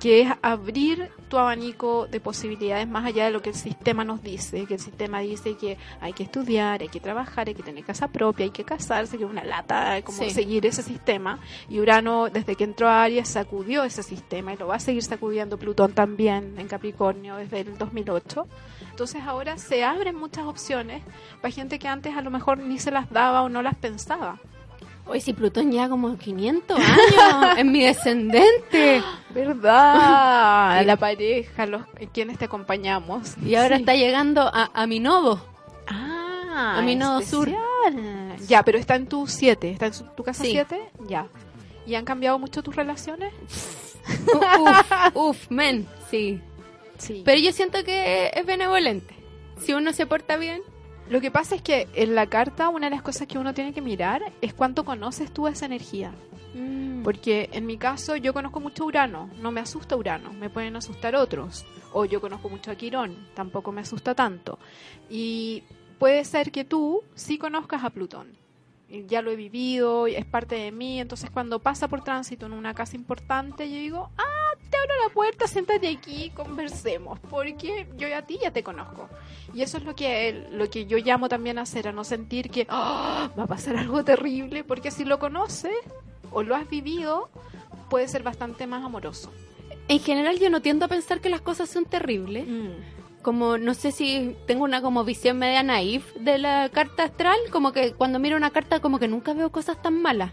que 0.00 0.20
es 0.22 0.32
abrir 0.42 1.10
tu 1.28 1.38
abanico 1.38 2.06
de 2.06 2.20
posibilidades 2.20 2.86
más 2.86 3.04
allá 3.04 3.24
de 3.24 3.30
lo 3.30 3.42
que 3.42 3.50
el 3.50 3.54
sistema 3.56 4.04
nos 4.04 4.22
dice, 4.22 4.64
que 4.66 4.74
el 4.74 4.80
sistema 4.80 5.20
dice 5.20 5.56
que 5.56 5.76
hay 6.00 6.12
que 6.12 6.22
estudiar, 6.22 6.82
hay 6.82 6.88
que 6.88 7.00
trabajar, 7.00 7.48
hay 7.48 7.54
que 7.54 7.62
tener 7.62 7.84
casa 7.84 8.08
propia, 8.08 8.44
hay 8.44 8.50
que 8.50 8.64
casarse, 8.64 9.16
que 9.18 9.24
es 9.24 9.30
una 9.30 9.42
lata 9.44 10.00
como 10.02 10.18
Sí. 10.18 10.30
seguir 10.30 10.66
ese 10.66 10.82
sistema. 10.82 11.40
Y 11.68 11.80
Urano, 11.80 12.28
desde 12.28 12.54
que 12.56 12.64
entró 12.64 12.88
a 12.88 13.02
Aries, 13.02 13.28
sacudió 13.28 13.82
ese 13.84 14.02
sistema 14.02 14.52
y 14.52 14.56
lo 14.56 14.68
va 14.68 14.76
a 14.76 14.80
seguir 14.80 15.02
sacudiendo 15.02 15.58
Plutón 15.58 15.92
también 15.92 16.54
en 16.58 16.68
Capricornio 16.68 17.36
desde 17.36 17.60
el 17.60 17.76
2008. 17.78 18.46
Entonces 18.90 19.22
ahora 19.26 19.58
se 19.58 19.84
abren 19.84 20.16
muchas 20.16 20.44
opciones 20.46 21.02
para 21.42 21.52
gente 21.52 21.78
que 21.78 21.88
antes 21.88 22.16
a 22.16 22.22
lo 22.22 22.30
mejor 22.30 22.58
ni 22.58 22.78
se 22.78 22.90
las 22.90 23.10
daba 23.10 23.42
o 23.42 23.48
no 23.48 23.62
las 23.62 23.74
pensaba. 23.74 24.38
Hoy 25.08 25.20
si 25.20 25.32
Plutón 25.32 25.70
lleva 25.70 25.88
como 25.88 26.16
500 26.18 26.78
años 26.78 27.58
en 27.58 27.70
mi 27.72 27.84
descendente. 27.84 29.02
¿Verdad? 29.30 30.84
la 30.84 30.96
pareja, 30.96 31.66
los 31.66 31.82
quienes 32.12 32.38
te 32.38 32.46
acompañamos. 32.46 33.36
Y 33.44 33.54
ahora 33.54 33.76
Sí. 33.76 33.82
está 33.82 33.94
llegando 33.94 34.42
a, 34.52 34.70
a 34.74 34.86
mi 34.86 34.98
nodo. 35.00 35.40
Ah, 35.86 36.76
a 36.78 36.82
mi 36.82 36.96
nodo 36.96 37.20
sur. 37.22 37.48
Ya, 38.48 38.62
pero 38.64 38.78
está 38.78 38.96
en 38.96 39.06
tu 39.06 39.26
7, 39.26 39.70
está 39.70 39.86
en 39.86 39.94
su- 39.94 40.04
tu 40.16 40.24
casa 40.24 40.42
Sí. 40.42 40.50
7, 40.52 40.80
ya. 41.08 41.26
¿Y 41.86 41.94
han 41.94 42.04
cambiado 42.04 42.38
mucho 42.38 42.62
tus 42.62 42.74
relaciones? 42.74 43.32
uf, 44.34 44.90
uf, 45.14 45.50
men, 45.50 45.86
sí. 46.10 46.40
Sí. 46.98 47.22
Pero 47.24 47.38
yo 47.40 47.52
siento 47.52 47.84
que 47.84 48.30
es 48.34 48.46
benevolente. 48.46 49.14
Si 49.60 49.72
uno 49.72 49.92
se 49.92 50.06
porta 50.06 50.36
bien. 50.36 50.62
Lo 51.08 51.20
que 51.20 51.30
pasa 51.30 51.54
es 51.54 51.62
que 51.62 51.88
en 51.94 52.14
la 52.16 52.26
carta 52.26 52.68
una 52.68 52.86
de 52.86 52.96
las 52.96 53.02
cosas 53.02 53.28
que 53.28 53.38
uno 53.38 53.54
tiene 53.54 53.72
que 53.72 53.80
mirar 53.80 54.32
es 54.40 54.52
cuánto 54.54 54.84
conoces 54.84 55.32
tú 55.32 55.46
esa 55.46 55.66
energía. 55.66 56.12
Porque 57.04 57.48
en 57.52 57.66
mi 57.66 57.76
caso 57.76 58.16
yo 58.16 58.32
conozco 58.32 58.58
mucho 58.58 58.84
Urano, 58.84 59.30
no 59.40 59.52
me 59.52 59.60
asusta 59.60 59.94
Urano, 59.94 60.32
me 60.32 60.50
pueden 60.50 60.74
asustar 60.74 61.14
otros. 61.14 61.64
O 61.92 62.04
yo 62.04 62.20
conozco 62.20 62.48
mucho 62.48 62.72
a 62.72 62.74
Quirón, 62.74 63.28
tampoco 63.34 63.70
me 63.70 63.82
asusta 63.82 64.14
tanto. 64.14 64.58
Y 65.08 65.62
puede 65.98 66.24
ser 66.24 66.50
que 66.50 66.64
tú 66.64 67.04
sí 67.14 67.38
conozcas 67.38 67.84
a 67.84 67.90
Plutón. 67.90 68.36
Ya 69.06 69.22
lo 69.22 69.30
he 69.30 69.36
vivido, 69.36 70.08
es 70.08 70.24
parte 70.24 70.56
de 70.56 70.72
mí, 70.72 71.00
entonces 71.00 71.30
cuando 71.30 71.60
pasa 71.60 71.86
por 71.86 72.02
tránsito 72.02 72.46
en 72.46 72.52
una 72.52 72.74
casa 72.74 72.96
importante, 72.96 73.70
yo 73.70 73.76
digo, 73.76 74.10
ah, 74.18 74.35
te 74.70 74.76
abro 74.76 74.94
la 75.06 75.12
puerta, 75.14 75.46
siéntate 75.46 75.88
aquí, 75.88 76.30
conversemos, 76.30 77.18
porque 77.30 77.86
yo 77.96 78.14
a 78.16 78.22
ti 78.22 78.38
ya 78.42 78.50
te 78.50 78.62
conozco. 78.62 79.08
Y 79.54 79.62
eso 79.62 79.78
es 79.78 79.84
lo 79.84 79.94
que, 79.94 80.46
lo 80.50 80.68
que 80.68 80.86
yo 80.86 80.98
llamo 80.98 81.28
también 81.28 81.58
a 81.58 81.62
hacer, 81.62 81.88
a 81.88 81.92
no 81.92 82.04
sentir 82.04 82.50
que 82.50 82.66
"Ah, 82.68 83.30
va 83.38 83.44
a 83.44 83.46
pasar 83.46 83.76
algo 83.76 84.04
terrible, 84.04 84.64
porque 84.64 84.90
si 84.90 85.04
lo 85.04 85.18
conoces 85.18 85.76
o 86.30 86.42
lo 86.42 86.54
has 86.56 86.68
vivido, 86.68 87.28
puede 87.88 88.08
ser 88.08 88.22
bastante 88.22 88.66
más 88.66 88.84
amoroso. 88.84 89.32
En 89.88 90.00
general 90.00 90.38
yo 90.40 90.50
no 90.50 90.60
tiendo 90.60 90.84
a 90.84 90.88
pensar 90.88 91.20
que 91.20 91.30
las 91.30 91.40
cosas 91.40 91.68
son 91.70 91.84
terribles. 91.84 92.46
Mm. 92.48 92.70
Como, 93.22 93.58
no 93.58 93.74
sé 93.74 93.90
si 93.92 94.36
tengo 94.46 94.64
una 94.64 94.82
como 94.82 95.02
visión 95.04 95.38
media 95.38 95.62
naif 95.62 96.12
de 96.14 96.38
la 96.38 96.68
carta 96.68 97.04
astral, 97.04 97.36
como 97.50 97.72
que 97.72 97.92
cuando 97.92 98.18
miro 98.18 98.36
una 98.36 98.50
carta 98.50 98.80
como 98.80 98.98
que 98.98 99.08
nunca 99.08 99.32
veo 99.32 99.50
cosas 99.50 99.80
tan 99.82 100.00
malas. 100.00 100.32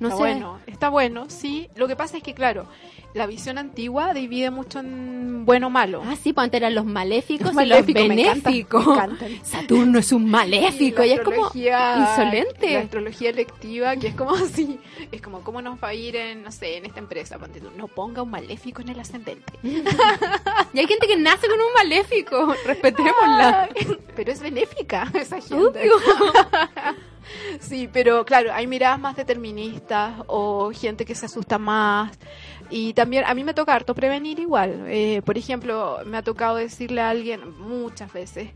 No 0.00 0.08
está 0.08 0.16
sé. 0.16 0.22
bueno, 0.22 0.58
está 0.66 0.88
bueno, 0.88 1.26
sí. 1.28 1.68
Lo 1.76 1.88
que 1.88 1.96
pasa 1.96 2.16
es 2.16 2.22
que, 2.22 2.34
claro, 2.34 2.66
la 3.14 3.26
visión 3.26 3.58
antigua 3.58 4.12
divide 4.14 4.50
mucho 4.50 4.80
en 4.80 5.44
bueno 5.44 5.68
o 5.68 5.70
malo. 5.70 6.02
Ah, 6.04 6.14
sí, 6.14 6.32
pues 6.32 6.44
antes 6.44 6.60
eran 6.60 6.74
los 6.74 6.84
maléficos 6.84 7.54
Los 7.54 7.64
y 7.64 7.66
los 7.66 7.68
maléficos, 7.68 8.06
me 8.06 8.20
encanta, 8.20 8.50
benéficos. 8.50 8.86
me. 8.86 9.26
Saturno 9.42 9.98
es 9.98 10.12
un 10.12 10.30
maléfico 10.30 11.02
y, 11.02 11.12
es 11.12 11.20
como 11.20 11.46
insolente. 11.46 12.74
La 12.74 12.80
astrología 12.80 13.30
electiva, 13.30 13.96
que 13.96 14.08
es 14.08 14.14
como 14.14 14.34
así, 14.34 14.78
es 15.10 15.22
como 15.22 15.42
cómo 15.42 15.62
nos 15.62 15.82
va 15.82 15.88
a 15.88 15.94
ir 15.94 16.16
en, 16.16 16.42
no 16.42 16.52
sé, 16.52 16.76
en 16.76 16.86
esta 16.86 17.00
empresa, 17.00 17.38
ponte 17.38 17.60
tú, 17.60 17.70
no 17.76 17.88
ponga 17.88 18.22
un 18.22 18.30
maléfico 18.30 18.82
en 18.82 18.90
el 18.90 19.00
ascendente. 19.00 19.52
Y 20.74 20.80
hay 20.80 20.86
gente 20.86 21.06
que 21.06 21.16
nace 21.16 21.48
con 21.48 21.58
un 21.58 21.72
maléfico, 21.74 22.54
respetémosla. 22.66 23.70
Pero 24.14 24.32
es 24.32 24.40
benéfica 24.40 25.10
esa 25.14 25.40
gente. 25.40 25.88
Sí, 27.60 27.88
pero 27.92 28.24
claro, 28.24 28.52
hay 28.52 28.66
miradas 28.66 28.98
más 29.00 29.16
deterministas 29.16 30.14
o 30.26 30.70
gente 30.72 31.04
que 31.04 31.14
se 31.14 31.26
asusta 31.26 31.58
más. 31.58 32.18
Y 32.70 32.92
también 32.92 33.24
a 33.26 33.34
mí 33.34 33.44
me 33.44 33.54
toca 33.54 33.74
harto 33.74 33.94
prevenir 33.94 34.38
igual. 34.38 34.84
Eh, 34.88 35.22
por 35.24 35.38
ejemplo, 35.38 35.98
me 36.04 36.18
ha 36.18 36.22
tocado 36.22 36.56
decirle 36.56 37.00
a 37.00 37.10
alguien 37.10 37.58
muchas 37.58 38.12
veces, 38.12 38.50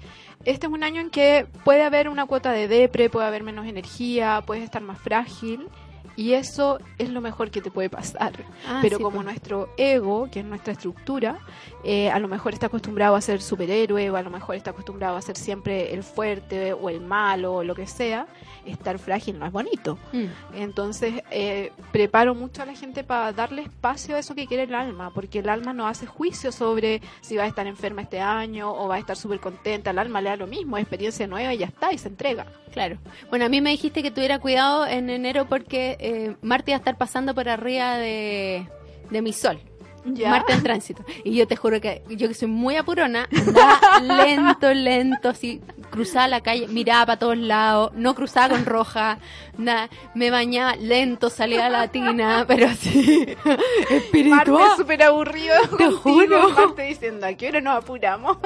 este 0.45 0.67
es 0.67 0.73
un 0.73 0.83
año 0.83 1.01
en 1.01 1.11
que 1.11 1.47
puede 1.65 1.83
haber 1.83 2.09
una 2.09 2.27
cuota 2.27 2.53
de 2.53 2.69
depre, 2.69 3.09
puede 3.09 3.27
haber 3.27 3.43
menos 3.43 3.67
energía, 3.67 4.43
puedes 4.45 4.65
estar 4.65 4.83
más 4.83 4.99
frágil. 4.99 5.69
Y 6.17 6.33
eso 6.35 6.79
es 6.99 7.11
lo 7.11 7.21
mejor 7.21 7.51
que 7.51 7.61
te 7.61 7.71
puede 7.71 7.89
pasar. 7.89 8.33
Ah, 8.67 8.81
Pero 8.83 8.99
sí, 8.99 9.03
como 9.03 9.17
pues. 9.17 9.27
nuestro 9.27 9.69
ego, 9.77 10.29
que 10.31 10.41
es 10.41 10.45
nuestra 10.45 10.73
estructura, 10.73 11.39
eh, 11.85 12.11
a 12.11 12.19
lo 12.19 12.29
mejor 12.29 12.53
está 12.53 12.67
acostumbrado 12.67 13.17
a 13.17 13.21
ser 13.21 13.41
superhéroe 13.43 14.11
o 14.11 14.17
a 14.17 14.23
lo 14.23 14.31
mejor 14.31 14.57
está 14.57 14.71
acostumbrado 14.71 15.17
a 15.17 15.23
ser 15.23 15.37
siempre 15.37 15.93
el 15.95 16.03
fuerte 16.03 16.73
o 16.73 16.89
el 16.89 17.01
malo 17.01 17.55
o 17.55 17.65
lo 17.65 17.75
que 17.75 17.87
sea, 17.87 18.27
estar 18.67 18.99
frágil 18.99 19.39
no 19.39 19.47
es 19.47 19.53
bonito. 19.53 19.99
Mm. 20.13 20.27
Entonces, 20.55 21.23
eh, 21.31 21.73
preparo 21.91 22.35
mucho 22.35 22.63
a 22.63 22.67
la 22.67 22.75
gente 22.75 23.05
para 23.05 23.33
darle 23.33 23.63
espacio 23.63 24.17
a 24.17 24.19
eso 24.19 24.35
que 24.35 24.47
quiere 24.47 24.65
el 24.65 24.75
alma, 24.75 25.11
porque 25.13 25.41
el 25.41 25.49
alma 25.49 25.73
no 25.73 25.87
hace 25.87 26.07
juicio 26.07 26.53
sobre 26.53 27.01
si 27.21 27.37
va 27.37 27.45
a 27.45 27.47
estar 27.47 27.67
enferma 27.67 28.03
este 28.03 28.21
año 28.21 28.73
o 28.73 28.89
va 28.89 28.97
a 28.97 28.99
estar 28.99 29.17
súper 29.17 29.41
contenta. 29.41 29.91
El 29.91 29.99
alma 29.99 30.21
le 30.21 30.31
da 30.31 30.37
lo 30.37 30.47
mismo, 30.47 30.79
experiencia 30.79 31.27
nueva 31.27 31.55
y 31.55 31.59
ya 31.59 31.67
está, 31.67 31.93
y 31.93 31.99
se 31.99 32.09
entrega. 32.09 32.47
Claro. 32.73 32.97
Bueno, 33.29 33.45
a 33.45 33.49
mí 33.49 33.61
me 33.61 33.71
dijiste 33.71 34.03
que 34.03 34.11
tuviera 34.11 34.39
cuidado 34.39 34.87
en 34.87 35.11
enero 35.11 35.47
porque 35.47 35.97
eh, 36.03 36.37
Marte 36.43 36.73
iba 36.73 36.77
a 36.77 36.79
estar 36.79 36.99
pasando 36.99 37.35
por 37.35 37.49
arriba 37.49 37.97
de, 37.97 38.67
de 39.11 39.23
mi 39.23 39.33
sol. 39.33 39.59
Marte 40.05 40.53
en 40.53 40.65
tránsito. 40.65 41.05
Y 41.23 41.37
yo 41.37 41.47
te 41.47 41.55
juro 41.55 41.81
que 41.81 42.03
yo 42.09 42.27
que 42.27 42.35
soy 42.35 42.49
muy 42.49 42.75
apurona, 42.75 43.29
andaba 43.47 44.01
lento, 44.01 44.75
lento, 44.75 45.29
así, 45.29 45.61
cruzaba 45.91 46.27
la 46.27 46.41
calle, 46.41 46.67
miraba 46.67 47.07
para 47.07 47.19
todos 47.21 47.39
lados, 47.39 47.93
no 47.95 48.13
cruzaba 48.17 48.49
con 48.49 48.67
roja, 48.67 49.19
nada, 49.59 49.89
me 50.17 50.33
bañaba 50.33 50.75
lento, 50.75 51.31
salía 51.31 51.67
a 51.67 51.71
la 51.71 51.87
tina, 51.87 52.45
pero 52.49 52.67
así, 52.67 53.29
Marte 53.45 53.97
espiritual. 53.97 54.71
es 54.73 54.77
súper 54.77 55.05
aburrido. 55.05 55.55
Te 55.79 55.89
juro. 55.93 56.51
Marte 56.51 56.83
diciendo, 56.83 57.25
¿a 57.25 57.35
qué 57.35 57.51
hora 57.51 57.61
nos 57.61 57.77
apuramos? 57.79 58.39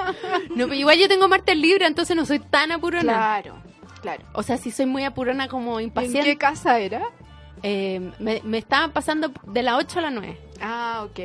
No, 0.55 0.65
pero 0.67 0.75
igual 0.75 0.99
yo 0.99 1.09
tengo 1.09 1.27
Marte 1.27 1.55
libre, 1.55 1.87
entonces 1.87 2.15
no 2.17 2.27
soy 2.27 2.39
tan 2.39 2.71
apurona. 2.71 3.15
Claro, 3.15 3.55
claro. 4.03 4.23
O 4.35 4.43
sea, 4.43 4.59
sí 4.59 4.71
soy 4.71 4.85
muy 4.85 5.05
apurona 5.05 5.49
como 5.49 5.79
¿En 5.79 5.87
impaciente. 5.87 6.23
qué 6.25 6.37
casa 6.37 6.79
era? 6.81 7.01
Eh, 7.63 8.13
me, 8.19 8.41
me 8.45 8.59
estaban 8.59 8.93
pasando 8.93 9.31
de 9.47 9.63
la 9.63 9.77
8 9.77 9.99
a 9.99 10.03
la 10.03 10.11
9. 10.11 10.39
Ah, 10.61 11.03
ok. 11.05 11.17
Ya, 11.19 11.25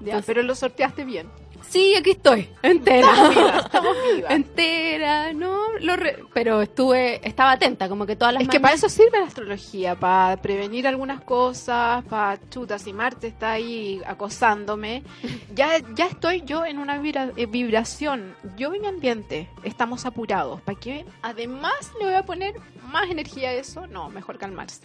Entonces- 0.00 0.24
pero 0.26 0.42
lo 0.42 0.54
sorteaste 0.54 1.04
bien. 1.04 1.28
Sí, 1.66 1.94
aquí 1.96 2.10
estoy, 2.10 2.46
entera. 2.62 3.08
Estamos 3.64 3.96
vivas. 4.14 4.30
entera, 4.32 5.32
no, 5.32 5.56
lo 5.80 5.96
re- 5.96 6.18
pero 6.34 6.60
estuve, 6.60 7.26
estaba 7.26 7.52
atenta, 7.52 7.88
como 7.88 8.04
que 8.04 8.16
todas 8.16 8.34
las 8.34 8.42
Es 8.42 8.50
que 8.50 8.60
para 8.60 8.74
eso 8.74 8.90
sirve 8.90 9.18
la 9.18 9.24
astrología, 9.26 9.94
para 9.98 10.36
prevenir 10.42 10.86
algunas 10.86 11.22
cosas, 11.22 12.04
para 12.04 12.38
chuta, 12.50 12.78
si 12.78 12.92
Marte 12.92 13.28
está 13.28 13.52
ahí 13.52 14.02
acosándome, 14.06 15.04
ya, 15.54 15.78
ya 15.94 16.04
estoy 16.06 16.42
yo 16.42 16.66
en 16.66 16.78
una 16.78 16.98
vibra- 17.00 17.32
eh, 17.34 17.46
vibración, 17.46 18.36
yo 18.58 18.74
y 18.74 18.80
mi 18.80 18.86
ambiente 18.88 19.48
estamos 19.62 20.04
apurados, 20.04 20.60
¿para 20.60 20.78
qué? 20.78 21.06
Además 21.22 21.92
le 21.98 22.04
voy 22.04 22.14
a 22.14 22.24
poner 22.26 22.54
más 22.92 23.08
energía 23.10 23.48
a 23.48 23.52
eso, 23.54 23.86
no, 23.86 24.10
mejor 24.10 24.36
calmarse, 24.36 24.82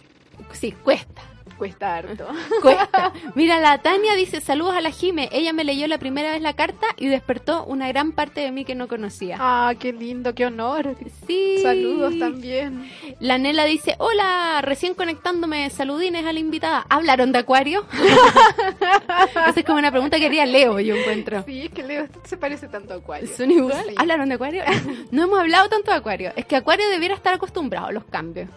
Sí, 0.52 0.72
cuesta, 0.72 1.22
cuesta 1.58 1.96
harto. 1.96 2.26
cuesta. 2.62 3.12
Mira, 3.34 3.60
la 3.60 3.78
Tania 3.82 4.14
dice, 4.14 4.40
saludos 4.40 4.74
a 4.74 4.80
la 4.80 4.90
Jime, 4.90 5.28
ella 5.30 5.52
me 5.52 5.62
leyó 5.64 5.86
la 5.86 5.98
primera 5.98 6.32
vez 6.32 6.40
la 6.40 6.54
carta 6.54 6.86
y 6.96 7.08
despertó 7.08 7.64
una 7.64 7.86
gran 7.88 8.12
parte 8.12 8.40
de 8.40 8.50
mí 8.50 8.64
que 8.64 8.74
no 8.74 8.88
conocía. 8.88 9.36
Ah, 9.38 9.74
qué 9.78 9.92
lindo, 9.92 10.34
qué 10.34 10.46
honor. 10.46 10.96
Sí. 11.26 11.58
Saludos 11.62 12.18
también. 12.18 12.90
La 13.20 13.36
Nela 13.36 13.66
dice, 13.66 13.94
hola, 13.98 14.60
recién 14.62 14.94
conectándome, 14.94 15.68
saludines 15.68 16.24
a 16.24 16.32
la 16.32 16.40
invitada. 16.40 16.86
¿Hablaron 16.88 17.30
de 17.32 17.40
Acuario? 17.40 17.84
Esa 19.48 19.60
es 19.60 19.64
como 19.64 19.78
una 19.78 19.90
pregunta 19.90 20.18
que 20.18 20.26
haría 20.26 20.46
Leo, 20.46 20.80
yo 20.80 20.96
encuentro. 20.96 21.42
Sí, 21.44 21.64
es 21.64 21.70
que 21.70 21.82
Leo 21.82 22.06
se 22.24 22.38
parece 22.38 22.68
tanto 22.68 22.94
a 22.94 22.96
Acuario. 22.96 23.28
¿Son 23.36 23.50
igual? 23.50 23.84
Sí. 23.86 23.94
¿Hablaron 23.98 24.28
de 24.30 24.34
Acuario? 24.36 24.62
No 25.10 25.24
hemos 25.24 25.40
hablado 25.40 25.68
tanto 25.68 25.90
de 25.90 25.96
Acuario. 25.98 26.32
Es 26.36 26.46
que 26.46 26.56
Acuario 26.56 26.88
debiera 26.88 27.14
estar 27.14 27.34
acostumbrado 27.34 27.88
a 27.88 27.92
los 27.92 28.04
cambios. 28.04 28.48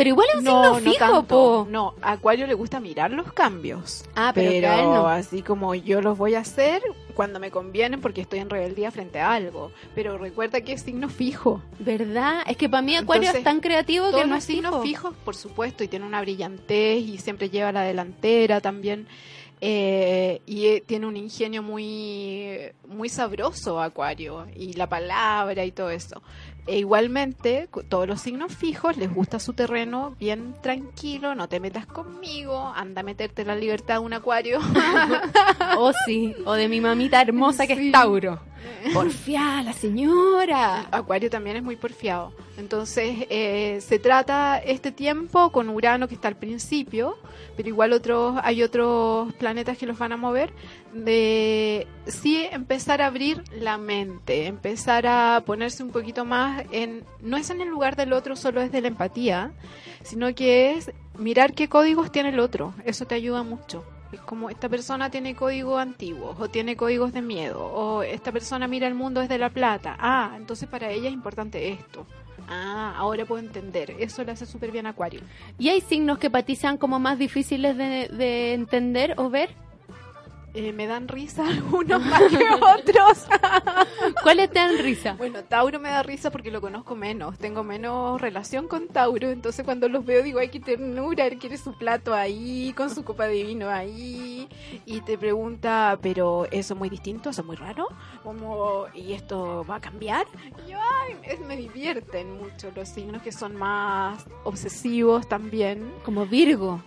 Pero 0.00 0.08
igual 0.08 0.28
es 0.30 0.36
un 0.36 0.44
signo 0.44 0.74
fijo, 0.76 0.96
tanto. 0.98 1.26
po. 1.26 1.66
No, 1.68 1.94
a 2.00 2.12
Acuario 2.12 2.46
le 2.46 2.54
gusta 2.54 2.80
mirar 2.80 3.10
los 3.10 3.34
cambios. 3.34 4.02
Ah, 4.16 4.32
pero 4.34 4.50
que 4.50 4.66
a 4.66 4.80
él 4.80 4.86
no. 4.86 5.06
así 5.06 5.42
como 5.42 5.74
yo 5.74 6.00
los 6.00 6.16
voy 6.16 6.36
a 6.36 6.40
hacer 6.40 6.80
cuando 7.12 7.38
me 7.38 7.50
convienen 7.50 8.00
porque 8.00 8.22
estoy 8.22 8.38
en 8.38 8.48
rebeldía 8.48 8.90
frente 8.90 9.20
a 9.20 9.34
algo. 9.34 9.72
Pero 9.94 10.16
recuerda 10.16 10.62
que 10.62 10.72
es 10.72 10.80
signo 10.80 11.10
fijo. 11.10 11.60
¿Verdad? 11.78 12.44
Es 12.46 12.56
que 12.56 12.66
para 12.66 12.80
mí 12.80 12.96
Acuario 12.96 13.24
Entonces, 13.24 13.40
es 13.40 13.44
tan 13.44 13.60
creativo 13.60 14.10
que 14.10 14.24
no 14.24 14.36
es 14.36 14.44
signos 14.44 14.70
fijo. 14.70 14.82
fijos, 14.82 15.14
por 15.22 15.36
supuesto, 15.36 15.84
y 15.84 15.88
tiene 15.88 16.06
una 16.06 16.22
brillantez 16.22 17.02
y 17.02 17.18
siempre 17.18 17.50
lleva 17.50 17.70
la 17.70 17.82
delantera 17.82 18.62
también. 18.62 19.06
Eh, 19.62 20.40
y 20.46 20.66
eh, 20.68 20.82
tiene 20.86 21.06
un 21.06 21.18
ingenio 21.18 21.62
muy, 21.62 22.72
muy 22.88 23.10
sabroso 23.10 23.78
Acuario 23.82 24.46
y 24.56 24.72
la 24.72 24.88
palabra 24.88 25.66
y 25.66 25.72
todo 25.72 25.90
eso. 25.90 26.22
E 26.66 26.78
igualmente, 26.78 27.68
todos 27.88 28.06
los 28.06 28.20
signos 28.20 28.54
fijos 28.54 28.96
les 28.96 29.12
gusta 29.12 29.38
su 29.40 29.52
terreno 29.54 30.14
bien 30.18 30.54
tranquilo, 30.62 31.34
no 31.34 31.48
te 31.48 31.58
metas 31.60 31.86
conmigo, 31.86 32.72
anda 32.76 33.00
a 33.00 33.04
meterte 33.04 33.42
en 33.42 33.48
la 33.48 33.56
libertad 33.56 33.94
de 33.94 34.00
un 34.00 34.12
Acuario. 34.12 34.58
Oh, 35.76 35.92
sí. 36.04 36.34
O 36.44 36.54
de 36.54 36.68
mi 36.68 36.80
mamita 36.80 37.20
hermosa 37.22 37.66
que 37.66 37.76
Sí. 37.76 37.86
es 37.86 37.92
Tauro. 37.92 38.40
Porfía, 38.94 39.62
la 39.62 39.72
señora. 39.72 40.86
Acuario 40.90 41.30
también 41.30 41.56
es 41.56 41.62
muy 41.62 41.76
porfiado. 41.76 42.32
Entonces, 42.56 43.26
eh, 43.30 43.78
se 43.80 43.98
trata 43.98 44.58
este 44.58 44.92
tiempo 44.92 45.50
con 45.50 45.68
Urano 45.68 46.08
que 46.08 46.14
está 46.14 46.28
al 46.28 46.36
principio, 46.36 47.16
pero 47.56 47.68
igual 47.68 47.92
otros 47.92 48.38
hay 48.42 48.62
otros 48.62 49.32
planetas 49.34 49.78
que 49.78 49.86
los 49.86 49.98
van 49.98 50.12
a 50.12 50.16
mover, 50.16 50.52
de 50.92 51.86
sí 52.06 52.46
empezar 52.50 53.00
a 53.02 53.06
abrir 53.06 53.42
la 53.52 53.78
mente, 53.78 54.46
empezar 54.46 55.06
a 55.06 55.42
ponerse 55.46 55.82
un 55.82 55.90
poquito 55.90 56.24
más 56.24 56.64
en, 56.70 57.04
no 57.20 57.36
es 57.36 57.50
en 57.50 57.60
el 57.60 57.68
lugar 57.68 57.96
del 57.96 58.12
otro 58.12 58.36
solo 58.36 58.60
es 58.60 58.72
de 58.72 58.80
la 58.80 58.88
empatía, 58.88 59.52
sino 60.02 60.34
que 60.34 60.72
es 60.72 60.92
mirar 61.18 61.54
qué 61.54 61.68
códigos 61.68 62.12
tiene 62.12 62.30
el 62.30 62.40
otro. 62.40 62.74
Eso 62.84 63.06
te 63.06 63.14
ayuda 63.14 63.42
mucho. 63.42 63.84
Es 64.12 64.20
como 64.20 64.50
esta 64.50 64.68
persona 64.68 65.10
tiene 65.10 65.34
códigos 65.34 65.80
antiguos 65.80 66.36
o 66.40 66.48
tiene 66.48 66.76
códigos 66.76 67.12
de 67.12 67.22
miedo 67.22 67.64
o 67.64 68.02
esta 68.02 68.32
persona 68.32 68.66
mira 68.66 68.88
el 68.88 68.94
mundo 68.94 69.20
desde 69.20 69.38
la 69.38 69.50
plata. 69.50 69.96
Ah, 69.98 70.34
entonces 70.36 70.68
para 70.68 70.90
ella 70.90 71.08
es 71.08 71.14
importante 71.14 71.70
esto. 71.70 72.06
Ah, 72.48 72.94
ahora 72.96 73.24
puedo 73.24 73.40
entender. 73.42 73.94
Eso 74.00 74.24
le 74.24 74.32
hace 74.32 74.46
súper 74.46 74.72
bien 74.72 74.86
a 74.86 74.90
Acuario. 74.90 75.20
¿Y 75.58 75.68
hay 75.68 75.80
signos 75.80 76.18
que 76.18 76.30
para 76.30 76.44
ti 76.44 76.56
sean 76.56 76.78
como 76.78 76.98
más 76.98 77.18
difíciles 77.18 77.76
de, 77.76 78.08
de 78.08 78.54
entender 78.54 79.14
o 79.16 79.30
ver? 79.30 79.50
Eh, 80.52 80.72
me 80.72 80.86
dan 80.88 81.06
risa 81.08 81.46
algunos 81.48 82.04
más 82.04 82.22
que 82.22 82.44
otros. 82.54 83.26
¿Cuáles 84.22 84.50
te 84.50 84.58
dan 84.58 84.78
risa? 84.78 85.14
Bueno, 85.14 85.44
Tauro 85.44 85.78
me 85.78 85.90
da 85.90 86.02
risa 86.02 86.30
porque 86.30 86.50
lo 86.50 86.60
conozco 86.60 86.96
menos, 86.96 87.38
tengo 87.38 87.62
menos 87.62 88.20
relación 88.20 88.66
con 88.66 88.88
Tauro, 88.88 89.30
entonces 89.30 89.64
cuando 89.64 89.88
los 89.88 90.04
veo 90.04 90.22
digo, 90.22 90.38
ay, 90.40 90.48
qué 90.48 90.58
ternura, 90.60 91.26
él 91.26 91.38
quiere 91.38 91.56
su 91.56 91.72
plato 91.78 92.14
ahí, 92.14 92.72
con 92.76 92.90
su 92.92 93.04
copa 93.04 93.26
de 93.26 93.44
vino 93.44 93.68
ahí, 93.70 94.48
y 94.86 95.00
te 95.02 95.16
pregunta, 95.16 95.98
pero 96.02 96.46
eso 96.50 96.74
es 96.74 96.78
muy 96.78 96.88
distinto, 96.90 97.30
eso 97.30 97.42
es 97.42 97.46
muy 97.46 97.56
raro, 97.56 97.86
¿y 98.94 99.12
esto 99.12 99.64
va 99.68 99.76
a 99.76 99.80
cambiar? 99.80 100.26
Y 100.66 100.72
yo, 100.72 100.78
ay, 101.02 101.14
es- 101.22 101.40
me 101.40 101.56
divierten 101.56 102.36
mucho 102.38 102.70
los 102.74 102.88
signos 102.88 103.22
que 103.22 103.32
son 103.32 103.56
más 103.56 104.24
obsesivos 104.44 105.28
también. 105.28 105.92
Como 106.04 106.26
Virgo. 106.26 106.80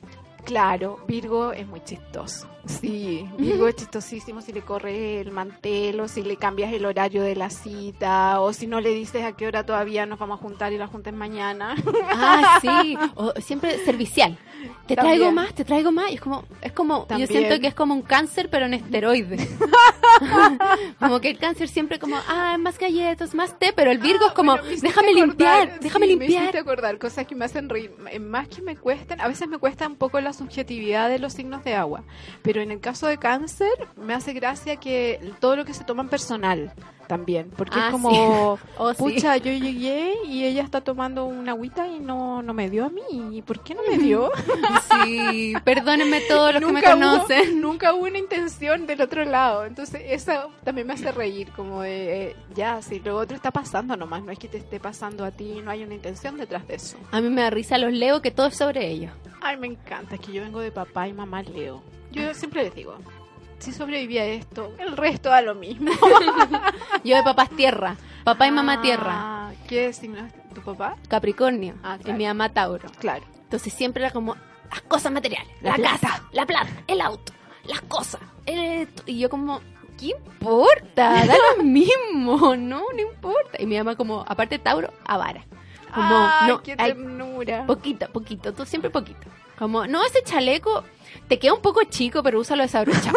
Claro, 0.45 0.99
Virgo 1.07 1.53
es 1.53 1.65
muy 1.67 1.81
chistoso. 1.83 2.47
Sí, 2.65 3.27
Virgo 3.37 3.67
es 3.67 3.75
chistosísimo 3.75 4.41
si 4.41 4.53
le 4.53 4.61
corres 4.61 5.25
el 5.25 5.31
mantel 5.33 5.99
o 5.99 6.07
si 6.07 6.23
le 6.23 6.37
cambias 6.37 6.71
el 6.71 6.85
horario 6.85 7.21
de 7.21 7.35
la 7.35 7.49
cita 7.49 8.39
o 8.39 8.53
si 8.53 8.67
no 8.67 8.79
le 8.79 8.91
dices 8.91 9.25
a 9.25 9.33
qué 9.33 9.47
hora 9.47 9.65
todavía 9.65 10.05
nos 10.05 10.17
vamos 10.17 10.39
a 10.39 10.41
juntar 10.41 10.71
y 10.71 10.77
la 10.77 10.87
junta 10.87 11.09
es 11.09 11.15
mañana. 11.15 11.75
Ah, 12.15 12.59
sí. 12.61 12.97
O 13.15 13.33
siempre 13.41 13.77
servicial. 13.83 14.37
te 14.87 14.95
También. 14.95 15.17
traigo 15.17 15.31
más, 15.33 15.53
te 15.53 15.65
traigo 15.65 15.91
más. 15.91 16.11
Y 16.11 16.15
es 16.15 16.21
como, 16.21 16.45
es 16.61 16.71
como, 16.71 17.03
También. 17.05 17.27
yo 17.27 17.35
siento 17.35 17.59
que 17.59 17.67
es 17.67 17.73
como 17.75 17.93
un 17.95 18.01
cáncer, 18.01 18.49
pero 18.49 18.65
en 18.65 18.75
esteroides. 18.75 19.49
como 20.99 21.19
que 21.19 21.29
el 21.31 21.37
cáncer 21.37 21.67
siempre 21.67 21.99
como, 21.99 22.15
ah, 22.27 22.57
más 22.59 22.77
galletas, 22.77 23.33
más 23.35 23.57
té, 23.59 23.73
pero 23.75 23.91
el 23.91 23.97
Virgo 23.97 24.27
es 24.27 24.33
como, 24.33 24.55
me 24.57 24.61
hiciste 24.69 24.87
déjame 24.87 25.09
acordar, 25.09 25.27
limpiar, 25.27 25.79
déjame 25.79 26.07
sí, 26.07 26.15
Me 26.15 26.25
hiciste 26.25 26.41
limpiar. 26.43 26.61
acordar 26.61 26.97
cosas 26.99 27.27
que 27.27 27.35
me 27.35 27.45
hacen 27.45 27.67
reír. 27.69 27.91
Más 28.21 28.47
que 28.47 28.61
me 28.61 28.75
cuestan, 28.77 29.19
a 29.21 29.27
veces 29.27 29.47
me 29.47 29.57
cuesta 29.57 29.87
un 29.87 29.95
poco 29.95 30.19
la 30.21 30.32
subjetividad 30.33 31.09
de 31.09 31.19
los 31.19 31.33
signos 31.33 31.63
de 31.63 31.75
agua. 31.75 32.03
Pero 32.41 32.61
en 32.61 32.71
el 32.71 32.79
caso 32.79 33.07
de 33.07 33.17
cáncer, 33.17 33.69
me 33.95 34.13
hace 34.13 34.33
gracia 34.33 34.75
que 34.77 35.19
todo 35.39 35.55
lo 35.55 35.65
que 35.65 35.73
se 35.73 35.83
toman 35.83 36.09
personal 36.09 36.71
también. 37.07 37.49
Porque 37.57 37.77
Ah, 37.79 37.87
es 37.87 37.91
como, 37.91 38.57
Oh, 38.77 38.93
sí. 38.93 38.97
pucha, 39.03 39.35
yo 39.37 39.51
llegué 39.51 40.13
y 40.25 40.45
ella 40.45 40.63
está 40.63 40.81
tomando 40.81 41.25
una 41.25 41.51
agüita 41.51 41.87
y 41.87 41.99
no, 41.99 42.41
no 42.41 42.53
me 42.53 42.69
dio 42.69 42.85
a 42.85 42.89
mí. 42.89 43.01
¿Y 43.37 43.41
por 43.41 43.59
qué 43.61 43.75
no 43.75 43.81
me 43.89 43.97
dio? 43.97 44.31
Sí, 45.05 45.53
perdónenme 45.63 46.21
todos 46.21 46.53
los 46.53 46.61
que 46.61 46.67
me 46.67 46.73
Nunca 46.81 46.95
hubo- 46.95 46.99
conocen. 47.17 47.61
nunca 47.61 47.93
hubo 47.93 48.05
una 48.05 48.19
intención 48.19 48.85
del 48.85 49.01
otro 49.01 49.25
lado. 49.25 49.65
Entonces, 49.65 50.01
eso 50.07 50.51
también 50.63 50.87
me 50.87 50.93
hace 50.93 51.11
reír, 51.11 51.49
como 51.55 51.81
de, 51.81 52.27
eh, 52.29 52.35
ya, 52.55 52.81
si 52.81 52.99
lo 52.99 53.17
otro 53.17 53.35
está 53.35 53.51
pasando 53.51 53.97
nomás, 53.97 54.23
no 54.23 54.31
es 54.31 54.39
que 54.39 54.47
te 54.47 54.57
esté 54.57 54.79
pasando 54.79 55.25
a 55.25 55.31
ti, 55.31 55.61
no 55.63 55.71
hay 55.71 55.83
una 55.83 55.95
intención 55.95 56.37
detrás 56.37 56.67
de 56.67 56.75
eso. 56.75 56.97
A 57.11 57.19
mí 57.21 57.29
me 57.29 57.41
da 57.41 57.49
risa 57.49 57.77
los 57.77 57.91
leo 57.91 58.21
que 58.21 58.31
todo 58.31 58.47
es 58.47 58.55
sobre 58.57 58.87
ellos. 58.87 59.11
Ay, 59.43 59.57
me 59.57 59.67
encanta, 59.67 60.15
es 60.15 60.21
que 60.21 60.31
yo 60.31 60.41
vengo 60.41 60.59
de 60.61 60.71
papá 60.71 61.07
y 61.07 61.13
mamá 61.13 61.41
Leo. 61.43 61.83
Yo 62.11 62.33
siempre 62.33 62.63
les 62.63 62.73
digo, 62.75 62.95
si 63.59 63.71
sobreviví 63.71 64.17
a 64.17 64.25
esto, 64.25 64.73
el 64.79 64.95
resto 64.95 65.29
da 65.29 65.41
lo 65.41 65.55
mismo. 65.55 65.91
Yo 67.03 67.15
de 67.17 67.23
papás 67.23 67.49
tierra, 67.49 67.95
papá 68.23 68.47
y 68.47 68.51
mamá 68.51 68.81
tierra, 68.81 69.11
Ah, 69.13 69.51
¿Qué 69.67 69.91
signo 69.93 70.25
es 70.25 70.33
tu 70.53 70.61
papá? 70.61 70.95
Capricornio 71.07 71.75
Ah, 71.83 71.97
y 72.05 72.11
mi 72.13 72.25
mamá 72.25 72.49
Tauro. 72.49 72.89
Claro. 72.99 73.23
Entonces 73.43 73.73
siempre 73.73 74.03
era 74.03 74.11
como 74.13 74.35
las 74.69 74.81
cosas 74.83 75.11
materiales, 75.11 75.47
la, 75.61 75.75
casa, 75.77 76.23
la 76.31 76.45
plata, 76.45 76.69
el 76.87 77.01
auto, 77.01 77.33
las 77.65 77.81
cosas. 77.81 78.21
el- 78.45 78.87
y 79.05 79.19
yo 79.19 79.29
como, 79.29 79.59
¿qué 79.99 80.07
importa? 80.17 81.25
Da 81.25 81.35
lo 81.57 81.63
mismo, 81.63 82.55
no, 82.55 82.83
no 82.93 82.99
importa. 82.99 83.61
Y 83.61 83.65
mi 83.65 83.77
mamá 83.77 83.95
como, 83.95 84.21
aparte 84.27 84.59
Tauro, 84.59 84.91
avara. 85.05 85.43
Como, 85.93 86.27
Ay, 86.31 86.47
no, 86.49 86.63
qué 86.63 86.75
ternura. 86.75 87.65
poquito, 87.67 88.07
poquito, 88.11 88.53
tú 88.53 88.65
siempre 88.65 88.89
poquito. 88.89 89.27
Como, 89.59 89.85
no, 89.85 90.03
ese 90.03 90.23
chaleco 90.23 90.83
te 91.27 91.37
queda 91.39 91.53
un 91.53 91.61
poco 91.61 91.83
chico, 91.83 92.23
pero 92.23 92.39
úsalo 92.39 92.63
desabrochado. 92.63 93.15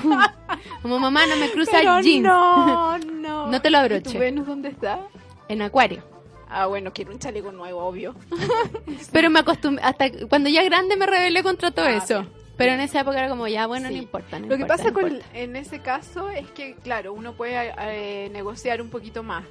como, 0.82 0.98
mamá, 0.98 1.26
no 1.26 1.36
me 1.36 1.50
cruza 1.50 1.72
Pero 1.72 1.98
el 1.98 2.04
jean. 2.04 2.22
no, 2.22 2.98
no. 2.98 3.46
No 3.48 3.62
te 3.62 3.70
lo 3.70 3.78
¿Y 3.78 3.80
abroche. 3.80 4.12
tu 4.12 4.18
Venus 4.18 4.46
dónde 4.46 4.68
está? 4.68 5.00
En 5.48 5.62
acuario. 5.62 6.02
Ah, 6.48 6.66
bueno, 6.66 6.92
quiero 6.92 7.10
un 7.12 7.18
chaleco 7.18 7.50
nuevo, 7.50 7.84
obvio. 7.84 8.14
Pero 9.12 9.30
me 9.30 9.40
acostumbré, 9.40 9.84
hasta 9.84 10.06
cuando 10.28 10.48
ya 10.48 10.62
grande 10.62 10.96
me 10.96 11.06
rebelé 11.06 11.42
contra 11.42 11.70
todo 11.72 11.86
Ah, 11.86 11.94
eso. 11.96 12.20
bien. 12.20 12.32
Pero 12.56 12.72
en 12.72 12.80
esa 12.80 13.00
época 13.00 13.18
era 13.18 13.28
como, 13.28 13.46
ya, 13.48 13.66
bueno, 13.66 13.88
Sí. 13.88 13.96
no 13.96 14.02
importa. 14.02 14.38
no 14.38 14.46
Lo 14.46 14.56
que 14.56 14.64
pasa 14.64 14.84
no 14.84 14.92
con, 14.94 15.18
en 15.34 15.56
ese 15.56 15.80
caso 15.80 16.30
es 16.30 16.48
que, 16.52 16.74
claro, 16.76 17.12
uno 17.12 17.34
puede 17.34 17.74
eh, 17.80 18.30
negociar 18.32 18.80
un 18.80 18.88
poquito 18.90 19.22
más. 19.22 19.44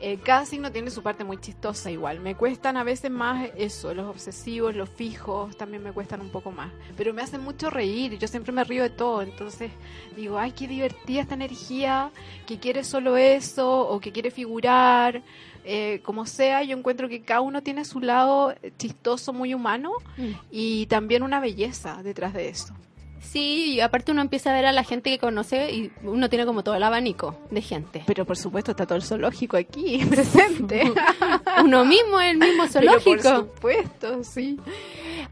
Eh, 0.00 0.18
cada 0.22 0.44
signo 0.44 0.70
tiene 0.70 0.90
su 0.90 1.02
parte 1.02 1.24
muy 1.24 1.38
chistosa 1.38 1.90
igual. 1.90 2.20
Me 2.20 2.34
cuestan 2.36 2.76
a 2.76 2.84
veces 2.84 3.10
más 3.10 3.50
eso, 3.56 3.92
los 3.94 4.06
obsesivos, 4.06 4.74
los 4.76 4.88
fijos, 4.88 5.56
también 5.56 5.82
me 5.82 5.92
cuestan 5.92 6.20
un 6.20 6.30
poco 6.30 6.52
más. 6.52 6.70
Pero 6.96 7.12
me 7.12 7.22
hacen 7.22 7.40
mucho 7.42 7.68
reír 7.68 8.16
yo 8.18 8.28
siempre 8.28 8.52
me 8.52 8.62
río 8.64 8.82
de 8.84 8.90
todo. 8.90 9.22
Entonces 9.22 9.70
digo, 10.16 10.38
ay, 10.38 10.52
qué 10.52 10.68
divertida 10.68 11.22
esta 11.22 11.34
energía, 11.34 12.10
que 12.46 12.58
quiere 12.58 12.84
solo 12.84 13.16
eso 13.16 13.88
o 13.88 13.98
que 14.00 14.12
quiere 14.12 14.30
figurar. 14.30 15.22
Eh, 15.64 16.00
como 16.04 16.24
sea, 16.26 16.62
yo 16.62 16.76
encuentro 16.76 17.08
que 17.08 17.20
cada 17.22 17.40
uno 17.40 17.62
tiene 17.62 17.84
su 17.84 18.00
lado 18.00 18.54
chistoso, 18.78 19.32
muy 19.32 19.52
humano 19.52 19.92
Mm. 20.16 20.30
y 20.50 20.86
también 20.86 21.22
una 21.22 21.40
belleza 21.40 22.02
detrás 22.02 22.32
de 22.32 22.48
eso. 22.48 22.72
Sí, 23.20 23.74
y 23.74 23.80
aparte 23.80 24.12
uno 24.12 24.20
empieza 24.22 24.50
a 24.50 24.54
ver 24.54 24.66
a 24.66 24.72
la 24.72 24.84
gente 24.84 25.10
que 25.10 25.18
conoce 25.18 25.70
y 25.72 25.92
uno 26.02 26.28
tiene 26.28 26.46
como 26.46 26.62
todo 26.64 26.74
el 26.74 26.82
abanico 26.82 27.36
de 27.50 27.60
gente. 27.62 28.02
Pero 28.06 28.24
por 28.24 28.36
supuesto 28.36 28.70
está 28.70 28.86
todo 28.86 28.96
el 28.96 29.02
zoológico 29.02 29.56
aquí 29.56 30.04
presente. 30.10 30.92
Uno 31.64 31.84
mismo 31.84 32.20
es 32.20 32.30
el 32.32 32.38
mismo 32.38 32.64
Pero 32.72 32.92
por 32.92 33.20
zoológico. 33.20 33.36
supuesto, 33.54 34.24
sí. 34.24 34.58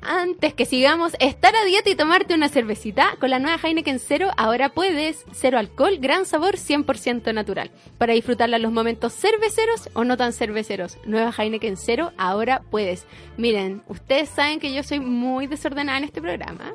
Antes 0.03 0.53
que 0.55 0.67
sigamos, 0.67 1.13
estar 1.21 1.55
a 1.55 1.65
dieta 1.65 1.89
y 1.89 1.95
tomarte 1.95 2.35
una 2.35 2.49
cervecita, 2.49 3.17
con 3.19 3.31
la 3.31 3.39
nueva 3.39 3.59
Heineken 3.63 3.99
Cero 3.99 4.31
ahora 4.37 4.69
puedes. 4.71 5.25
Cero 5.33 5.59
alcohol, 5.59 5.97
gran 5.99 6.27
sabor, 6.27 6.57
100% 6.57 7.33
natural. 7.33 7.71
Para 7.99 8.13
disfrutarla 8.15 8.57
en 8.57 8.63
los 8.63 8.73
momentos 8.73 9.15
cerveceros 9.15 9.89
o 9.95 10.05
no 10.05 10.17
tan 10.17 10.33
cerveceros. 10.33 10.99
Nueva 11.07 11.33
Heineken 11.37 11.77
Cero 11.77 12.13
ahora 12.19 12.63
puedes. 12.71 13.07
Miren, 13.37 13.83
ustedes 13.89 14.29
saben 14.29 14.61
que 14.61 14.75
yo 14.75 14.83
soy 14.83 15.01
muy 15.01 15.47
desordenada 15.47 15.99
en 15.99 16.05
este 16.05 16.21
programa. 16.21 16.73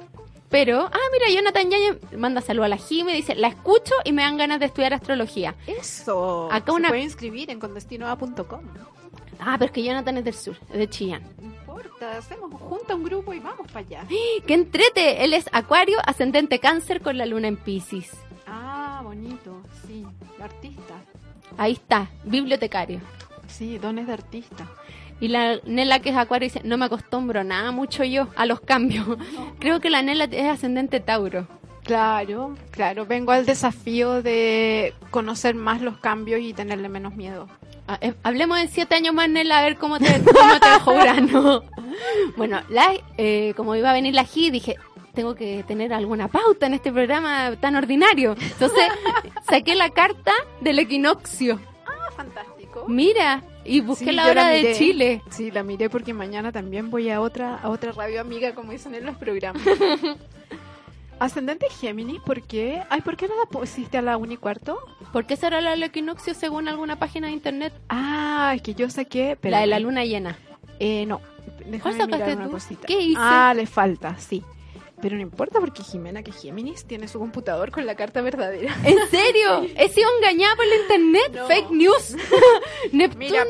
Pero, 0.51 0.81
ah, 0.81 0.99
mira, 1.13 1.33
Jonathan 1.33 1.69
Yaya 1.71 1.97
manda 2.17 2.41
salud 2.41 2.63
a 2.63 2.67
la 2.67 2.77
Jime, 2.77 3.13
dice, 3.15 3.33
la 3.35 3.47
escucho 3.47 3.93
y 4.03 4.11
me 4.11 4.21
dan 4.21 4.37
ganas 4.37 4.59
de 4.59 4.65
estudiar 4.67 4.93
astrología. 4.93 5.55
Eso. 5.65 6.49
Acá 6.51 6.71
Se 6.73 6.77
una- 6.77 6.89
puede 6.89 7.01
inscribir 7.03 7.49
en 7.49 7.59
condestinoa.com. 7.59 8.61
Ah, 9.39 9.55
pero 9.57 9.65
es 9.67 9.71
que 9.71 9.83
Jonathan 9.83 10.17
es 10.17 10.23
del 10.25 10.33
sur, 10.35 10.57
es 10.71 10.77
de 10.77 10.87
Chillán. 10.89 11.23
No 11.39 11.47
importa, 11.47 12.17
hacemos 12.17 12.53
junta 12.61 12.93
un 12.95 13.03
grupo 13.03 13.33
y 13.33 13.39
vamos 13.39 13.65
para 13.71 13.79
allá. 13.79 14.05
¡Qué 14.45 14.53
entrete! 14.53 15.23
Él 15.23 15.33
es 15.33 15.45
Acuario, 15.51 15.97
ascendente 16.05 16.59
Cáncer 16.59 17.01
con 17.01 17.17
la 17.17 17.25
luna 17.25 17.47
en 17.47 17.57
Pisces. 17.57 18.11
Ah, 18.45 19.01
bonito, 19.03 19.61
sí. 19.87 20.05
Artista. 20.39 20.95
Ahí 21.57 21.71
está, 21.73 22.09
bibliotecario. 22.25 22.99
Sí, 23.47 23.77
dones 23.77 24.07
de 24.07 24.13
artista. 24.13 24.67
Y 25.21 25.27
la 25.27 25.59
Nela 25.65 25.99
que 25.99 26.09
es 26.09 26.17
Acuario 26.17 26.47
dice, 26.47 26.61
no 26.65 26.77
me 26.77 26.85
acostumbro 26.85 27.43
nada 27.43 27.71
mucho 27.71 28.03
yo 28.03 28.27
a 28.35 28.45
los 28.45 28.59
cambios. 28.59 29.05
Creo 29.59 29.79
que 29.79 29.91
la 29.91 30.01
Nela 30.01 30.25
es 30.25 30.47
ascendente 30.47 30.99
Tauro. 30.99 31.47
Claro, 31.83 32.55
claro. 32.71 33.05
Vengo 33.05 33.31
al 33.31 33.45
desafío 33.45 34.21
de 34.23 34.93
conocer 35.11 35.55
más 35.55 35.81
los 35.81 35.97
cambios 35.97 36.41
y 36.41 36.53
tenerle 36.53 36.89
menos 36.89 37.15
miedo. 37.15 37.47
Ah, 37.87 37.97
eh, 38.01 38.13
hablemos 38.23 38.59
en 38.59 38.69
siete 38.69 38.95
años 38.95 39.13
más, 39.13 39.29
Nela, 39.29 39.59
a 39.59 39.63
ver 39.63 39.77
cómo 39.77 39.99
te, 39.99 40.07
cómo 40.23 40.59
te 40.59 40.69
dejó 40.69 40.93
Urano. 40.93 41.63
Bueno, 42.37 42.61
la, 42.69 42.93
eh, 43.17 43.53
como 43.57 43.75
iba 43.75 43.89
a 43.89 43.93
venir 43.93 44.15
la 44.15 44.25
G, 44.25 44.49
dije, 44.49 44.77
tengo 45.13 45.35
que 45.35 45.63
tener 45.67 45.93
alguna 45.93 46.29
pauta 46.29 46.65
en 46.65 46.73
este 46.73 46.91
programa 46.91 47.55
tan 47.59 47.75
ordinario. 47.75 48.35
Entonces, 48.39 48.85
saqué 49.49 49.75
la 49.75 49.89
carta 49.89 50.31
del 50.61 50.79
equinoccio. 50.79 51.59
Ah, 51.85 52.11
fantástico. 52.15 52.85
Mira, 52.87 53.43
y 53.65 53.81
busqué 53.81 54.05
Sí, 54.05 54.11
la 54.11 54.27
hora 54.27 54.47
de 54.47 54.57
miré. 54.61 54.73
Chile. 54.75 55.21
Sí, 55.29 55.51
la 55.51 55.63
miré 55.63 55.89
porque 55.89 56.13
mañana 56.13 56.51
también 56.51 56.89
voy 56.89 57.09
a 57.09 57.21
otra 57.21 57.55
a 57.57 57.69
otra 57.69 57.91
radio 57.91 58.21
amiga, 58.21 58.53
como 58.55 58.71
dicen 58.71 58.95
en 58.95 59.05
los 59.05 59.15
programas. 59.17 59.61
Ascendente 61.19 61.67
Géminis, 61.69 62.19
¿por 62.21 62.41
qué? 62.41 62.81
Ay, 62.89 63.01
¿por 63.01 63.15
qué 63.15 63.27
no 63.27 63.35
la 63.37 63.45
pusiste 63.45 63.99
a 63.99 64.01
la 64.01 64.17
1 64.17 64.33
y 64.33 64.37
cuarto? 64.37 64.79
¿Por 65.13 65.27
qué 65.27 65.35
será 65.35 65.61
la 65.61 65.75
equinoccio 65.85 66.33
según 66.33 66.67
alguna 66.67 66.97
página 66.97 67.27
de 67.27 67.33
internet? 67.33 67.73
Ah, 67.89 68.53
es 68.55 68.63
que 68.63 68.73
yo 68.73 68.89
saqué... 68.89 69.37
La 69.43 69.59
de 69.59 69.67
la 69.67 69.79
luna 69.79 70.03
llena. 70.03 70.35
Eh, 70.79 71.05
no. 71.05 71.19
¿Cuál 71.19 71.71
Déjame 71.93 72.05
mirar 72.07 72.35
una 72.37 72.45
tú? 72.45 72.51
cosita. 72.51 72.87
¿Qué 72.87 72.99
hice? 73.01 73.19
Ah, 73.19 73.53
le 73.55 73.67
falta, 73.67 74.17
sí. 74.17 74.43
Pero 75.01 75.15
no 75.15 75.21
importa 75.21 75.59
porque 75.59 75.83
Jimena, 75.83 76.23
que 76.23 76.31
Géminis, 76.31 76.85
tiene 76.85 77.07
su 77.07 77.19
computador 77.19 77.71
con 77.71 77.85
la 77.85 77.95
carta 77.95 78.21
verdadera. 78.21 78.75
¿En 78.83 78.97
serio? 79.09 79.67
¿He 79.75 79.89
sido 79.89 80.07
engañada 80.17 80.55
por 80.55 80.67
la 80.67 80.75
internet? 80.75 81.31
No. 81.33 81.47
Fake 81.47 81.71
news. 81.71 82.15
Neptuno. 82.91 83.19
Mira, 83.19 83.45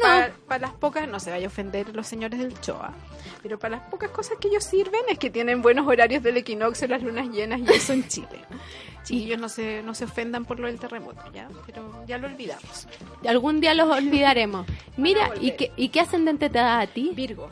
para 0.47 0.59
las 0.59 0.73
pocas, 0.73 1.07
no 1.07 1.19
se 1.19 1.31
vaya 1.31 1.45
a 1.45 1.49
ofender 1.49 1.93
los 1.95 2.07
señores 2.07 2.39
del 2.39 2.59
Choa, 2.61 2.93
pero 3.41 3.59
para 3.59 3.77
las 3.77 3.89
pocas 3.89 4.09
cosas 4.11 4.37
que 4.39 4.47
ellos 4.47 4.63
sirven 4.63 5.01
es 5.09 5.19
que 5.19 5.29
tienen 5.29 5.61
buenos 5.61 5.87
horarios 5.87 6.23
del 6.23 6.37
equinoccio, 6.37 6.87
las 6.87 7.03
lunas 7.03 7.27
llenas 7.29 7.59
y 7.59 7.69
eso 7.71 7.93
en 7.93 8.07
Chile. 8.07 8.45
Chiquillos, 9.03 9.39
no 9.39 9.49
se, 9.49 9.81
no 9.81 9.95
se 9.95 10.05
ofendan 10.05 10.45
por 10.45 10.59
lo 10.59 10.67
del 10.67 10.79
terremoto, 10.79 11.21
¿ya? 11.33 11.49
Pero 11.65 12.05
ya 12.05 12.19
lo 12.19 12.27
olvidamos. 12.27 12.87
Algún 13.27 13.59
día 13.59 13.73
los 13.73 13.89
olvidaremos. 13.89 14.67
Mira. 14.95 15.31
¿y 15.41 15.51
qué, 15.53 15.71
¿y 15.75 15.89
qué 15.89 16.01
ascendente 16.01 16.49
te 16.49 16.59
da 16.59 16.79
a 16.81 16.87
ti? 16.87 17.11
Virgo 17.15 17.49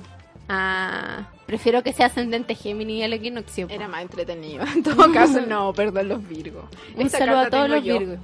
Ah, 0.49 1.29
prefiero 1.45 1.83
que 1.83 1.93
sea 1.93 2.07
ascendente 2.07 2.55
Géminis 2.55 2.97
y 2.97 3.03
el 3.03 3.13
equinoccio. 3.13 3.67
era 3.69 3.87
más 3.87 4.01
entretenido. 4.01 4.65
En 4.75 4.83
todo 4.83 5.11
caso, 5.13 5.41
no, 5.41 5.71
perdón, 5.73 6.09
los 6.09 6.27
Virgos. 6.27 6.65
Un 6.95 7.05
Esta 7.05 7.19
saludo 7.19 7.39
a 7.39 7.49
todos 7.49 7.69
los 7.69 7.83
Virgos. 7.83 8.17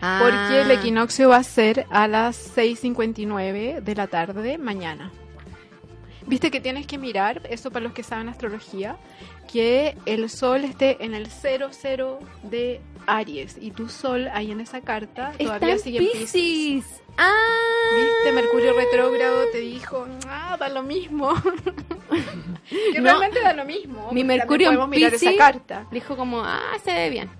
Porque 0.00 0.60
el 0.62 0.70
Ah, 0.70 0.74
equinoccio 0.74 1.28
va 1.28 1.36
a 1.36 1.42
ser 1.44 1.86
a 1.90 2.08
las 2.08 2.56
6.59 2.56 3.80
de 3.80 3.94
la 3.94 4.06
tarde 4.08 4.58
mañana. 4.58 5.12
Viste 6.26 6.50
que 6.50 6.60
tienes 6.60 6.86
que 6.86 6.98
mirar, 6.98 7.42
eso 7.50 7.70
para 7.70 7.84
los 7.84 7.92
que 7.92 8.02
saben 8.02 8.28
astrología, 8.28 8.96
que 9.50 9.96
el 10.06 10.28
sol 10.28 10.64
esté 10.64 11.04
en 11.04 11.14
el 11.14 11.28
00 11.28 12.18
de 12.44 12.80
Aries 13.06 13.56
y 13.60 13.70
tu 13.72 13.88
sol 13.88 14.28
ahí 14.32 14.50
en 14.52 14.60
esa 14.60 14.80
carta 14.82 15.32
Está 15.38 15.44
todavía 15.58 15.74
en 15.74 15.80
sigue 15.80 15.98
en 15.98 16.12
Piscis. 16.20 17.01
Ah. 17.16 17.32
Viste, 17.94 18.32
Mercurio 18.32 18.72
retrógrado 18.74 19.44
te 19.52 19.58
dijo, 19.58 20.06
ah, 20.28 20.56
da 20.58 20.68
lo 20.68 20.82
mismo. 20.82 21.34
que 22.70 22.98
No. 23.00 23.04
realmente 23.04 23.40
da 23.40 23.52
lo 23.52 23.64
mismo. 23.64 24.10
Mi 24.12 24.24
Mercurio 24.24 24.70
en 24.70 24.90
mirar 24.90 25.14
esa 25.14 25.34
carta. 25.36 25.86
Dijo 25.90 26.16
como, 26.16 26.40
ah, 26.42 26.60
se 26.84 26.92
ve 26.92 27.10
bien. 27.10 27.30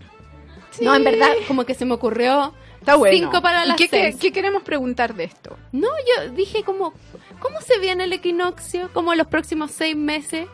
Sí. 0.70 0.84
No, 0.84 0.94
en 0.94 1.04
verdad, 1.04 1.32
como 1.48 1.64
que 1.64 1.74
se 1.74 1.84
me 1.84 1.94
ocurrió 1.94 2.54
Está 2.80 2.96
bueno. 2.96 3.16
cinco 3.16 3.42
para 3.42 3.64
¿Y 3.64 3.68
las 3.68 3.76
qué, 3.76 3.88
qué- 3.88 4.02
seis. 4.12 4.16
qué 4.20 4.32
queremos 4.32 4.62
preguntar 4.62 5.14
de 5.14 5.24
esto? 5.24 5.56
No, 5.72 5.88
yo 6.16 6.30
dije 6.32 6.64
como, 6.64 6.92
¿cómo 7.40 7.60
se 7.60 7.78
viene 7.78 8.04
el 8.04 8.12
equinoccio? 8.12 8.90
Como 8.92 9.14
los 9.14 9.26
próximos 9.26 9.70
seis 9.70 9.96
meses. 9.96 10.46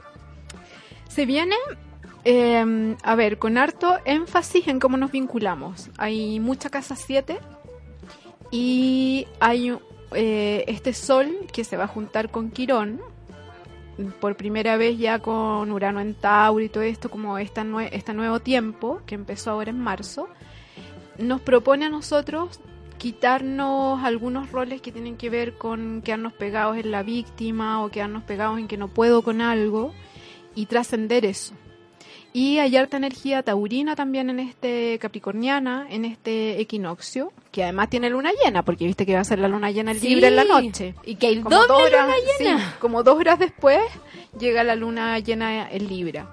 Se 1.08 1.24
viene, 1.26 1.56
eh, 2.24 2.96
a 3.02 3.14
ver, 3.16 3.38
con 3.38 3.58
harto 3.58 3.98
énfasis 4.04 4.68
en 4.68 4.78
cómo 4.80 4.96
nos 4.96 5.10
vinculamos. 5.10 5.88
Hay 5.98 6.38
mucha 6.40 6.68
casa 6.70 6.94
7 6.96 7.38
y 8.50 9.26
hay 9.40 9.76
eh, 10.12 10.64
este 10.68 10.92
sol 10.92 11.30
que 11.52 11.64
se 11.64 11.76
va 11.76 11.84
a 11.84 11.88
juntar 11.88 12.30
con 12.30 12.50
Quirón 12.50 13.00
por 14.20 14.36
primera 14.36 14.76
vez 14.76 14.96
ya 14.98 15.18
con 15.18 15.70
Urano 15.72 16.00
en 16.00 16.14
Tauro 16.14 16.64
y 16.64 16.68
todo 16.68 16.84
esto, 16.84 17.10
como 17.10 17.36
esta 17.38 17.64
nue- 17.64 17.88
este 17.92 18.14
nuevo 18.14 18.40
tiempo 18.40 19.00
que 19.06 19.16
empezó 19.16 19.50
ahora 19.50 19.70
en 19.70 19.80
marzo, 19.80 20.28
nos 21.18 21.40
propone 21.40 21.86
a 21.86 21.90
nosotros 21.90 22.60
quitarnos 22.96 24.02
algunos 24.04 24.50
roles 24.52 24.80
que 24.80 24.92
tienen 24.92 25.16
que 25.16 25.30
ver 25.30 25.54
con 25.58 26.00
quedarnos 26.02 26.32
pegados 26.32 26.76
en 26.76 26.90
la 26.90 27.02
víctima 27.02 27.84
o 27.84 27.90
quedarnos 27.90 28.22
pegados 28.22 28.58
en 28.58 28.68
que 28.68 28.76
no 28.76 28.88
puedo 28.88 29.22
con 29.22 29.40
algo 29.40 29.92
y 30.54 30.66
trascender 30.66 31.24
eso. 31.24 31.54
Y 32.32 32.58
hay 32.58 32.76
harta 32.76 32.96
energía 32.98 33.42
taurina 33.42 33.96
también 33.96 34.30
en 34.30 34.38
este 34.38 34.98
capricorniana, 35.00 35.86
en 35.90 36.04
este 36.04 36.60
equinoccio, 36.60 37.32
que 37.58 37.64
además 37.64 37.90
tiene 37.90 38.08
luna 38.08 38.30
llena, 38.44 38.62
porque 38.64 38.84
viste 38.86 39.04
que 39.04 39.14
va 39.14 39.20
a 39.20 39.24
ser 39.24 39.40
la 39.40 39.48
luna 39.48 39.72
llena 39.72 39.90
el 39.90 39.98
Sí, 39.98 40.10
libre 40.10 40.28
en 40.28 40.36
la 40.36 40.44
noche. 40.44 40.94
Y 41.04 41.16
que 41.16 41.26
hay 41.26 41.40
Como 41.40 41.50
doble 41.56 41.66
dos 41.68 41.82
horas, 41.82 42.06
luna 42.06 42.16
llena. 42.38 42.58
sí, 42.60 42.64
como 42.78 43.02
dos 43.02 43.18
horas 43.18 43.36
después 43.40 43.80
llega 44.38 44.62
la 44.62 44.76
luna 44.76 45.18
llena 45.18 45.68
en 45.68 45.88
Libra. 45.88 46.28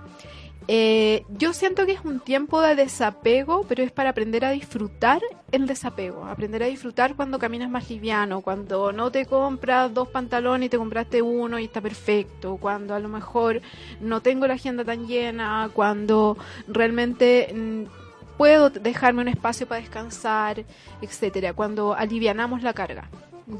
Eh, 0.68 1.24
yo 1.30 1.54
siento 1.54 1.88
que 1.88 1.94
es 1.94 2.02
un 2.04 2.20
tiempo 2.20 2.62
de 2.62 2.76
desapego, 2.76 3.66
pero 3.68 3.82
es 3.82 3.92
para 3.92 4.12
aprender 4.12 4.46
a 4.46 4.52
disfrutar 4.52 5.20
el 5.52 5.66
desapego, 5.66 6.26
aprender 6.26 6.62
a 6.62 6.68
disfrutar 6.68 7.16
cuando 7.16 7.40
caminas 7.40 7.70
más 7.72 7.90
liviano, 7.90 8.42
cuando 8.42 8.92
no 8.92 9.12
te 9.12 9.26
compras 9.26 9.94
dos 9.94 10.08
pantalones 10.08 10.68
y 10.68 10.70
te 10.70 10.78
compraste 10.78 11.22
uno 11.24 11.58
y 11.58 11.66
está 11.66 11.82
perfecto, 11.82 12.58
cuando 12.58 12.94
a 12.94 13.00
lo 13.00 13.10
mejor 13.10 13.62
no 14.00 14.22
tengo 14.22 14.46
la 14.48 14.56
agenda 14.56 14.84
tan 14.84 15.08
llena, 15.08 15.70
cuando 15.74 16.38
realmente 16.68 17.52
mm, 17.54 17.84
puedo 18.38 18.70
dejarme 18.70 19.22
un 19.22 19.28
espacio 19.28 19.68
para 19.68 19.82
descansar, 19.82 20.64
etcétera, 21.02 21.54
cuando 21.54 21.94
alivianamos 21.96 22.64
la 22.64 22.74
carga. 22.74 23.10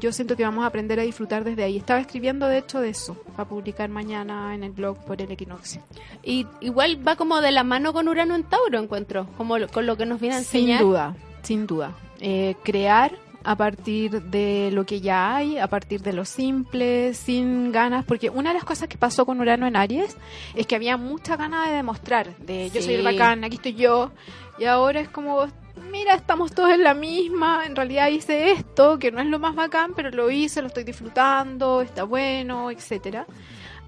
Yo 0.00 0.10
siento 0.10 0.36
que 0.36 0.42
vamos 0.42 0.64
a 0.64 0.66
aprender 0.66 0.98
a 0.98 1.04
disfrutar 1.04 1.44
desde 1.44 1.62
ahí. 1.62 1.76
Estaba 1.76 2.00
escribiendo 2.00 2.48
de 2.48 2.58
hecho 2.58 2.80
de 2.80 2.88
eso, 2.88 3.14
para 3.36 3.48
publicar 3.48 3.88
mañana 3.88 4.52
en 4.54 4.64
el 4.64 4.72
blog 4.72 4.96
por 5.04 5.22
el 5.22 5.30
equinoccio. 5.30 5.80
Y 6.24 6.44
igual 6.60 7.06
va 7.06 7.14
como 7.14 7.40
de 7.40 7.52
la 7.52 7.62
mano 7.62 7.92
con 7.92 8.08
Urano 8.08 8.34
en 8.34 8.42
Tauro, 8.42 8.80
encuentro, 8.80 9.28
como 9.36 9.58
lo- 9.58 9.68
con 9.68 9.86
lo 9.86 9.96
que 9.96 10.04
nos 10.04 10.20
viene 10.20 10.34
a 10.36 10.38
Sin 10.40 10.62
enseñar. 10.62 10.82
duda, 10.82 11.14
sin 11.42 11.66
duda. 11.68 11.92
Eh, 12.20 12.56
crear 12.64 13.12
a 13.46 13.54
partir 13.54 14.22
de 14.22 14.70
lo 14.72 14.84
que 14.84 15.00
ya 15.00 15.36
hay, 15.36 15.56
a 15.56 15.68
partir 15.68 16.02
de 16.02 16.12
lo 16.12 16.24
simple, 16.24 17.14
sin 17.14 17.70
ganas, 17.70 18.04
porque 18.04 18.28
una 18.28 18.50
de 18.50 18.54
las 18.54 18.64
cosas 18.64 18.88
que 18.88 18.98
pasó 18.98 19.24
con 19.24 19.40
Urano 19.40 19.68
en 19.68 19.76
Aries 19.76 20.16
es 20.56 20.66
que 20.66 20.74
había 20.74 20.96
mucha 20.96 21.36
ganas 21.36 21.68
de 21.68 21.76
demostrar, 21.76 22.36
de 22.38 22.70
yo 22.70 22.82
soy 22.82 22.94
el 22.94 23.04
bacán, 23.04 23.44
aquí 23.44 23.54
estoy 23.54 23.74
yo, 23.74 24.10
y 24.58 24.64
ahora 24.64 24.98
es 24.98 25.08
como, 25.08 25.46
mira, 25.92 26.14
estamos 26.14 26.52
todos 26.56 26.72
en 26.72 26.82
la 26.82 26.94
misma, 26.94 27.64
en 27.66 27.76
realidad 27.76 28.08
hice 28.08 28.50
esto, 28.50 28.98
que 28.98 29.12
no 29.12 29.20
es 29.20 29.28
lo 29.28 29.38
más 29.38 29.54
bacán, 29.54 29.92
pero 29.94 30.10
lo 30.10 30.28
hice, 30.28 30.60
lo 30.60 30.66
estoy 30.66 30.82
disfrutando, 30.82 31.82
está 31.82 32.02
bueno, 32.02 32.72
etcétera. 32.72 33.28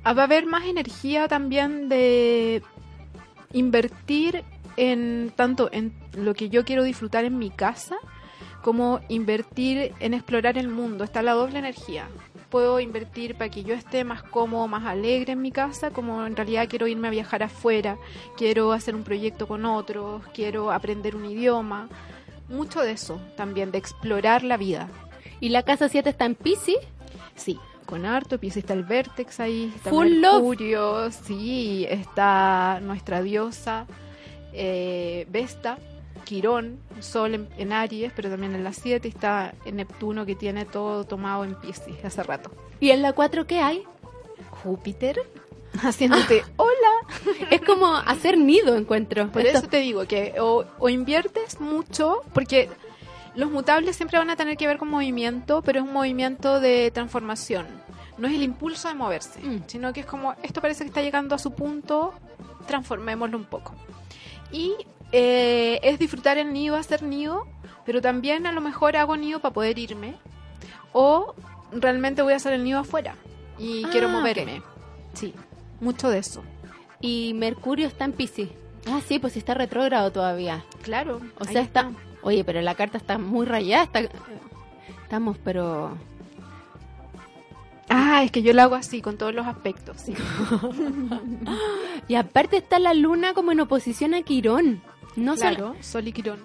Ah, 0.05 0.13
Va 0.13 0.23
a 0.23 0.27
haber 0.27 0.47
más 0.47 0.67
energía 0.67 1.27
también 1.27 1.89
de 1.89 2.63
invertir 3.53 4.45
en 4.77 5.33
tanto 5.35 5.69
en 5.73 5.93
lo 6.13 6.35
que 6.35 6.49
yo 6.49 6.65
quiero 6.65 6.85
disfrutar 6.85 7.25
en 7.25 7.39
mi 7.39 7.51
casa 7.51 7.97
como 8.63 9.01
invertir 9.09 9.93
en 10.01 10.15
explorar 10.15 10.59
el 10.59 10.69
mundo. 10.69 11.05
Está 11.05 11.23
la 11.23 11.33
doble 11.33 11.59
energía. 11.59 12.09
Puedo 12.51 12.81
invertir 12.81 13.35
para 13.35 13.51
que 13.51 13.63
yo 13.63 13.75
esté 13.75 14.05
más 14.05 14.23
cómodo, 14.23 14.69
más 14.69 14.87
alegre 14.87 15.33
en 15.33 15.43
mi 15.43 15.53
casa, 15.53 15.91
como 15.91 16.25
en 16.27 16.35
realidad 16.35 16.67
quiero 16.69 16.87
irme 16.87 17.09
a 17.09 17.11
viajar 17.11 17.43
afuera, 17.43 17.99
quiero 18.37 18.73
hacer 18.73 18.95
un 18.95 19.05
proyecto 19.05 19.47
con 19.47 19.67
otros, 19.67 20.23
quiero 20.33 20.73
aprender 20.73 21.15
un 21.15 21.27
idioma. 21.27 21.89
Mucho 22.49 22.81
de 22.81 22.93
eso 22.93 23.21
también, 23.37 23.71
de 23.71 23.79
explorar 23.79 24.45
la 24.45 24.57
vida. 24.57 24.89
Y 25.41 25.51
la 25.51 25.63
casa 25.63 25.89
7 25.89 26.09
está 26.09 26.25
en 26.25 26.35
Pisces. 26.35 26.79
Sí, 27.35 27.59
con 27.85 28.07
harto, 28.07 28.39
Pisces 28.39 28.65
está 28.65 28.73
el 28.73 28.85
Vértex 28.85 29.41
ahí, 29.41 29.73
está 29.77 29.91
Full 29.91 30.21
love. 30.21 30.35
Mercurio, 30.35 31.11
sí, 31.11 31.87
está 31.89 32.81
nuestra 32.83 33.23
diosa 33.23 33.87
eh, 34.53 35.27
Vesta, 35.31 35.79
Quirón, 36.29 36.79
Sol 37.01 37.35
en, 37.35 37.49
en 37.57 37.73
Aries, 37.73 38.13
pero 38.15 38.29
también 38.29 38.55
en 38.55 38.63
las 38.63 38.77
7 38.77 39.09
está 39.09 39.55
en 39.65 39.77
Neptuno 39.77 40.27
que 40.27 40.35
tiene 40.35 40.67
todo 40.67 41.05
tomado 41.05 41.45
en 41.45 41.55
Pisces 41.55 42.05
hace 42.05 42.23
rato. 42.23 42.51
¿Y 42.81 42.91
en 42.91 43.01
la 43.01 43.15
4 43.15 43.47
qué 43.47 43.61
hay? 43.61 43.83
Júpiter 44.63 45.19
haciéndote 45.83 46.45
hola. 46.57 47.47
Es 47.51 47.61
como 47.63 47.95
hacer 47.97 48.37
nido, 48.37 48.77
encuentro. 48.77 49.29
Por 49.31 49.43
Esto- 49.43 49.59
eso 49.61 49.69
te 49.69 49.79
digo 49.79 50.05
que 50.07 50.35
o, 50.41 50.65
o 50.79 50.89
inviertes 50.91 51.61
mucho, 51.61 52.21
porque 52.35 52.69
los 53.35 53.51
mutables 53.51 53.97
siempre 53.97 54.19
van 54.19 54.29
a 54.31 54.37
tener 54.37 54.57
que 54.57 54.67
ver 54.67 54.77
con 54.79 54.89
movimiento, 54.89 55.63
pero 55.63 55.81
es 55.81 55.87
un 55.87 55.93
movimiento 55.93 56.61
de 56.61 56.91
transformación. 56.91 57.67
No 58.19 58.27
es 58.29 58.35
el 58.35 58.43
impulso 58.43 58.89
de 58.89 58.95
moverse, 58.95 59.41
Mm. 59.41 59.63
sino 59.67 59.93
que 59.93 60.01
es 60.01 60.07
como, 60.07 60.35
esto 60.43 60.61
parece 60.61 60.83
que 60.85 60.89
está 60.89 61.01
llegando 61.03 61.35
a 61.35 61.39
su 61.39 61.53
punto, 61.53 62.13
transformémoslo 62.67 63.39
un 63.39 63.45
poco. 63.45 63.75
Y 64.53 64.75
eh, 65.13 65.81
es 65.83 65.99
disfrutar 65.99 66.39
el 66.39 66.53
nido, 66.53 66.77
hacer 66.77 67.03
nido, 67.03 67.47
pero 67.85 68.01
también 68.01 68.47
a 68.47 68.53
lo 68.53 68.61
mejor 68.61 68.97
hago 68.97 69.17
nido 69.17 69.41
para 69.41 69.55
poder 69.55 69.79
irme, 69.79 70.17
o 70.93 71.35
realmente 71.73 72.23
voy 72.23 72.33
a 72.33 72.37
hacer 72.37 72.53
el 72.53 72.65
nido 72.65 72.81
afuera 72.81 73.15
y 73.59 73.85
Ah, 73.85 73.89
quiero 73.91 74.09
moverme. 74.09 74.63
Sí, 75.15 75.35
mucho 75.81 76.09
de 76.09 76.19
eso. 76.19 76.43
Y 77.01 77.35
Mercurio 77.35 77.87
está 77.87 78.05
en 78.05 78.13
Pisces. 78.13 78.49
Ah, 78.87 79.01
sí, 79.07 79.19
pues 79.19 79.37
está 79.37 79.55
retrógrado 79.55 80.11
todavía. 80.13 80.65
Claro. 80.83 81.21
O 81.39 81.45
sea, 81.45 81.61
está... 81.61 81.91
Oye, 82.23 82.45
pero 82.45 82.61
la 82.61 82.75
carta 82.75 82.99
está 82.99 83.19
muy 83.19 83.47
rayada. 83.47 83.85
Está... 83.85 84.01
Estamos, 85.03 85.37
pero... 85.45 85.97
Ah, 87.89 88.23
es 88.23 88.31
que 88.31 88.43
yo 88.43 88.53
lo 88.53 88.63
hago 88.63 88.75
así, 88.75 89.01
con 89.01 89.17
todos 89.17 89.35
los 89.35 89.47
aspectos. 89.47 89.97
sí. 90.01 90.15
Y 92.09 92.15
aparte 92.15 92.57
está 92.57 92.79
la 92.79 92.95
luna 92.95 93.35
como 93.35 93.53
en 93.53 93.61
oposición 93.61 94.15
a 94.15 94.23
Quirón. 94.23 94.81
No 95.19 95.35
claro, 95.35 95.75
Sol 95.81 96.07
y 96.09 96.13
Quirón. 96.13 96.41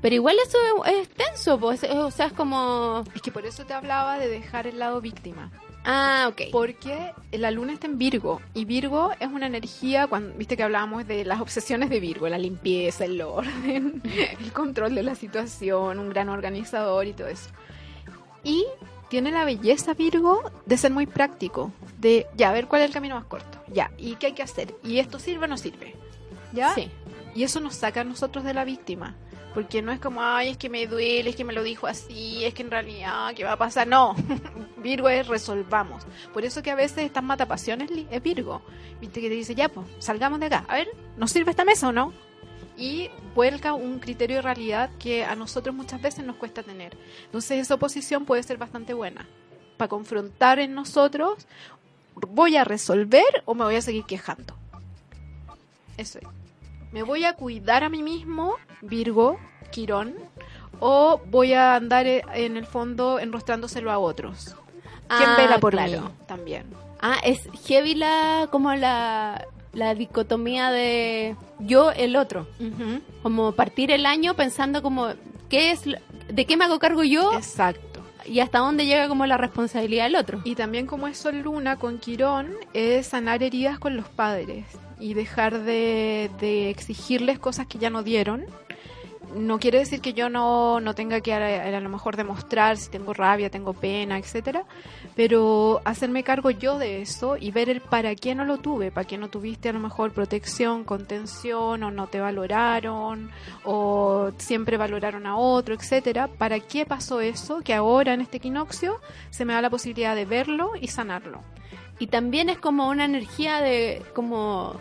pero 0.00 0.14
igual 0.14 0.36
eso 0.46 0.58
es, 0.86 0.94
es 0.94 1.08
tenso, 1.10 1.58
pues, 1.60 1.82
es- 1.84 1.94
o 1.94 2.10
sea, 2.10 2.26
es 2.26 2.32
como... 2.32 3.04
Es 3.14 3.22
que 3.22 3.30
por 3.30 3.44
eso 3.46 3.64
te 3.66 3.74
hablaba 3.74 4.18
de 4.18 4.28
dejar 4.28 4.66
el 4.66 4.78
lado 4.78 5.00
víctima. 5.00 5.50
Ah, 5.84 6.26
ok. 6.30 6.42
Porque 6.52 7.12
la 7.32 7.50
luna 7.50 7.72
está 7.72 7.86
en 7.86 7.96
Virgo. 7.98 8.40
Y 8.54 8.64
Virgo 8.66 9.12
es 9.18 9.28
una 9.28 9.46
energía, 9.46 10.06
cuando 10.08 10.36
viste 10.36 10.54
que 10.56 10.62
hablábamos 10.62 11.06
de 11.06 11.24
las 11.24 11.40
obsesiones 11.40 11.88
de 11.90 12.00
Virgo, 12.00 12.28
la 12.28 12.36
limpieza, 12.38 13.04
el 13.06 13.20
orden, 13.22 14.02
el 14.40 14.52
control 14.52 14.94
de 14.94 15.02
la 15.02 15.14
situación, 15.14 15.98
un 15.98 16.10
gran 16.10 16.28
organizador 16.28 17.06
y 17.06 17.12
todo 17.14 17.28
eso. 17.28 17.48
Y 18.44 18.64
tiene 19.08 19.30
la 19.30 19.44
belleza 19.44 19.94
Virgo 19.94 20.42
de 20.66 20.76
ser 20.76 20.92
muy 20.92 21.06
práctico. 21.06 21.72
De, 21.98 22.26
ya, 22.36 22.50
a 22.50 22.52
ver 22.52 22.66
cuál 22.66 22.82
es 22.82 22.88
el 22.88 22.94
camino 22.94 23.14
más 23.16 23.24
corto. 23.24 23.58
Ya, 23.72 23.90
¿y 23.98 24.16
qué 24.16 24.26
hay 24.28 24.32
que 24.34 24.42
hacer? 24.42 24.74
¿Y 24.84 24.98
esto 24.98 25.18
sirve 25.18 25.44
o 25.44 25.48
no 25.48 25.56
sirve? 25.56 25.94
¿Ya? 26.52 26.74
Sí. 26.74 26.90
Y 27.34 27.44
eso 27.44 27.60
nos 27.60 27.74
saca 27.74 28.00
a 28.00 28.04
nosotros 28.04 28.44
de 28.44 28.54
la 28.54 28.64
víctima. 28.64 29.16
Porque 29.54 29.82
no 29.82 29.90
es 29.90 29.98
como, 29.98 30.22
ay, 30.22 30.50
es 30.50 30.56
que 30.56 30.68
me 30.68 30.86
duele, 30.86 31.30
es 31.30 31.36
que 31.36 31.44
me 31.44 31.52
lo 31.52 31.62
dijo 31.62 31.88
así, 31.88 32.44
es 32.44 32.54
que 32.54 32.62
en 32.62 32.70
realidad, 32.70 33.34
¿qué 33.34 33.42
va 33.42 33.52
a 33.52 33.58
pasar? 33.58 33.86
No, 33.86 34.14
Virgo 34.76 35.08
es 35.08 35.26
resolvamos. 35.26 36.06
Por 36.32 36.44
eso 36.44 36.62
que 36.62 36.70
a 36.70 36.76
veces 36.76 36.98
estas 36.98 37.24
matapasiones 37.24 37.90
es 38.10 38.22
Virgo. 38.22 38.62
Viste 39.00 39.20
que 39.20 39.28
te 39.28 39.34
dice, 39.34 39.54
ya, 39.54 39.68
pues, 39.68 39.86
salgamos 39.98 40.38
de 40.38 40.46
acá. 40.46 40.64
A 40.68 40.74
ver, 40.74 40.88
¿nos 41.16 41.32
sirve 41.32 41.50
esta 41.50 41.64
mesa 41.64 41.88
o 41.88 41.92
no? 41.92 42.12
Y 42.76 43.10
vuelca 43.34 43.74
un 43.74 43.98
criterio 43.98 44.36
de 44.36 44.42
realidad 44.42 44.90
que 44.98 45.24
a 45.24 45.34
nosotros 45.34 45.74
muchas 45.74 46.00
veces 46.00 46.24
nos 46.24 46.36
cuesta 46.36 46.62
tener. 46.62 46.96
Entonces 47.24 47.58
esa 47.58 47.74
oposición 47.74 48.24
puede 48.24 48.42
ser 48.44 48.56
bastante 48.56 48.94
buena. 48.94 49.26
Para 49.76 49.88
confrontar 49.88 50.60
en 50.60 50.74
nosotros, 50.74 51.46
¿voy 52.14 52.56
a 52.56 52.64
resolver 52.64 53.42
o 53.46 53.54
me 53.54 53.64
voy 53.64 53.76
a 53.76 53.82
seguir 53.82 54.04
quejando? 54.04 54.54
Eso 55.96 56.20
es. 56.20 56.39
¿Me 56.92 57.02
voy 57.02 57.24
a 57.24 57.34
cuidar 57.34 57.84
a 57.84 57.88
mí 57.88 58.02
mismo, 58.02 58.56
Virgo, 58.82 59.38
Quirón? 59.70 60.14
¿O 60.80 61.20
voy 61.26 61.52
a 61.52 61.74
andar 61.76 62.06
eh, 62.06 62.22
en 62.34 62.56
el 62.56 62.66
fondo 62.66 63.18
enrostrándoselo 63.18 63.90
a 63.90 63.98
otros? 63.98 64.56
¿Quién 65.08 65.30
Ah, 65.30 65.36
vela 65.36 65.58
por 65.58 65.72
claro. 65.72 66.02
mí 66.02 66.08
también? 66.26 66.64
Ah, 67.00 67.16
es 67.22 67.48
heavy 67.66 67.94
la, 67.94 68.48
como 68.50 68.72
la, 68.74 69.46
la 69.72 69.94
dicotomía 69.94 70.70
de 70.70 71.36
yo, 71.58 71.92
el 71.92 72.16
otro. 72.16 72.46
Como 73.22 73.52
partir 73.52 73.90
el 73.90 74.06
año 74.06 74.34
pensando 74.34 74.82
como, 74.82 75.08
¿qué 75.48 75.70
es, 75.70 75.82
¿de 75.84 76.44
qué 76.46 76.56
me 76.56 76.64
hago 76.64 76.78
cargo 76.78 77.02
yo? 77.04 77.32
Exacto. 77.34 78.00
Y 78.26 78.40
hasta 78.40 78.58
dónde 78.58 78.86
llega 78.86 79.08
como 79.08 79.26
la 79.26 79.36
responsabilidad 79.36 80.04
del 80.04 80.16
otro. 80.16 80.40
Y 80.44 80.54
también 80.54 80.86
como 80.86 81.06
es 81.08 81.18
Sol 81.18 81.38
Luna 81.40 81.76
con 81.76 81.98
Quirón, 81.98 82.52
es 82.74 83.06
sanar 83.08 83.42
heridas 83.42 83.78
con 83.78 83.96
los 83.96 84.08
padres 84.08 84.66
y 85.00 85.14
dejar 85.14 85.60
de, 85.62 86.30
de 86.40 86.70
exigirles 86.70 87.38
cosas 87.38 87.66
que 87.66 87.78
ya 87.78 87.90
no 87.90 88.02
dieron. 88.02 88.44
no 89.34 89.58
quiere 89.58 89.78
decir 89.78 90.00
que 90.00 90.12
yo 90.12 90.28
no, 90.28 90.80
no 90.80 90.94
tenga 90.94 91.20
que 91.20 91.32
a, 91.32 91.76
a 91.76 91.80
lo 91.80 91.88
mejor 91.88 92.16
demostrar 92.16 92.76
si 92.76 92.90
tengo 92.90 93.12
rabia, 93.14 93.50
tengo 93.50 93.72
pena, 93.72 94.18
etcétera, 94.18 94.64
pero 95.14 95.80
hacerme 95.84 96.22
cargo 96.24 96.50
yo 96.50 96.78
de 96.78 97.00
eso 97.02 97.36
y 97.36 97.50
ver 97.50 97.68
el 97.68 97.80
para 97.80 98.14
qué 98.14 98.34
no 98.34 98.44
lo 98.44 98.58
tuve, 98.58 98.90
para 98.90 99.06
qué 99.06 99.18
no 99.18 99.28
tuviste 99.28 99.68
a 99.68 99.72
lo 99.72 99.80
mejor 99.80 100.12
protección, 100.12 100.84
contención, 100.84 101.82
o 101.82 101.90
no 101.90 102.06
te 102.08 102.20
valoraron, 102.20 103.30
o 103.64 104.32
siempre 104.38 104.76
valoraron 104.76 105.26
a 105.26 105.36
otro, 105.36 105.74
etcétera, 105.74 106.28
para 106.28 106.58
qué 106.60 106.84
pasó 106.84 107.20
eso, 107.20 107.60
que 107.60 107.74
ahora 107.74 108.14
en 108.14 108.20
este 108.20 108.38
equinoccio 108.38 109.00
se 109.30 109.44
me 109.44 109.52
da 109.52 109.62
la 109.62 109.70
posibilidad 109.70 110.16
de 110.16 110.24
verlo 110.24 110.72
y 110.80 110.88
sanarlo. 110.88 111.42
Y 112.00 112.08
también 112.08 112.48
es 112.48 112.58
como 112.58 112.88
una 112.88 113.04
energía 113.04 113.60
de 113.60 114.02
como 114.14 114.74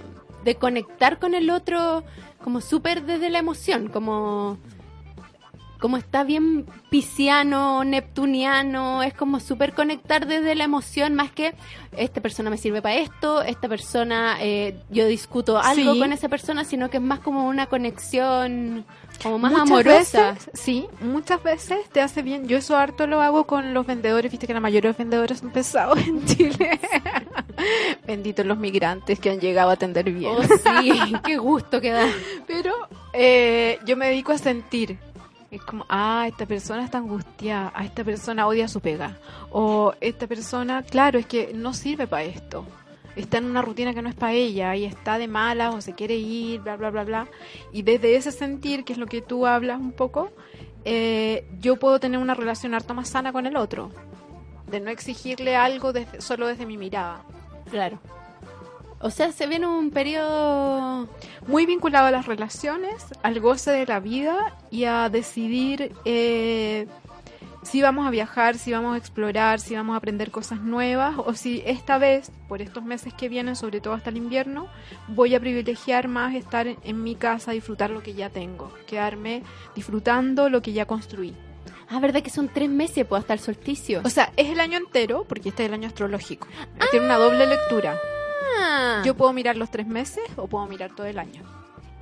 de 0.44 0.56
conectar 0.56 1.20
con 1.20 1.36
el 1.36 1.50
otro 1.50 2.04
como 2.44 2.62
súper 2.62 3.04
desde 3.04 3.30
la 3.30 3.40
emoción, 3.40 3.90
como 3.90 4.58
como 5.80 5.98
está 5.98 6.24
bien 6.24 6.66
pisciano, 6.90 7.84
neptuniano, 7.86 9.02
es 9.04 9.14
como 9.14 9.40
súper 9.40 9.74
conectar 9.74 10.28
desde 10.28 10.54
la 10.56 10.66
emoción, 10.66 11.16
más 11.16 11.32
que 11.32 11.54
esta 11.96 12.22
persona 12.22 12.50
me 12.50 12.58
sirve 12.58 12.82
para 12.82 12.96
esto, 12.96 13.42
esta 13.42 13.68
persona, 13.70 14.38
eh, 14.42 14.78
yo 14.90 15.08
discuto 15.08 15.58
algo 15.58 15.94
Sí. 15.94 16.00
con 16.00 16.12
esa 16.14 16.28
persona, 16.30 16.64
sino 16.66 16.90
que 16.90 16.98
es 16.98 17.04
más 17.04 17.20
como 17.20 17.48
una 17.48 17.68
conexión 17.68 18.86
como 19.24 19.38
más 19.40 19.52
Muchas 19.52 19.68
amorosa. 19.70 20.32
veces, 20.34 20.50
sí, 20.54 20.86
muchas 21.02 21.42
veces 21.44 21.90
te 21.92 22.02
hace 22.02 22.22
bien. 22.22 22.48
Yo 22.48 22.58
eso 22.58 22.78
harto 22.78 23.06
lo 23.08 23.22
hago 23.22 23.46
con 23.46 23.74
los 23.74 23.86
vendedores, 23.86 24.32
viste 24.32 24.48
que 24.48 24.54
la 24.54 24.60
mayoría 24.62 24.82
de 24.82 24.88
los 24.90 24.98
vendedores 24.98 25.40
son 25.40 25.50
pesados 25.52 25.98
en 26.00 26.26
Chile. 26.26 26.80
Benditos 28.08 28.46
los 28.46 28.58
migrantes 28.58 29.20
que 29.20 29.30
han 29.30 29.40
llegado 29.40 29.70
a 29.72 29.74
atender 29.74 30.10
bien. 30.12 30.32
Oh, 30.38 30.44
sí, 30.44 31.14
qué 31.26 31.38
gusto 31.38 31.82
que 31.82 31.92
da. 31.92 32.06
Pero 32.48 32.74
eh, 33.14 33.80
yo 33.86 33.98
me 33.98 34.08
dedico 34.08 34.32
a 34.32 34.38
sentir. 34.38 34.98
Es 35.52 35.62
como, 35.64 35.86
ah, 35.90 36.26
esta 36.28 36.46
persona 36.46 36.84
está 36.86 37.00
angustiada, 37.00 37.72
ah, 37.76 37.84
esta 37.84 38.04
persona 38.04 38.46
odia 38.48 38.68
su 38.68 38.82
pega. 38.82 39.18
O 39.52 39.94
esta 40.00 40.28
persona, 40.28 40.84
claro, 40.84 41.18
es 41.18 41.26
que 41.26 41.52
no 41.56 41.74
sirve 41.74 42.06
para 42.06 42.24
esto. 42.24 42.66
Está 43.16 43.40
en 43.40 43.46
una 43.46 43.62
rutina 43.64 43.94
que 43.94 44.02
no 44.04 44.10
es 44.10 44.16
para 44.16 44.34
ella 44.34 44.76
y 44.76 44.86
está 44.86 45.18
de 45.18 45.28
malas 45.28 45.74
o 45.74 45.82
se 45.82 45.94
quiere 45.94 46.16
ir, 46.16 46.62
bla, 46.62 46.78
bla, 46.78 46.92
bla, 46.92 47.04
bla. 47.04 47.28
Y 47.74 47.82
desde 47.82 48.16
ese 48.16 48.32
sentir, 48.32 48.84
que 48.86 48.94
es 48.94 49.00
lo 49.00 49.08
que 49.08 49.22
tú 49.22 49.48
hablas 49.48 49.80
un 49.80 49.92
poco, 49.92 50.32
eh, 50.86 51.48
yo 51.60 51.78
puedo 51.78 52.00
tener 52.00 52.20
una 52.20 52.36
relación 52.36 52.76
harto 52.76 52.94
más 52.94 53.10
sana 53.10 53.34
con 53.34 53.48
el 53.48 53.58
otro. 53.58 53.92
De 54.68 54.80
no 54.80 54.92
exigirle 54.92 55.56
algo 55.56 55.92
desde- 55.94 56.22
solo 56.22 56.46
desde 56.46 56.68
mi 56.68 56.78
mirada. 56.78 57.24
Claro. 57.72 58.00
O 59.02 59.10
sea, 59.10 59.32
se 59.32 59.48
viene 59.48 59.66
un 59.66 59.92
periodo 59.92 61.08
muy 61.48 61.66
vinculado 61.66 62.08
a 62.08 62.12
las 62.12 62.26
relaciones, 62.26 63.06
al 63.24 63.40
goce 63.40 63.72
de 63.72 63.86
la 63.86 64.00
vida 64.00 64.58
y 64.72 64.84
a 64.84 65.10
decidir 65.10 65.94
eh, 66.04 66.86
si 67.64 67.82
vamos 67.82 68.06
a 68.06 68.10
viajar, 68.10 68.58
si 68.58 68.72
vamos 68.74 68.96
a 68.96 68.98
explorar, 68.98 69.60
si 69.62 69.76
vamos 69.76 69.94
a 69.94 69.98
aprender 69.98 70.32
cosas 70.32 70.60
nuevas 70.60 71.16
o 71.18 71.34
si 71.34 71.64
esta 71.66 71.98
vez, 71.98 72.32
por 72.50 72.62
estos 72.62 72.84
meses 72.84 73.14
que 73.14 73.30
vienen, 73.30 73.56
sobre 73.56 73.80
todo 73.80 73.94
hasta 73.94 74.10
el 74.10 74.18
invierno, 74.18 74.68
voy 75.08 75.34
a 75.34 75.40
privilegiar 75.40 76.08
más 76.10 76.36
estar 76.36 76.68
en, 76.68 76.78
en 76.84 77.02
mi 77.02 77.16
casa, 77.16 77.52
disfrutar 77.52 77.92
lo 77.92 78.04
que 78.04 78.14
ya 78.14 78.30
tengo, 78.30 78.74
quedarme 78.86 79.44
disfrutando 79.76 80.50
lo 80.50 80.62
que 80.62 80.74
ya 80.74 80.86
construí. 80.86 81.36
Ah, 81.90 82.00
¿verdad 82.00 82.22
que 82.22 82.30
son 82.30 82.50
tres 82.50 82.70
meses 82.70 83.06
pues, 83.06 83.22
hasta 83.22 83.34
el 83.34 83.40
solsticio? 83.40 84.02
O 84.04 84.10
sea, 84.10 84.32
es 84.38 84.50
el 84.50 84.60
año 84.60 84.78
entero, 84.78 85.26
porque 85.28 85.50
este 85.50 85.64
es 85.64 85.70
el 85.70 85.74
año 85.74 85.88
astrológico. 85.88 86.48
Tiene 86.92 87.08
una 87.08 87.18
doble 87.18 87.48
lectura. 87.48 88.00
Ah. 88.58 89.02
Yo 89.06 89.16
puedo 89.16 89.34
mirar 89.34 89.58
los 89.58 89.70
tres 89.72 89.88
meses 89.88 90.24
o 90.36 90.48
puedo 90.48 90.66
mirar 90.68 90.96
todo 90.96 91.08
el 91.08 91.20
año. 91.20 91.44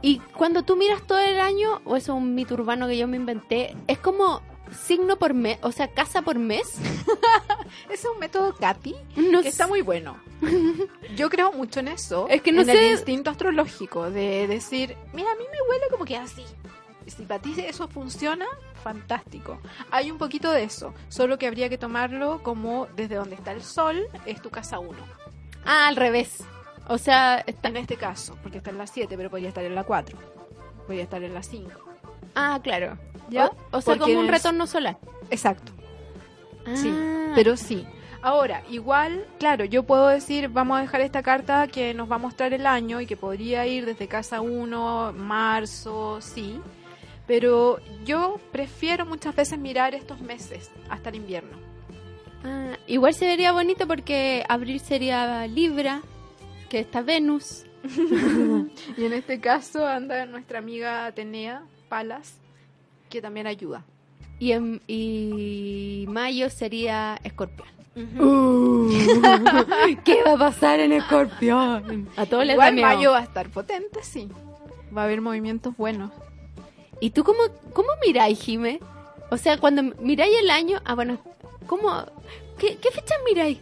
Y 0.01 0.19
cuando 0.37 0.63
tú 0.63 0.75
miras 0.75 1.01
todo 1.07 1.19
el 1.19 1.39
año, 1.39 1.81
o 1.85 1.95
eso 1.95 2.13
es 2.13 2.17
un 2.21 2.35
mito 2.35 2.53
urbano 2.53 2.87
que 2.87 2.97
yo 2.97 3.07
me 3.07 3.17
inventé, 3.17 3.75
es 3.87 3.97
como 3.97 4.41
signo 4.85 5.17
por 5.17 5.33
mes, 5.33 5.57
o 5.63 5.71
sea, 5.71 5.87
casa 5.87 6.21
por 6.21 6.37
mes. 6.37 6.73
Es 7.89 8.05
un 8.05 8.19
método 8.19 8.53
Katy 8.55 8.95
No 9.17 9.41
que 9.41 9.49
está 9.49 9.67
muy 9.67 9.81
bueno. 9.81 10.17
Yo 11.15 11.29
creo 11.29 11.51
mucho 11.51 11.79
en 11.81 11.89
eso. 11.89 12.27
Es 12.29 12.41
que 12.41 12.51
no 12.51 12.61
en 12.61 12.67
sé- 12.67 12.85
el 12.87 12.91
instinto 12.93 13.29
astrológico 13.29 14.09
de 14.09 14.47
decir, 14.47 14.95
mira, 15.13 15.31
a 15.31 15.35
mí 15.35 15.43
me 15.51 15.69
huele 15.69 15.85
como 15.91 16.05
que 16.05 16.15
así. 16.17 16.43
Si 17.07 17.23
para 17.23 17.41
ti 17.41 17.55
eso 17.57 17.87
funciona, 17.87 18.45
fantástico. 18.83 19.59
Hay 19.91 20.11
un 20.11 20.17
poquito 20.17 20.51
de 20.51 20.63
eso, 20.63 20.93
solo 21.09 21.37
que 21.37 21.47
habría 21.47 21.69
que 21.69 21.77
tomarlo 21.77 22.41
como 22.43 22.87
desde 22.95 23.15
donde 23.15 23.35
está 23.35 23.51
el 23.53 23.63
sol, 23.63 24.07
es 24.25 24.41
tu 24.41 24.49
casa 24.49 24.79
1. 24.79 24.91
Ah, 25.65 25.87
al 25.87 25.95
revés. 25.95 26.43
O 26.87 26.97
sea, 26.97 27.43
está... 27.45 27.67
En 27.69 27.77
este 27.77 27.97
caso, 27.97 28.37
porque 28.41 28.59
está 28.59 28.69
en 28.69 28.77
la 28.77 28.87
7, 28.87 29.15
pero 29.17 29.29
podría 29.29 29.49
estar 29.49 29.63
en 29.65 29.75
la 29.75 29.83
4. 29.83 30.17
Podría 30.85 31.03
estar 31.03 31.21
en 31.23 31.33
la 31.33 31.43
5. 31.43 31.71
Ah, 32.35 32.59
claro. 32.63 32.97
¿Ya? 33.29 33.47
O, 33.71 33.77
o 33.77 33.81
sea, 33.81 33.97
como 33.97 34.17
un 34.19 34.25
es- 34.25 34.31
retorno 34.31 34.67
solar. 34.67 34.97
Exacto. 35.29 35.71
Sí, 36.75 36.89
Ah. 36.93 37.31
pero 37.35 37.57
sí. 37.57 37.85
Ahora, 38.21 38.63
igual, 38.69 39.25
claro, 39.39 39.63
yo 39.65 39.83
puedo 39.83 40.07
decir, 40.07 40.49
vamos 40.49 40.77
a 40.77 40.81
dejar 40.81 41.01
esta 41.01 41.21
carta 41.23 41.67
que 41.67 41.93
nos 41.93 42.09
va 42.09 42.15
a 42.15 42.19
mostrar 42.19 42.53
el 42.53 42.65
año 42.65 42.99
y 42.99 43.05
que 43.05 43.15
podría 43.15 43.65
ir 43.67 43.85
desde 43.85 44.07
casa 44.07 44.41
1, 44.41 45.13
marzo, 45.13 46.19
sí. 46.21 46.59
Pero 47.27 47.79
yo 48.05 48.39
prefiero 48.51 49.05
muchas 49.05 49.35
veces 49.35 49.59
mirar 49.59 49.93
estos 49.93 50.19
meses 50.21 50.71
hasta 50.89 51.09
el 51.09 51.15
invierno. 51.15 51.57
Ah, 52.43 52.77
igual 52.87 53.13
se 53.13 53.25
vería 53.25 53.51
bonito 53.51 53.87
porque 53.87 54.43
abril 54.47 54.79
sería 54.79 55.45
Libra, 55.47 56.01
que 56.69 56.79
está 56.79 57.01
Venus. 57.01 57.63
Y 58.97 59.05
en 59.05 59.13
este 59.13 59.39
caso 59.39 59.85
anda 59.85 60.25
nuestra 60.25 60.59
amiga 60.59 61.05
Atenea 61.05 61.61
Palas, 61.89 62.35
que 63.09 63.21
también 63.21 63.47
ayuda. 63.47 63.83
Y, 64.39 64.51
en, 64.51 64.81
y 64.87 66.05
mayo 66.09 66.49
sería 66.49 67.17
Escorpión. 67.23 67.67
¿Qué 70.03 70.23
va 70.23 70.33
a 70.33 70.37
pasar 70.37 70.79
en 70.79 70.91
Escorpión? 70.93 72.09
A 72.15 72.25
todos 72.25 72.45
les 72.45 72.57
da 72.57 72.69
Igual 72.69 72.73
miedo. 72.75 72.87
mayo 72.87 73.11
va 73.11 73.19
a 73.19 73.23
estar 73.23 73.49
potente, 73.49 74.03
sí. 74.03 74.29
Va 74.95 75.01
a 75.01 75.05
haber 75.05 75.21
movimientos 75.21 75.75
buenos. 75.75 76.11
¿Y 76.99 77.11
tú 77.11 77.23
cómo, 77.23 77.39
cómo 77.73 77.89
miráis, 78.05 78.39
Jime? 78.39 78.79
O 79.29 79.37
sea, 79.37 79.57
cuando 79.57 79.83
miráis 80.01 80.33
el 80.41 80.49
año, 80.49 80.79
ah, 80.85 80.95
bueno, 80.95 81.19
¿cómo? 81.67 82.05
¿Qué, 82.57 82.77
qué 82.77 82.91
fechas 82.91 83.17
miráis? 83.25 83.59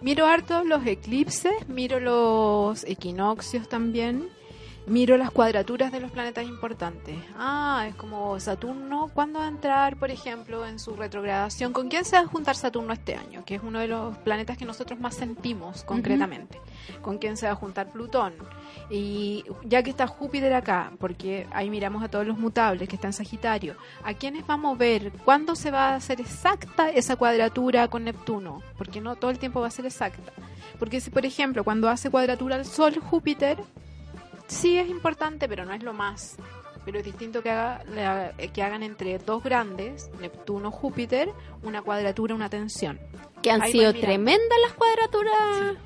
Miro 0.00 0.26
harto 0.26 0.64
los 0.64 0.86
eclipses, 0.86 1.66
miro 1.68 1.98
los 1.98 2.84
equinoccios 2.84 3.68
también, 3.68 4.28
miro 4.86 5.16
las 5.16 5.30
cuadraturas 5.30 5.90
de 5.92 6.00
los 6.00 6.10
planetas 6.10 6.44
importantes. 6.44 7.16
Ah, 7.38 7.86
es 7.88 7.94
como 7.94 8.38
Saturno, 8.38 9.10
¿cuándo 9.14 9.38
va 9.38 9.46
a 9.46 9.48
entrar, 9.48 9.96
por 9.96 10.10
ejemplo, 10.10 10.66
en 10.66 10.78
su 10.78 10.94
retrogradación? 10.94 11.72
¿Con 11.72 11.88
quién 11.88 12.04
se 12.04 12.16
va 12.16 12.22
a 12.22 12.26
juntar 12.26 12.56
Saturno 12.56 12.92
este 12.92 13.14
año? 13.14 13.44
Que 13.44 13.56
es 13.56 13.62
uno 13.62 13.78
de 13.78 13.88
los 13.88 14.16
planetas 14.18 14.58
que 14.58 14.64
nosotros 14.64 15.00
más 15.00 15.14
sentimos 15.14 15.84
concretamente. 15.84 16.60
¿Con 17.00 17.18
quién 17.18 17.36
se 17.36 17.46
va 17.46 17.52
a 17.52 17.56
juntar 17.56 17.90
Plutón? 17.92 18.34
Y 18.90 19.44
ya 19.64 19.82
que 19.82 19.90
está 19.90 20.06
Júpiter 20.06 20.52
acá, 20.52 20.92
porque 20.98 21.46
ahí 21.52 21.70
miramos 21.70 22.02
a 22.02 22.08
todos 22.08 22.26
los 22.26 22.38
mutables 22.38 22.88
que 22.88 22.96
están 22.96 23.10
en 23.10 23.14
Sagitario, 23.14 23.76
¿a 24.02 24.14
quiénes 24.14 24.46
vamos 24.46 24.74
a 24.74 24.78
ver? 24.78 25.12
¿Cuándo 25.24 25.54
se 25.56 25.70
va 25.70 25.90
a 25.90 25.96
hacer 25.96 26.20
exacta 26.20 26.90
esa 26.90 27.16
cuadratura 27.16 27.88
con 27.88 28.04
Neptuno? 28.04 28.62
Porque 28.76 29.00
no 29.00 29.16
todo 29.16 29.30
el 29.30 29.38
tiempo 29.38 29.60
va 29.60 29.68
a 29.68 29.70
ser 29.70 29.86
exacta. 29.86 30.32
Porque 30.78 31.00
si, 31.00 31.10
por 31.10 31.24
ejemplo, 31.24 31.64
cuando 31.64 31.88
hace 31.88 32.10
cuadratura 32.10 32.56
al 32.56 32.66
Sol 32.66 32.98
Júpiter, 32.98 33.58
sí 34.46 34.78
es 34.78 34.88
importante, 34.88 35.48
pero 35.48 35.64
no 35.64 35.72
es 35.74 35.82
lo 35.82 35.92
más. 35.92 36.36
Pero 36.84 36.98
es 36.98 37.04
distinto 37.04 37.42
que, 37.42 37.50
haga- 37.50 38.32
que 38.52 38.62
hagan 38.62 38.82
entre 38.82 39.16
dos 39.18 39.42
grandes, 39.42 40.10
Neptuno, 40.20 40.70
Júpiter, 40.70 41.30
una 41.62 41.80
cuadratura, 41.80 42.34
una 42.34 42.50
tensión. 42.50 43.00
Que 43.40 43.50
han 43.50 43.62
Ahí 43.62 43.72
sido 43.72 43.92
tremendas 43.94 44.58
las 44.62 44.74
cuadraturas. 44.74 45.76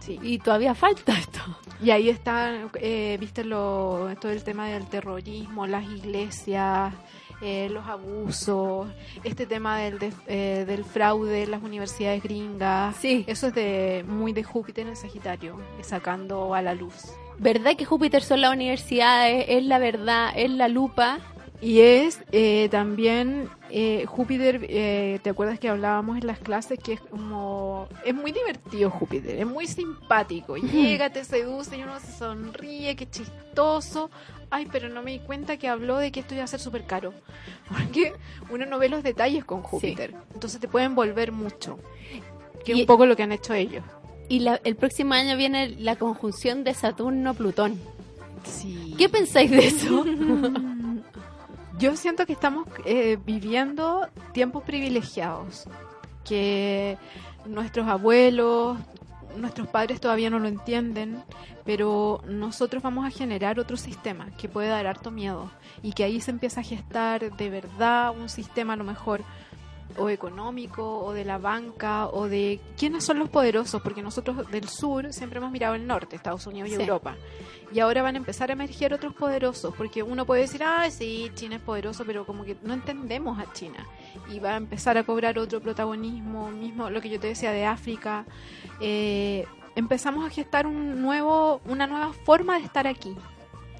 Sí. 0.00 0.18
Y 0.22 0.38
todavía 0.38 0.74
falta 0.74 1.12
esto. 1.18 1.40
Y 1.82 1.90
ahí 1.92 2.08
está, 2.10 2.52
eh, 2.74 3.16
viste, 3.20 3.44
lo, 3.44 4.08
todo 4.20 4.32
el 4.32 4.42
tema 4.44 4.68
del 4.68 4.86
terrorismo, 4.88 5.66
las 5.66 5.84
iglesias, 5.84 6.92
eh, 7.40 7.68
los 7.70 7.86
abusos, 7.86 8.88
este 9.24 9.46
tema 9.46 9.78
del, 9.78 9.98
de- 9.98 10.12
eh, 10.26 10.64
del 10.66 10.84
fraude 10.84 11.44
en 11.44 11.52
las 11.52 11.62
universidades 11.62 12.22
gringas. 12.22 12.96
Sí. 12.96 13.24
Eso 13.26 13.46
es 13.46 13.54
de 13.54 14.04
muy 14.06 14.32
de 14.32 14.44
Júpiter 14.44 14.86
en 14.86 14.96
Sagitario, 14.96 15.58
sacando 15.82 16.54
a 16.54 16.60
la 16.62 16.74
luz. 16.74 17.12
¿Verdad 17.42 17.74
que 17.76 17.84
Júpiter 17.84 18.22
son 18.22 18.40
las 18.40 18.52
universidades? 18.52 19.46
Es 19.48 19.64
la 19.64 19.80
verdad, 19.80 20.32
es 20.36 20.48
la 20.48 20.68
lupa. 20.68 21.18
Y 21.60 21.80
es 21.80 22.20
eh, 22.30 22.68
también 22.70 23.48
eh, 23.68 24.04
Júpiter, 24.06 24.64
eh, 24.68 25.18
¿te 25.22 25.30
acuerdas 25.30 25.58
que 25.58 25.68
hablábamos 25.68 26.18
en 26.18 26.26
las 26.28 26.38
clases 26.38 26.78
que 26.78 26.92
es 26.92 27.00
como... 27.00 27.88
Es 28.04 28.14
muy 28.14 28.30
divertido 28.30 28.90
Júpiter, 28.90 29.40
es 29.40 29.46
muy 29.46 29.66
simpático. 29.66 30.56
Llega, 30.56 31.10
te 31.10 31.24
seduce 31.24 31.76
y 31.76 31.82
uno 31.82 31.98
se 31.98 32.12
sonríe, 32.12 32.94
qué 32.94 33.10
chistoso. 33.10 34.08
Ay, 34.50 34.68
pero 34.70 34.88
no 34.88 35.02
me 35.02 35.10
di 35.10 35.18
cuenta 35.18 35.56
que 35.56 35.68
habló 35.68 35.98
de 35.98 36.12
que 36.12 36.20
esto 36.20 36.34
iba 36.34 36.44
a 36.44 36.48
ser 36.48 36.60
súper 36.60 36.84
caro. 36.84 37.12
Porque 37.68 38.12
uno 38.50 38.66
no 38.66 38.78
ve 38.78 38.88
los 38.88 39.02
detalles 39.02 39.44
con 39.44 39.62
Júpiter. 39.62 40.14
Entonces 40.32 40.60
te 40.60 40.68
pueden 40.68 40.94
volver 40.94 41.32
mucho. 41.32 41.80
Que 42.64 42.72
es 42.72 42.78
un 42.78 42.86
poco 42.86 43.04
lo 43.04 43.16
que 43.16 43.24
han 43.24 43.32
hecho 43.32 43.52
ellos. 43.52 43.82
Y 44.28 44.40
la- 44.40 44.60
el 44.64 44.76
próximo 44.76 45.14
año 45.14 45.36
viene 45.36 45.70
la 45.78 45.96
conjunción 45.96 46.64
de 46.64 46.74
Saturno-Plutón. 46.74 47.78
Sí. 48.44 48.94
¿Qué 48.98 49.08
pensáis 49.08 49.50
de 49.50 49.66
eso? 49.66 50.04
Yo 51.78 51.96
siento 51.96 52.26
que 52.26 52.32
estamos 52.32 52.66
eh, 52.84 53.18
viviendo 53.24 54.06
tiempos 54.32 54.62
privilegiados, 54.62 55.64
que 56.24 56.96
nuestros 57.46 57.88
abuelos, 57.88 58.78
nuestros 59.36 59.66
padres 59.68 60.00
todavía 60.00 60.30
no 60.30 60.38
lo 60.38 60.46
entienden, 60.48 61.22
pero 61.64 62.22
nosotros 62.28 62.82
vamos 62.82 63.04
a 63.06 63.10
generar 63.10 63.58
otro 63.58 63.76
sistema 63.76 64.30
que 64.36 64.48
puede 64.48 64.68
dar 64.68 64.86
harto 64.86 65.10
miedo 65.10 65.50
y 65.82 65.92
que 65.92 66.04
ahí 66.04 66.20
se 66.20 66.30
empieza 66.30 66.60
a 66.60 66.64
gestar 66.64 67.34
de 67.36 67.50
verdad 67.50 68.14
un 68.16 68.28
sistema 68.28 68.74
a 68.74 68.76
lo 68.76 68.84
mejor 68.84 69.22
o 69.96 70.08
económico 70.08 71.00
o 71.04 71.12
de 71.12 71.24
la 71.24 71.38
banca 71.38 72.06
o 72.08 72.28
de 72.28 72.60
quiénes 72.78 73.04
son 73.04 73.18
los 73.18 73.28
poderosos, 73.28 73.82
porque 73.82 74.02
nosotros 74.02 74.50
del 74.50 74.68
sur 74.68 75.12
siempre 75.12 75.38
hemos 75.38 75.50
mirado 75.50 75.74
el 75.74 75.86
norte, 75.86 76.16
Estados 76.16 76.46
Unidos 76.46 76.70
y 76.70 76.76
Sí. 76.76 76.80
Europa. 76.82 77.16
Y 77.72 77.80
ahora 77.80 78.02
van 78.02 78.14
a 78.16 78.18
empezar 78.18 78.50
a 78.50 78.52
emerger 78.52 78.92
otros 78.92 79.14
poderosos, 79.14 79.74
porque 79.74 80.02
uno 80.02 80.26
puede 80.26 80.42
decir, 80.42 80.62
ah, 80.62 80.90
sí, 80.90 81.30
China 81.34 81.56
es 81.56 81.62
poderoso, 81.62 82.04
pero 82.04 82.26
como 82.26 82.44
que 82.44 82.56
no 82.62 82.74
entendemos 82.74 83.38
a 83.38 83.50
China. 83.52 83.86
Y 84.30 84.40
va 84.40 84.50
a 84.52 84.56
empezar 84.56 84.98
a 84.98 85.04
cobrar 85.04 85.38
otro 85.38 85.60
protagonismo, 85.60 86.50
mismo 86.50 86.90
lo 86.90 87.00
que 87.00 87.08
yo 87.08 87.18
te 87.18 87.28
decía 87.28 87.50
de 87.50 87.64
África. 87.64 88.26
Eh, 88.80 89.46
empezamos 89.74 90.26
a 90.26 90.30
gestar 90.30 90.66
un 90.66 91.00
nuevo, 91.00 91.62
una 91.64 91.86
nueva 91.86 92.12
forma 92.12 92.58
de 92.58 92.64
estar 92.64 92.86
aquí. 92.86 93.14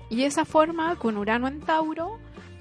Y 0.09 0.25
esa 0.25 0.45
forma, 0.47 0.97
con 0.97 1.17
Urano 1.19 1.47
en 1.49 1.61
Tauro, 1.61 2.19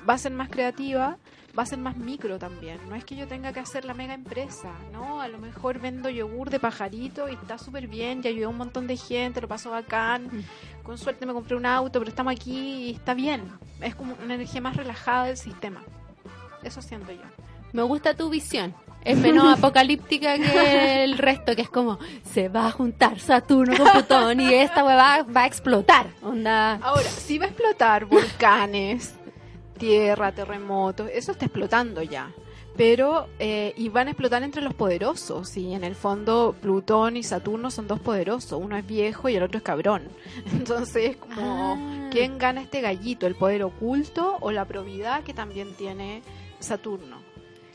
va 0.10 0.16
a 0.16 0.18
ser 0.18 0.32
más 0.34 0.50
creativa, 0.50 1.18
va 1.58 1.64
a 1.64 1.66
ser 1.66 1.80
más 1.80 1.98
micro 1.98 2.40
también. 2.40 2.80
No 2.90 2.96
es 2.96 3.06
que 3.06 3.16
yo 3.16 3.28
tenga 3.28 3.54
que 3.54 3.60
hacer 3.60 3.86
la 3.86 3.94
mega 3.94 4.14
empresa, 4.14 4.72
¿no? 4.92 5.22
A 5.22 5.28
lo 5.28 5.38
mejor 5.38 5.80
vendo 5.80 6.10
yogur 6.10 6.50
de 6.50 6.60
pajarito 6.60 7.30
y 7.30 7.34
está 7.34 7.58
súper 7.58 7.88
bien, 7.88 8.22
ya 8.22 8.30
ayudé 8.30 8.46
a 8.46 8.50
un 8.50 8.58
montón 8.58 8.88
de 8.88 8.98
gente, 8.98 9.42
lo 9.42 9.48
paso 9.48 9.72
bacán. 9.72 10.46
Con 10.84 10.98
suerte 10.98 11.26
me 11.26 11.34
compré 11.34 11.56
un 11.56 11.66
auto, 11.66 12.00
pero 12.00 12.10
estamos 12.10 12.34
aquí 12.34 12.86
y 12.86 12.92
está 12.92 13.14
bien. 13.14 13.44
Es 13.82 13.96
como 13.96 14.16
una 14.24 14.36
energía 14.36 14.62
más 14.62 14.76
relajada 14.76 15.26
del 15.26 15.38
sistema. 15.38 15.84
Eso 16.64 16.82
siento 16.82 17.12
yo. 17.12 17.22
Me 17.74 17.82
gusta 17.84 18.14
tu 18.16 18.30
visión. 18.30 18.74
Es 19.04 19.18
menos 19.18 19.52
apocalíptica 19.58 20.38
que 20.38 21.04
el 21.04 21.18
resto, 21.18 21.56
que 21.56 21.64
es 21.64 21.70
como, 21.70 21.98
se 22.32 22.50
va 22.50 22.68
a 22.68 22.72
juntar 22.72 23.20
Saturno 23.20 23.76
con 23.78 23.92
Plutón 23.92 24.40
y 24.40 24.54
esta 24.54 24.84
hueva 24.84 25.24
va 25.24 25.44
a 25.44 25.48
explotar. 25.48 26.08
Onda. 26.22 26.74
Ahora, 26.76 27.10
si 27.10 27.38
va 27.38 27.46
a 27.46 27.48
explotar 27.50 28.06
volcanes, 28.06 29.16
tierra, 29.82 30.32
terremotos, 30.34 31.10
eso 31.14 31.32
está 31.34 31.46
explotando 31.46 32.02
ya. 32.04 32.32
Pero, 32.78 33.28
eh, 33.38 33.74
y 33.76 33.90
van 33.90 34.08
a 34.08 34.12
explotar 34.12 34.44
entre 34.44 34.62
los 34.62 34.74
poderosos, 34.74 35.58
y 35.58 35.74
en 35.74 35.84
el 35.84 35.94
fondo 35.94 36.56
Plutón 36.62 37.18
y 37.18 37.24
Saturno 37.24 37.70
son 37.70 37.86
dos 37.88 38.00
poderosos, 38.00 38.54
uno 38.64 38.78
es 38.78 38.88
viejo 38.88 39.28
y 39.28 39.36
el 39.36 39.44
otro 39.44 39.58
es 39.58 39.64
cabrón. 39.64 40.04
Entonces, 40.54 41.18
como, 41.18 41.76
Ah. 41.78 42.10
¿quién 42.12 42.38
gana 42.38 42.62
este 42.62 42.80
gallito? 42.82 43.28
¿El 43.28 43.36
poder 43.36 43.64
oculto 43.64 44.38
o 44.40 44.52
la 44.52 44.64
probidad 44.66 45.24
que 45.24 45.34
también 45.34 45.74
tiene 45.76 46.22
Saturno? 46.60 47.18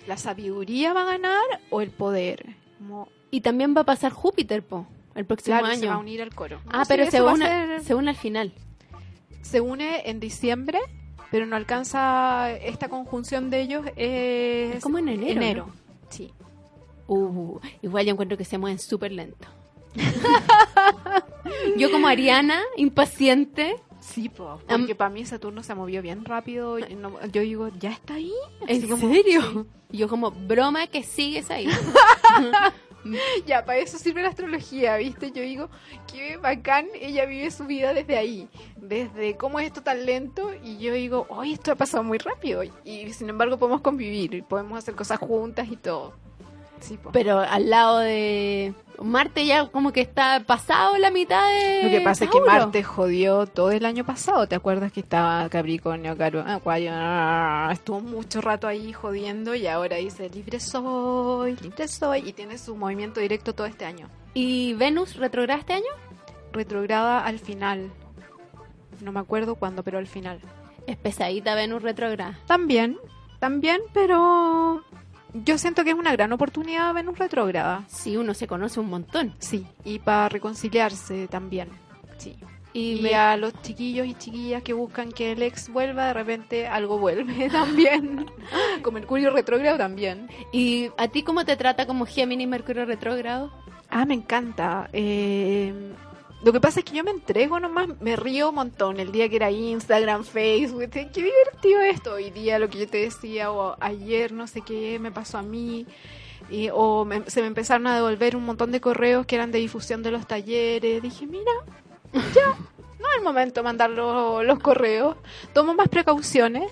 ¿La 0.07 0.17
sabiduría 0.17 0.93
va 0.95 1.03
a 1.03 1.07
ganar 1.13 1.45
o 1.71 1.83
el 1.83 1.91
poder? 1.91 2.47
Como, 2.79 3.09
Y 3.31 3.43
también 3.43 3.75
va 3.77 3.83
a 3.83 3.85
pasar 3.85 4.13
Júpiter, 4.13 4.63
po, 4.63 4.87
el 5.15 5.27
próximo 5.27 5.59
claro, 5.59 5.75
se 5.77 5.87
va 5.87 5.93
a 5.93 5.95
año. 5.97 6.01
unir 6.01 6.23
al 6.23 6.35
coro. 6.35 6.61
Ah, 6.69 6.85
pero 6.89 7.05
se 7.05 7.11
ser- 7.11 7.21
se 7.83 7.95
une 7.95 8.11
al 8.11 8.17
final. 8.17 8.53
se 9.43 9.61
une 9.61 10.09
en 10.09 10.21
diciembre, 10.21 10.79
pero 11.31 11.47
no 11.47 11.57
alcanza 11.57 12.51
esta 12.53 12.89
conjunción 12.89 13.51
de 13.51 13.61
ellos 13.61 13.85
es 13.97 14.77
Es 14.77 14.83
como 14.83 14.99
en 14.99 15.09
enero, 15.09 15.31
enero. 15.33 15.67
¿no? 15.69 15.75
Sí. 16.11 16.33
Uh, 17.09 17.59
igual 17.83 18.05
yo 18.07 18.13
encuentro 18.13 18.37
que 18.37 18.45
se 18.45 18.59
mueven 18.59 18.79
súper 18.79 19.13
lento. 19.13 19.47
yo 21.77 21.91
como 21.91 22.07
Ariana, 22.09 22.61
impaciente, 22.77 23.77
Sí, 24.01 24.29
po, 24.29 24.61
porque 24.69 24.95
para 24.95 25.11
mí 25.11 25.25
Saturno 25.27 25.63
se 25.65 25.75
movió 25.75 26.01
bien 26.01 26.25
rápido. 26.25 26.79
y 26.79 26.95
no- 26.95 27.19
yo 27.33 27.41
digo, 27.43 27.69
¿ya 27.81 27.91
está 27.91 28.15
ahí? 28.15 28.33
¿en 28.69 28.79
Así 28.79 28.89
como, 28.89 29.09
serio? 29.13 29.67
Y 29.91 29.99
Yo 29.99 30.09
como, 30.09 30.31
broma 30.31 30.87
que 30.87 31.03
sigues 31.03 31.51
ahí. 31.51 31.67
Ya, 33.47 33.65
para 33.65 33.79
eso 33.79 33.99
sirve 33.99 34.23
la 34.23 34.29
astrología, 34.29 34.97
¿viste? 34.97 35.31
Yo 35.33 35.43
digo, 35.43 35.69
qué 36.11 36.37
bacán, 36.37 36.87
ella 36.95 37.27
vive 37.27 37.51
su 37.51 37.65
vida 37.65 37.95
desde 37.95 38.17
ahí, 38.17 38.49
desde 38.77 39.37
cómo 39.37 39.61
es 39.61 39.67
esto 39.67 39.83
tan 39.83 40.07
lento, 40.07 40.53
y 40.63 40.79
yo 40.79 40.93
digo, 40.93 41.27
hoy 41.29 41.53
esto 41.53 41.73
ha 41.73 41.77
pasado 41.77 42.03
muy 42.03 42.19
rápido, 42.19 42.63
y 42.85 43.13
sin 43.13 43.29
embargo 43.29 43.59
podemos 43.59 43.81
convivir, 43.83 44.45
podemos 44.45 44.79
hacer 44.79 44.95
cosas 44.95 45.19
juntas 45.19 45.69
y 45.71 45.77
todo. 45.77 46.15
Sí, 46.81 46.97
po. 46.97 47.11
Pero 47.13 47.41
al 47.41 47.71
lado 47.71 47.99
de 47.99 48.75
Marte 49.03 49.45
ya 49.47 49.67
como 49.67 49.93
que 49.93 50.01
está 50.01 50.43
pasado 50.47 50.97
la 50.99 51.11
mitad 51.11 51.43
de 51.49 51.83
Lo 51.85 51.91
que 51.91 52.01
pasa 52.01 52.25
es 52.25 52.31
que. 52.31 52.41
Marte 52.41 52.83
jodió 52.83 53.47
todo 53.47 53.71
el 53.71 53.85
año 53.85 54.05
pasado. 54.05 54.47
¿Te 54.47 54.55
acuerdas 54.55 54.93
que 54.93 55.01
estaba 55.01 55.49
Capricornio, 55.49 56.17
Caro, 56.17 56.41
Acuario? 56.47 56.91
ah, 56.95 57.69
Estuvo 57.73 58.01
mucho 58.01 58.41
rato 58.41 58.67
ahí 58.67 58.93
jodiendo 58.93 59.55
y 59.55 59.67
ahora 59.67 59.97
dice 59.97 60.29
libre 60.31 60.61
soy, 60.61 61.57
libre 61.57 61.89
soy. 61.89 62.29
Y 62.29 62.33
tiene 62.33 62.59
su 62.59 62.77
movimiento 62.77 63.21
directo 63.21 63.55
todo 63.55 63.67
este 63.67 63.85
año. 63.85 64.09
¿Y 64.35 64.75
Venus 64.75 65.17
retrograda 65.17 65.61
este 65.61 65.75
año? 65.75 65.91
Retrograda 66.53 67.25
al 67.25 67.39
final. 67.39 67.91
No 69.01 69.13
me 69.13 69.21
acuerdo 69.21 69.57
cuándo, 69.57 69.83
pero 69.83 69.99
al 69.99 70.07
final. 70.07 70.41
Es 70.87 70.97
pesadita 70.97 71.55
Venus 71.55 71.83
retrograda. 71.83 72.39
También, 72.47 72.99
también, 73.41 73.81
pero 73.93 74.83
yo 75.45 75.59
siento 75.59 75.85
que 75.85 75.91
es 75.91 75.97
una 75.97 76.13
gran 76.13 76.33
oportunidad 76.33 76.93
Venus 76.95 77.19
retrógrada. 77.19 77.85
Sí, 77.89 78.17
uno 78.17 78.35
se 78.35 78.47
conoce 78.47 78.81
un 78.81 78.89
montón. 78.89 79.35
Sí, 79.39 79.67
y 79.85 79.99
para 79.99 80.29
reconciliarse 80.29 81.29
también. 81.29 81.69
Sí. 82.19 82.37
Y, 82.73 82.99
Y 82.99 83.03
me- 83.03 83.15
a 83.15 83.37
los 83.39 83.55
chiquillos 83.63 84.07
y 84.07 84.15
chiquillas 84.15 84.63
que 84.63 84.75
buscan 84.75 85.11
que 85.11 85.33
el 85.33 85.43
ex 85.43 85.71
vuelva, 85.71 86.07
de 86.09 86.13
repente 86.13 86.67
algo 86.67 86.99
vuelve 86.99 87.49
también. 87.51 88.27
Con 88.83 88.95
Mercurio 88.95 89.31
retrógrado 89.31 89.79
también. 89.79 90.29
¿Y 90.53 90.91
a 90.99 91.09
ti 91.09 91.23
cómo 91.23 91.45
te 91.45 91.57
trata 91.57 91.87
como 91.87 92.05
Géminis 92.07 92.49
Mercurio 92.49 92.85
retrógrado? 92.85 93.51
Ah, 93.89 94.05
me 94.05 94.15
encanta. 94.15 94.91
Eh, 94.93 95.73
lo 96.47 96.53
que 96.53 96.61
pasa 96.61 96.79
es 96.79 96.85
que 96.87 96.95
yo 96.97 97.03
me 97.03 97.11
entrego 97.11 97.59
nomás, 97.59 97.89
me 98.01 98.15
río 98.15 98.51
un 98.51 98.55
montón. 98.55 99.01
El 99.01 99.11
día 99.11 99.29
que 99.29 99.35
era 99.35 99.51
Instagram, 99.51 100.23
Facebook, 100.23 100.89
qué 100.91 101.05
divertido 101.13 101.81
esto. 101.81 102.13
Hoy 102.15 102.31
día 102.31 102.61
lo 102.61 102.71
que 102.71 102.79
yo 102.79 102.87
te 102.89 102.99
decía, 102.99 103.51
o 103.51 103.77
ayer 103.81 104.31
no 104.31 104.47
sé 104.47 104.61
qué 104.61 105.01
me 105.01 105.11
pasó 105.11 105.39
a 105.39 105.43
mí. 105.43 105.87
Y, 106.49 106.69
o 106.73 107.05
me- 107.05 107.29
se 107.29 107.41
me 107.41 107.49
empezaron 107.49 107.89
a 107.89 107.97
devolver 107.97 108.37
un 108.37 108.45
montón 108.45 108.71
de 108.71 108.81
correos 108.81 109.27
que 109.27 109.35
eran 109.35 109.51
de 109.51 109.59
difusión 109.59 110.05
de 110.05 110.13
los 110.13 110.29
talleres. 110.29 111.03
Dije, 111.03 111.27
mira, 111.27 111.51
ya, 112.13 112.47
no 113.01 113.09
es 113.11 113.17
el 113.19 113.25
momento 113.25 113.61
de 113.61 113.65
mandar 113.65 113.91
lo- 113.91 114.45
los 114.45 114.61
correos. 114.61 115.17
Tomo 115.53 115.75
más 115.75 115.89
precauciones. 115.89 116.71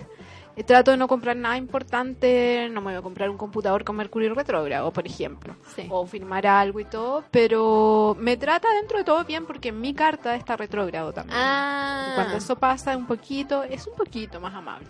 Eh, 0.56 0.62
Trato 0.64 0.92
de 0.92 0.96
no 0.96 1.08
comprar 1.08 1.36
nada 1.36 1.56
importante, 1.56 2.68
no 2.70 2.80
me 2.80 2.90
voy 2.92 2.94
a 2.98 3.02
comprar 3.02 3.28
un 3.28 3.36
computador 3.36 3.82
con 3.84 3.96
Mercurio 3.96 4.32
retrógrado, 4.34 4.92
por 4.92 5.04
ejemplo 5.06 5.56
Sí. 5.74 5.86
o 5.90 6.06
firmar 6.06 6.46
algo 6.46 6.78
y 6.80 6.84
todo, 6.84 7.24
pero 7.30 8.16
me 8.20 8.36
trata 8.36 8.68
dentro 8.80 8.98
de 8.98 9.04
todo 9.04 9.24
bien 9.24 9.46
porque 9.46 9.72
mi 9.72 9.94
carta 9.94 10.34
está 10.36 10.56
retrógrado 10.56 11.12
también. 11.12 11.36
Ah, 11.40 12.08
Y 12.10 12.14
cuando 12.14 12.36
eso 12.36 12.56
pasa 12.56 12.96
un 12.96 13.06
poquito, 13.06 13.64
es 13.64 13.86
un 13.86 13.94
poquito 13.96 14.40
más 14.40 14.54
amable. 14.54 14.86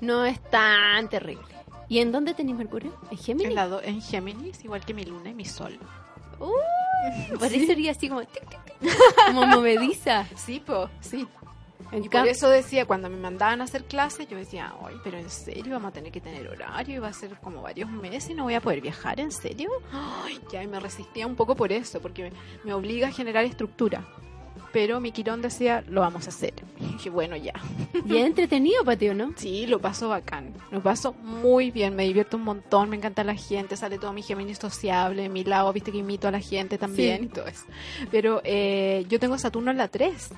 no 0.00 0.24
es 0.26 0.38
tan 0.50 1.08
terrible. 1.08 1.44
¿Y 1.88 2.00
en 2.00 2.12
dónde 2.12 2.34
tenéis 2.34 2.58
Mercurio? 2.58 2.92
¿En 3.10 3.16
Géminis? 3.16 3.48
En, 3.48 3.54
la 3.54 3.80
en 3.84 4.02
Géminis, 4.02 4.62
igual 4.64 4.84
que 4.84 4.92
mi 4.92 5.04
luna 5.04 5.30
y 5.30 5.34
mi 5.34 5.44
sol. 5.46 5.78
Uh, 6.38 7.38
parecería 7.38 7.92
así 7.92 8.08
como, 8.08 8.22
tic, 8.24 8.46
tic, 8.48 8.58
tic, 8.80 8.98
como 9.28 9.46
movediza. 9.46 10.26
Sí, 10.34 10.60
po, 10.60 10.90
sí. 11.00 11.26
Y 11.92 12.08
por 12.08 12.26
eso 12.26 12.48
decía, 12.48 12.84
cuando 12.84 13.08
me 13.08 13.16
mandaban 13.16 13.60
a 13.60 13.64
hacer 13.64 13.84
clases, 13.84 14.28
yo 14.28 14.36
decía, 14.36 14.74
ay, 14.82 14.96
pero 15.04 15.18
en 15.18 15.30
serio, 15.30 15.74
vamos 15.74 15.90
a 15.90 15.92
tener 15.92 16.10
que 16.10 16.20
tener 16.20 16.48
horario 16.48 16.96
y 16.96 16.98
va 16.98 17.08
a 17.08 17.12
ser 17.12 17.38
como 17.40 17.62
varios 17.62 17.90
meses 17.90 18.30
y 18.30 18.34
no 18.34 18.44
voy 18.44 18.54
a 18.54 18.60
poder 18.60 18.80
viajar, 18.80 19.20
¿en 19.20 19.30
serio? 19.30 19.70
Ay, 19.92 20.40
ya, 20.50 20.62
y 20.62 20.66
me 20.66 20.80
resistía 20.80 21.26
un 21.26 21.36
poco 21.36 21.54
por 21.54 21.72
eso, 21.72 22.00
porque 22.00 22.24
me, 22.24 22.32
me 22.64 22.72
obliga 22.72 23.08
a 23.08 23.12
generar 23.12 23.44
estructura. 23.44 24.06
Pero 24.72 25.00
mi 25.00 25.12
Quirón 25.12 25.42
decía, 25.42 25.82
lo 25.88 26.00
vamos 26.02 26.26
a 26.26 26.28
hacer. 26.30 26.54
Y 26.80 26.84
dije, 26.98 27.10
bueno, 27.10 27.36
ya. 27.36 27.54
Bien 28.04 28.26
entretenido, 28.26 28.84
Patio, 28.84 29.14
¿no? 29.14 29.32
Sí, 29.36 29.66
lo 29.66 29.78
paso 29.80 30.08
bacán. 30.08 30.52
Lo 30.70 30.82
paso 30.82 31.12
muy 31.14 31.70
bien, 31.70 31.94
me 31.96 32.04
divierto 32.04 32.36
un 32.36 32.44
montón, 32.44 32.90
me 32.90 32.96
encanta 32.96 33.22
la 33.24 33.34
gente, 33.34 33.76
sale 33.76 33.98
todo 33.98 34.12
mi 34.12 34.22
Géminis 34.22 34.58
sociable, 34.58 35.28
mi 35.28 35.44
lado, 35.44 35.72
viste 35.72 35.92
que 35.92 35.98
imito 35.98 36.28
a 36.28 36.30
la 36.30 36.40
gente 36.40 36.78
también 36.78 37.18
Sí. 37.20 37.24
y 37.26 37.28
todo 37.28 37.46
eso. 37.46 37.64
Pero 38.10 38.40
eh, 38.44 39.04
yo 39.08 39.18
tengo 39.20 39.36
Saturno 39.38 39.70
en 39.70 39.76
la 39.78 39.88
3. 39.88 40.30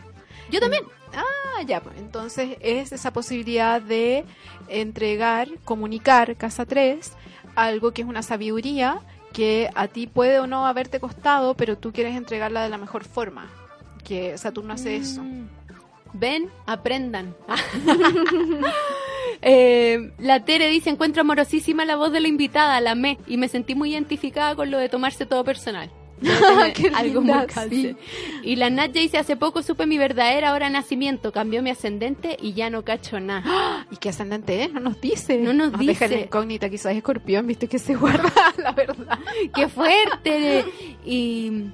Yo 0.51 0.61
también. 0.61 0.83
Ah, 1.15 1.63
ya, 1.67 1.81
pues 1.81 1.97
entonces 1.99 2.57
es 2.61 2.93
esa 2.93 3.13
posibilidad 3.13 3.81
de 3.83 4.25
entregar, 4.69 5.49
comunicar, 5.65 6.37
casa 6.37 6.65
3, 6.67 7.13
algo 7.55 7.93
que 7.93 8.03
es 8.03 8.09
una 8.09 8.23
sabiduría 8.23 9.01
que 9.33 9.69
a 9.75 9.89
ti 9.89 10.07
puede 10.07 10.39
o 10.39 10.47
no 10.47 10.67
haberte 10.67 11.01
costado, 11.01 11.55
pero 11.55 11.77
tú 11.77 11.93
quieres 11.93 12.17
entregarla 12.17 12.63
de 12.63 12.71
la 12.71 12.79
mejor 12.79 13.05
forma. 13.05 13.51
Que 14.09 14.39
Saturno 14.39 14.73
hace 14.73 14.97
eso. 14.97 15.23
Mm. 15.23 15.49
Ven, 16.15 16.49
aprendan. 16.67 17.37
Eh, 19.41 20.11
la 20.19 20.45
Tere 20.45 20.69
dice, 20.69 20.91
encuentro 20.91 21.21
amorosísima 21.21 21.85
la 21.85 21.95
voz 21.95 22.11
de 22.11 22.21
la 22.21 22.27
invitada, 22.27 22.81
la 22.81 22.93
amé, 22.93 23.19
y 23.27 23.37
me 23.37 23.49
sentí 23.49 23.77
muy 23.77 23.93
identificada 23.93 24.57
con 24.57 24.71
lo 24.71 24.79
de 24.79 24.89
tomarse 24.89 25.27
todo 25.27 25.45
personal. 25.45 25.91
Qué 26.75 26.91
algo 26.93 27.21
muy 27.21 27.31
linda, 27.31 27.47
cáncer. 27.47 27.97
Y 28.43 28.57
la 28.57 28.71
Nat 28.71 28.91
ya 28.93 29.01
dice, 29.01 29.19
hace 29.19 29.37
poco 29.37 29.63
supe 29.63 29.87
mi 29.87 29.97
verdadera 29.97 30.53
hora 30.53 30.67
de 30.67 30.73
nacimiento, 30.73 31.31
cambió 31.31 31.63
mi 31.63 31.71
ascendente 31.71 32.37
y 32.41 32.55
ya 32.55 32.71
no 32.71 32.85
cacho 32.85 33.21
nada. 33.21 33.87
¿Y 33.93 33.97
qué 33.97 34.09
ascendente 34.09 34.65
es? 34.65 34.73
No 34.73 34.81
nos 34.81 35.01
dice. 35.01 35.39
No 35.39 35.53
nos 35.53 35.71
deja 35.79 36.07
en 36.07 36.11
dice. 36.11 36.25
incógnita, 36.25 36.69
quizás 36.69 36.97
escorpión, 36.97 37.47
viste 37.47 37.69
que 37.69 37.79
se 37.79 37.95
guarda 37.95 38.33
la 38.57 38.73
verdad. 38.73 39.19
¡Qué 39.55 39.69
fuerte! 39.69 40.65
Y 41.05 41.71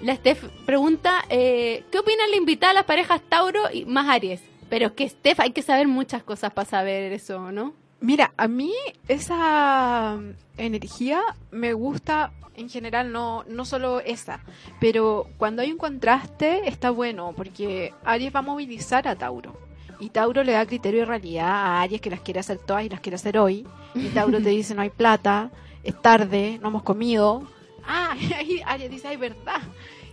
la 0.00 0.14
Steph 0.14 0.44
pregunta, 0.64 1.24
eh, 1.28 1.84
¿qué 1.90 1.98
opina 1.98 2.26
la 2.28 2.36
invitada 2.36 2.70
a 2.70 2.74
las 2.74 2.84
parejas 2.84 3.20
Tauro 3.28 3.62
y 3.72 3.84
más 3.84 4.08
Aries? 4.08 4.40
Pero 4.68 4.86
es 4.86 4.92
que 4.92 5.08
Steph, 5.08 5.40
hay 5.40 5.52
que 5.52 5.62
saber 5.62 5.88
muchas 5.88 6.22
cosas 6.22 6.52
para 6.52 6.68
saber 6.68 7.12
eso, 7.12 7.50
¿no? 7.52 7.74
Mira, 8.00 8.32
a 8.36 8.46
mí 8.46 8.72
esa 9.08 10.16
mm, 10.16 10.34
energía 10.58 11.20
me 11.50 11.72
gusta 11.72 12.32
en 12.54 12.68
general, 12.68 13.12
no, 13.12 13.44
no 13.48 13.64
solo 13.64 14.00
esa, 14.00 14.40
pero 14.80 15.28
cuando 15.36 15.62
hay 15.62 15.70
un 15.70 15.78
contraste 15.78 16.68
está 16.68 16.90
bueno, 16.90 17.32
porque 17.36 17.94
Aries 18.04 18.34
va 18.34 18.40
a 18.40 18.42
movilizar 18.42 19.06
a 19.06 19.16
Tauro. 19.16 19.56
Y 20.00 20.10
Tauro 20.10 20.44
le 20.44 20.52
da 20.52 20.66
criterio 20.66 21.00
de 21.00 21.06
realidad 21.06 21.48
a 21.48 21.82
Aries 21.82 22.00
que 22.00 22.10
las 22.10 22.20
quiere 22.20 22.40
hacer 22.40 22.58
todas 22.58 22.84
y 22.84 22.88
las 22.88 23.00
quiere 23.00 23.16
hacer 23.16 23.38
hoy. 23.38 23.66
Y 23.94 24.08
Tauro 24.08 24.40
te 24.40 24.48
dice 24.50 24.74
no 24.74 24.82
hay 24.82 24.90
plata, 24.90 25.50
es 25.82 26.00
tarde, 26.00 26.58
no 26.60 26.68
hemos 26.68 26.82
comido. 26.82 27.42
Ah, 27.88 28.14
ahí 28.36 28.60
Aries 28.64 28.90
dice, 28.90 29.08
ay, 29.08 29.16
verdad. 29.16 29.62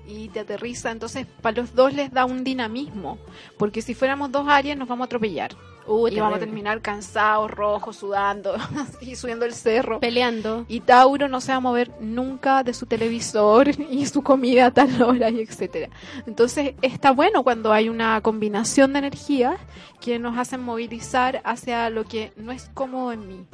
Y 0.07 0.29
te 0.29 0.39
aterriza, 0.39 0.91
entonces 0.91 1.27
para 1.41 1.57
los 1.57 1.75
dos 1.75 1.93
les 1.93 2.11
da 2.11 2.25
un 2.25 2.43
dinamismo, 2.43 3.17
porque 3.57 3.81
si 3.81 3.95
fuéramos 3.95 4.31
dos 4.31 4.47
Aries 4.47 4.77
nos 4.77 4.87
vamos 4.87 5.05
a 5.05 5.07
atropellar. 5.07 5.55
Uh, 5.87 6.07
y 6.07 6.19
vamos 6.19 6.37
a 6.37 6.39
terminar 6.39 6.81
cansados, 6.81 7.51
rojos, 7.51 7.97
sudando 7.97 8.55
y 9.01 9.15
subiendo 9.15 9.45
el 9.45 9.53
cerro. 9.53 9.99
Peleando. 9.99 10.65
Y 10.67 10.79
Tauro 10.79 11.27
no 11.27 11.41
se 11.41 11.51
va 11.51 11.57
a 11.57 11.59
mover 11.59 11.91
nunca 11.99 12.63
de 12.63 12.73
su 12.73 12.87
televisor 12.87 13.69
y 13.91 14.05
su 14.07 14.23
comida 14.23 14.67
a 14.67 14.71
tal 14.71 14.99
hora 15.01 15.29
y 15.29 15.41
etcétera. 15.41 15.89
Entonces 16.25 16.73
está 16.81 17.11
bueno 17.11 17.43
cuando 17.43 17.71
hay 17.71 17.89
una 17.89 18.19
combinación 18.21 18.93
de 18.93 18.99
energías 18.99 19.59
que 20.01 20.17
nos 20.17 20.37
hacen 20.37 20.63
movilizar 20.63 21.41
hacia 21.43 21.89
lo 21.91 22.05
que 22.05 22.31
no 22.35 22.51
es 22.51 22.69
cómodo 22.73 23.11
en 23.11 23.27
mí. 23.27 23.45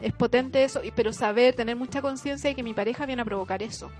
Es 0.00 0.12
potente 0.12 0.64
eso, 0.64 0.82
y- 0.82 0.90
pero 0.90 1.12
saber, 1.12 1.54
tener 1.54 1.76
mucha 1.76 2.00
conciencia 2.02 2.48
de 2.50 2.56
que 2.56 2.62
mi 2.62 2.74
pareja 2.74 3.06
viene 3.06 3.22
a 3.22 3.24
provocar 3.24 3.62
eso. 3.62 3.90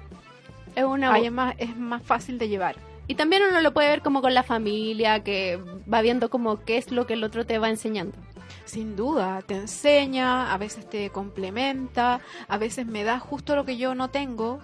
Es 0.75 0.85
una... 0.85 1.13
Ahí 1.13 1.27
es 1.27 1.33
más, 1.33 1.55
es 1.59 1.77
más 1.77 2.03
fácil 2.03 2.39
de 2.39 2.49
llevar. 2.49 2.77
Y 3.07 3.17
también 3.17 3.43
uno 3.49 3.61
lo 3.61 3.73
puede 3.75 3.89
ver 3.89 4.03
como 4.03 4.23
con 4.23 4.35
la 4.35 4.43
familia, 4.45 5.23
que 5.25 5.59
va 5.93 6.01
viendo 6.01 6.31
como 6.31 6.61
qué 6.65 6.79
es 6.79 6.93
lo 6.93 7.07
que 7.07 7.15
el 7.15 7.25
otro 7.25 7.45
te 7.45 7.59
va 7.59 7.69
enseñando. 7.69 8.17
Sin 8.65 8.95
duda, 8.95 9.43
te 9.45 9.55
enseña, 9.57 10.53
a 10.55 10.59
veces 10.59 10.89
te 10.89 11.11
complementa, 11.11 12.21
a 12.47 12.57
veces 12.57 12.87
me 12.87 13.03
da 13.03 13.19
justo 13.19 13.57
lo 13.57 13.65
que 13.65 13.77
yo 13.77 13.97
no 13.97 14.09
tengo. 14.11 14.61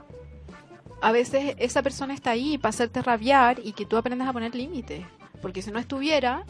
A 1.03 1.11
veces 1.13 1.57
esa 1.59 1.83
persona 1.83 2.15
está 2.15 2.31
ahí 2.31 2.57
para 2.57 2.71
hacerte 2.71 3.03
rabiar 3.03 3.59
y 3.63 3.73
que 3.73 3.85
tú 3.85 3.97
aprendas 3.97 4.29
a 4.29 4.33
poner 4.33 4.55
límites. 4.55 5.05
Porque 5.43 5.61
si 5.61 5.71
no 5.73 5.79
estuviera, 5.81 6.45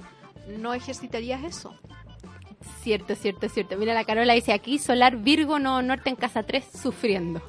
no 0.59 0.75
ejercitarías 0.75 1.45
eso. 1.45 1.75
Cierto, 2.83 3.15
cierto, 3.15 3.49
cierto. 3.49 3.77
Mira, 3.77 3.95
la 3.95 4.05
Carola 4.05 4.33
dice 4.33 4.53
aquí, 4.53 4.79
Solar 4.79 5.17
Virgo, 5.17 5.59
no, 5.59 5.83
Norte 5.83 6.09
en 6.09 6.17
casa 6.17 6.43
3, 6.45 6.65
sufriendo. 6.81 7.43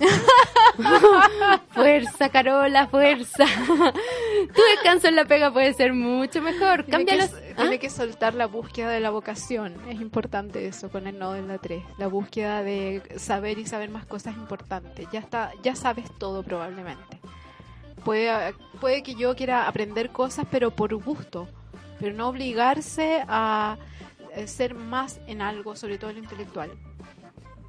fuerza, 1.70 2.30
Carola, 2.30 2.88
fuerza. 2.88 3.46
tu 3.46 4.62
descanso 4.74 5.08
en 5.08 5.16
la 5.16 5.26
pega 5.26 5.52
puede 5.54 5.74
ser 5.74 5.94
mucho 5.94 6.42
mejor. 6.42 6.84
Tiene 6.84 7.06
que, 7.06 7.18
los... 7.18 7.34
¿Ah? 7.34 7.62
tiene 7.62 7.80
que 7.80 7.90
soltar 7.90 8.34
la 8.34 8.48
búsqueda 8.48 8.90
de 8.90 9.00
la 9.00 9.10
vocación. 9.10 9.76
Es 9.88 10.02
importante 10.02 10.68
eso 10.68 10.90
con 10.90 11.08
el 11.08 11.18
nodo 11.18 11.36
en 11.36 11.48
la 11.48 11.58
3. 11.58 11.84
La 11.98 12.08
búsqueda 12.08 12.64
de 12.64 13.02
saber 13.18 13.60
y 13.60 13.66
saber 13.66 13.90
más 13.90 14.06
cosas 14.06 14.34
es 14.34 14.40
importante. 14.40 15.08
Ya, 15.12 15.20
está, 15.20 15.52
ya 15.64 15.76
sabes 15.76 16.06
todo 16.18 16.44
probablemente. 16.44 17.20
Puede, 18.04 18.54
puede 18.80 19.04
que 19.04 19.16
yo 19.16 19.36
quiera 19.36 19.68
aprender 19.68 20.10
cosas, 20.12 20.46
pero 20.50 20.72
por 20.72 20.94
gusto. 20.96 21.48
Pero 22.00 22.14
no 22.14 22.28
obligarse 22.28 23.24
a 23.28 23.78
ser 24.46 24.76
más 24.76 25.20
en 25.26 25.42
algo, 25.42 25.76
sobre 25.76 25.98
todo 25.98 26.12
en 26.12 26.18
lo 26.18 26.24
intelectual. 26.24 26.72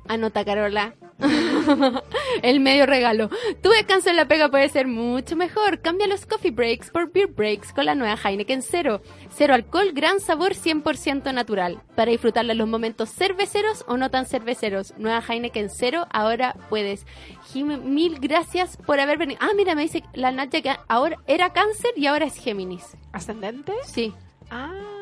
Anota, 0.09 0.45
Carola. 0.45 0.95
el 2.43 2.61
medio 2.61 2.87
regalo. 2.87 3.29
Tu 3.63 3.69
descanso 3.71 4.09
en 4.09 4.17
la 4.17 4.27
pega 4.27 4.49
puede 4.49 4.69
ser 4.69 4.87
mucho 4.87 5.37
mejor. 5.37 5.81
Cambia 5.81 6.07
los 6.07 6.27
coffee 6.27 6.51
breaks 6.51 6.91
por 6.91 7.13
beer 7.13 7.29
breaks 7.29 7.73
con 7.73 7.85
la 7.85 7.95
nueva 7.95 8.17
Heineken 8.23 8.63
Cero. 8.63 9.03
Cero 9.31 9.55
alcohol, 9.55 9.93
gran 9.93 10.21
sabor, 10.21 10.55
100% 10.55 11.33
natural. 11.35 11.83
Para 11.95 12.11
disfrutarla 12.11 12.53
en 12.53 12.59
los 12.59 12.69
momentos 12.69 13.11
cerveceros 13.11 13.85
o 13.87 13.97
no 13.97 14.11
tan 14.11 14.27
cerveceros. 14.27 14.95
Nueva 14.97 15.23
Heineken 15.27 15.69
Cero, 15.71 16.07
ahora 16.11 16.55
puedes. 16.71 17.07
Jime, 17.53 17.77
mil 17.77 18.19
gracias 18.19 18.77
por 18.79 19.01
haber 19.01 19.19
venido. 19.19 19.39
Ah, 19.43 19.51
mira, 19.55 19.75
me 19.75 19.83
dice 19.83 20.05
la 20.15 20.33
Nadia 20.33 20.63
que 20.63 20.77
ahora 20.89 21.19
era 21.27 21.53
cáncer 21.53 21.91
y 21.97 22.07
ahora 22.07 22.27
es 22.27 22.37
Géminis. 22.37 22.97
¿Ascendente? 23.13 23.73
Sí. 23.85 24.15
Ah, 24.51 24.98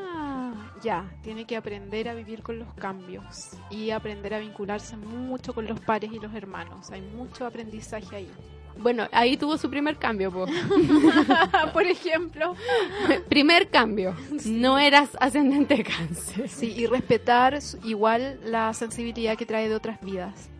ya. 0.87 1.05
Tiene 1.23 1.45
que 1.45 1.57
aprender 1.57 2.09
a 2.09 2.15
vivir 2.15 2.43
con 2.43 2.61
los 2.61 2.73
cambios 2.75 3.51
y 3.71 3.91
aprender 3.91 4.35
a 4.35 4.39
vincularse 4.39 4.97
mucho 4.97 5.53
con 5.53 5.67
los 5.67 5.81
pares 5.81 6.13
y 6.13 6.21
los 6.21 6.33
hermanos. 6.33 6.91
Hay 6.93 7.01
mucho 7.01 7.45
aprendizaje 7.45 8.15
ahí. 8.15 8.31
Bueno, 8.79 9.09
ahí 9.11 9.37
tuvo 9.37 9.59
su 9.59 9.69
primer 9.69 9.97
cambio, 9.97 10.31
po. 10.31 10.47
Por 11.73 11.87
ejemplo. 11.87 12.55
primer 13.29 13.69
cambio. 13.69 14.15
No 14.45 14.79
eras 14.79 15.11
ascendente 15.19 15.83
cáncer. 15.83 16.49
Sí, 16.49 16.73
y 16.77 16.87
respetar 16.87 17.59
igual 17.83 18.39
la 18.45 18.73
sensibilidad 18.73 19.37
que 19.37 19.47
trae 19.47 19.69
de 19.69 19.75
otras 19.75 20.01
vidas. 20.03 20.51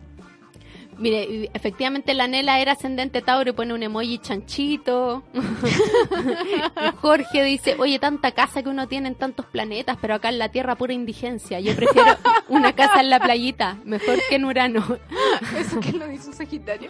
Mire, 0.97 1.51
efectivamente 1.53 2.13
la 2.13 2.27
Nela 2.27 2.59
era 2.59 2.71
ascendente 2.71 3.21
Tauro 3.21 3.51
y 3.51 3.53
pone 3.53 3.73
un 3.73 3.83
emoji 3.83 4.17
chanchito. 4.17 5.23
Jorge 7.01 7.43
dice, 7.43 7.75
oye, 7.77 7.99
tanta 7.99 8.31
casa 8.31 8.63
que 8.63 8.69
uno 8.69 8.87
tiene 8.87 9.09
en 9.09 9.15
tantos 9.15 9.45
planetas, 9.45 9.97
pero 10.01 10.15
acá 10.15 10.29
en 10.29 10.39
la 10.39 10.49
Tierra 10.49 10.75
pura 10.75 10.93
indigencia. 10.93 11.59
Yo 11.59 11.75
prefiero 11.75 12.17
una 12.49 12.73
casa 12.73 13.01
en 13.01 13.09
la 13.09 13.19
playita, 13.19 13.77
mejor 13.85 14.17
que 14.27 14.35
en 14.35 14.45
Urano. 14.45 14.97
Eso 15.57 15.79
que 15.79 15.91
lo 15.91 16.07
dice 16.07 16.29
un 16.29 16.33
Sagitario. 16.33 16.89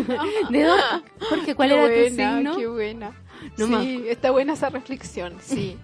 ¿De 0.50 0.62
dónde? 0.62 0.84
Jorge, 1.28 1.54
¿cuál 1.54 1.68
Qué 1.68 1.74
era 1.74 1.82
buena, 1.82 2.08
tu 2.08 2.14
signo? 2.14 2.56
Qué 2.56 2.66
buena. 2.66 3.12
No 3.56 3.80
sí, 3.80 4.04
está 4.08 4.30
buena 4.30 4.52
esa 4.52 4.68
reflexión, 4.68 5.36
sí. 5.40 5.76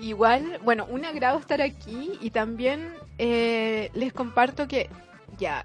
Igual, 0.00 0.60
bueno, 0.64 0.86
un 0.88 1.04
agrado 1.04 1.38
estar 1.38 1.60
aquí 1.62 2.12
y 2.20 2.30
también 2.30 2.92
eh, 3.18 3.90
les 3.94 4.12
comparto 4.12 4.68
que 4.68 4.88
ya, 5.38 5.64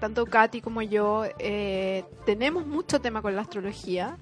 tanto 0.00 0.26
Katy 0.26 0.60
como 0.60 0.82
yo 0.82 1.24
eh, 1.38 2.04
tenemos 2.26 2.66
mucho 2.66 3.00
tema 3.00 3.22
con 3.22 3.34
la 3.34 3.42
astrología, 3.42 4.18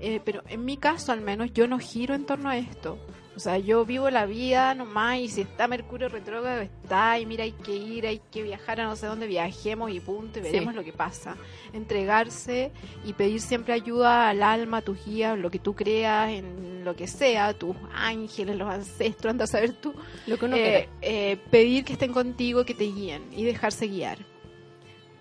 eh, 0.00 0.20
pero 0.24 0.42
en 0.48 0.64
mi 0.64 0.76
caso 0.76 1.12
al 1.12 1.20
menos 1.20 1.52
yo 1.52 1.66
no 1.66 1.78
giro 1.78 2.14
en 2.14 2.24
torno 2.26 2.48
a 2.48 2.56
esto. 2.58 2.98
O 3.34 3.38
sea, 3.38 3.58
yo 3.58 3.84
vivo 3.84 4.08
la 4.08 4.24
vida 4.24 4.74
nomás 4.74 5.18
y 5.18 5.28
si 5.28 5.42
está 5.42 5.68
Mercurio 5.68 6.08
retrógrado 6.08 6.62
está 6.62 7.18
y 7.18 7.26
mira, 7.26 7.44
hay 7.44 7.52
que 7.52 7.76
ir, 7.76 8.06
hay 8.06 8.18
que 8.30 8.42
viajar 8.42 8.80
a 8.80 8.86
no 8.86 8.96
sé 8.96 9.06
dónde 9.08 9.26
viajemos 9.26 9.90
y 9.90 10.00
punto 10.00 10.38
y 10.38 10.42
Sí. 10.42 10.48
veremos 10.52 10.74
lo 10.74 10.82
que 10.82 10.94
pasa. 10.94 11.36
Entregarse 11.74 12.72
y 13.04 13.12
pedir 13.12 13.42
siempre 13.42 13.74
ayuda 13.74 14.30
al 14.30 14.42
alma, 14.42 14.78
a 14.78 14.80
tus 14.82 15.04
guías, 15.04 15.38
lo 15.38 15.50
que 15.50 15.58
tú 15.58 15.74
creas, 15.74 16.30
en 16.30 16.82
lo 16.82 16.96
que 16.96 17.06
sea, 17.06 17.52
tus 17.52 17.76
ángeles, 17.94 18.56
los 18.56 18.70
ancestros, 18.70 19.30
anda 19.32 19.44
a 19.44 19.48
saber 19.48 19.74
tú. 19.74 19.92
Lo 20.26 20.38
que 20.38 20.44
uno 20.46 20.56
Eh, 20.56 20.88
eh, 21.02 21.36
pedir 21.50 21.84
que 21.84 21.92
estén 21.92 22.14
contigo, 22.14 22.64
que 22.64 22.72
te 22.74 22.84
guíen 22.84 23.22
y 23.32 23.44
dejarse 23.44 23.86
guiar. 23.86 24.16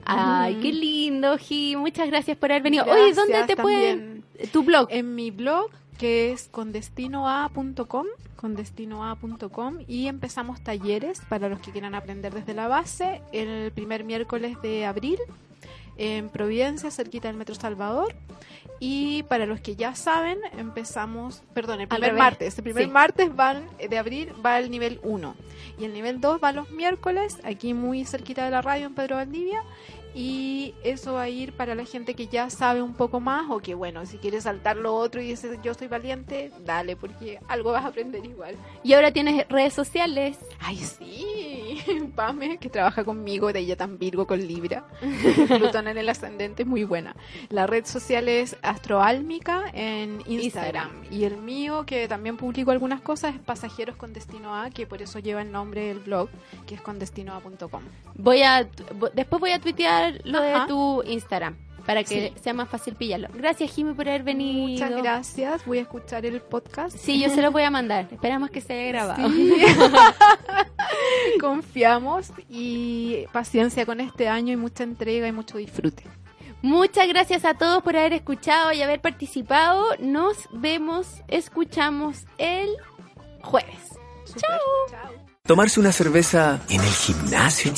Ay, 0.05 0.55
qué 0.61 0.71
lindo, 0.71 1.37
Ji. 1.37 1.75
Muchas 1.75 2.07
gracias 2.07 2.37
por 2.37 2.51
haber 2.51 2.63
venido. 2.63 2.85
Gracias 2.85 3.17
Oye, 3.17 3.33
¿dónde 3.33 3.55
te 3.55 3.61
pueden...? 3.61 4.23
Tu 4.51 4.63
blog. 4.63 4.87
En 4.91 5.15
mi 5.15 5.31
blog, 5.31 5.69
que 5.97 6.31
es 6.31 6.49
condestinoa.com, 6.51 8.05
condestinoa.com, 8.35 9.77
y 9.87 10.07
empezamos 10.07 10.61
talleres 10.61 11.21
para 11.29 11.49
los 11.49 11.59
que 11.59 11.71
quieran 11.71 11.95
aprender 11.95 12.33
desde 12.33 12.53
la 12.53 12.67
base 12.67 13.21
el 13.31 13.71
primer 13.71 14.03
miércoles 14.03 14.61
de 14.61 14.85
abril 14.85 15.17
en 15.97 16.29
Providencia, 16.29 16.91
cerquita 16.91 17.29
del 17.29 17.37
Metro 17.37 17.55
Salvador. 17.55 18.13
Y 18.81 19.23
para 19.23 19.45
los 19.45 19.61
que 19.61 19.77
ya 19.77 19.95
saben, 19.95 20.37
empezamos, 20.57 21.41
perdón, 21.53 21.79
el 21.79 21.87
primer 21.87 22.13
martes. 22.13 22.57
El 22.57 22.63
primer 22.65 22.83
Sí. 22.83 22.89
martes 22.89 23.33
van, 23.33 23.65
de 23.89 23.97
abril 23.97 24.33
va 24.45 24.59
el 24.59 24.69
nivel 24.69 24.99
1. 25.03 25.33
Y 25.79 25.85
el 25.85 25.93
nivel 25.93 26.19
2 26.19 26.41
va 26.43 26.51
los 26.51 26.69
miércoles, 26.71 27.37
aquí 27.45 27.73
muy 27.73 28.03
cerquita 28.03 28.43
de 28.43 28.51
la 28.51 28.61
radio 28.61 28.87
en 28.87 28.93
Pedro 28.93 29.15
Valdivia. 29.15 29.63
Y 30.17 30.73
eso 30.81 31.15
va 31.15 31.23
a 31.23 31.29
ir 31.29 31.51
para 31.51 31.75
la 31.75 31.83
gente 31.83 32.13
que 32.13 32.27
ya 32.27 32.49
sabe 32.49 32.81
un 32.81 32.93
poco 32.93 33.19
más 33.19 33.49
o 33.49 33.59
que, 33.59 33.75
bueno, 33.75 34.05
si 34.05 34.17
quieres 34.17 34.43
saltar 34.45 34.77
lo 34.77 34.95
otro 34.95 35.21
y 35.21 35.27
dices 35.27 35.59
yo 35.61 35.73
soy 35.73 35.89
valiente, 35.89 36.53
dale, 36.63 36.95
porque 36.95 37.39
algo 37.49 37.73
vas 37.73 37.83
a 37.83 37.89
aprender 37.89 38.25
igual. 38.25 38.55
Y 38.81 38.93
ahora 38.93 39.11
tienes 39.11 39.45
redes 39.49 39.73
sociales. 39.73 40.37
Ay, 40.61 40.77
sí, 40.77 41.81
Pame, 42.15 42.59
que 42.59 42.69
trabaja 42.69 43.03
conmigo, 43.03 43.51
de 43.51 43.59
ella 43.59 43.75
tan 43.75 43.99
Virgo 43.99 44.25
con 44.25 44.39
Libra. 44.39 44.85
Plutón 45.49 45.89
en 45.89 45.97
el 45.97 46.07
ascendente 46.07 46.63
muy 46.63 46.85
buena. 46.85 47.13
La 47.49 47.67
red 47.67 47.85
social 47.85 48.29
es 48.29 48.55
Astroálmica 48.61 49.65
en 49.73 50.21
Instagram. 50.25 50.39
Instagram. 50.39 50.91
Y 51.11 51.25
el 51.25 51.37
mío, 51.37 51.85
que 51.85 52.07
también 52.07 52.37
publico 52.37 52.71
algunas 52.71 53.01
cosas, 53.01 53.35
es 53.35 53.41
Pasajeros 53.41 53.97
con 53.97 54.13
Destino 54.13 54.55
A, 54.55 54.69
que 54.69 54.87
por 54.87 55.01
eso 55.01 55.19
lleva 55.19 55.41
el 55.41 55.51
nombre 55.51 55.87
del 55.87 55.99
blog, 55.99 56.29
que 56.65 56.75
es 56.75 56.81
condestinoa.com. 56.81 57.83
Voy 58.15 58.43
a... 58.43 58.65
Después 59.13 59.39
voy 59.41 59.51
a 59.51 59.59
tuitear 59.59 60.04
lo 60.23 60.39
Ajá. 60.39 60.61
de 60.61 60.67
tu 60.67 61.03
Instagram. 61.03 61.55
para 61.85 62.03
que 62.03 62.29
Sí. 62.35 62.41
sea 62.41 62.53
más 62.55 62.67
fácil 62.67 62.95
pillarlo. 62.95 63.27
Gracias, 63.31 63.71
Jimmy, 63.71 63.93
por 63.93 64.09
haber 64.09 64.23
venido. 64.23 64.69
Muchas 64.69 65.03
gracias. 65.03 65.63
Voy 65.67 65.77
a 65.77 65.81
escuchar 65.81 66.25
el 66.25 66.41
podcast. 66.41 66.97
Sí, 66.97 67.21
yo 67.21 67.29
se 67.29 67.43
lo 67.43 67.51
voy 67.51 67.61
a 67.61 67.69
mandar. 67.69 68.07
Esperamos 68.11 68.49
que 68.49 68.59
se 68.59 68.73
haya 68.73 68.87
grabado. 68.87 69.29
Sí. 69.29 69.53
Confiamos 71.39 72.31
y 72.49 73.25
paciencia 73.31 73.85
con 73.85 73.99
este 74.01 74.27
año 74.27 74.51
y 74.53 74.55
mucha 74.55 74.83
entrega 74.83 75.27
y 75.27 75.31
mucho 75.31 75.57
disfrute. 75.59 76.03
Muchas 76.63 77.07
gracias 77.07 77.45
a 77.45 77.53
todos 77.53 77.83
por 77.83 77.95
haber 77.95 78.13
escuchado 78.13 78.71
y 78.73 78.81
haber 78.81 78.99
participado. 78.99 79.85
Nos 79.99 80.37
vemos, 80.51 81.05
escuchamos 81.27 82.25
el 82.39 82.69
jueves. 83.43 83.77
Chao. 84.35 84.59
Tomarse 85.43 85.79
una 85.79 85.91
cerveza 85.91 86.59
en 86.69 86.81
el 86.81 86.87
gimnasio. 86.89 87.73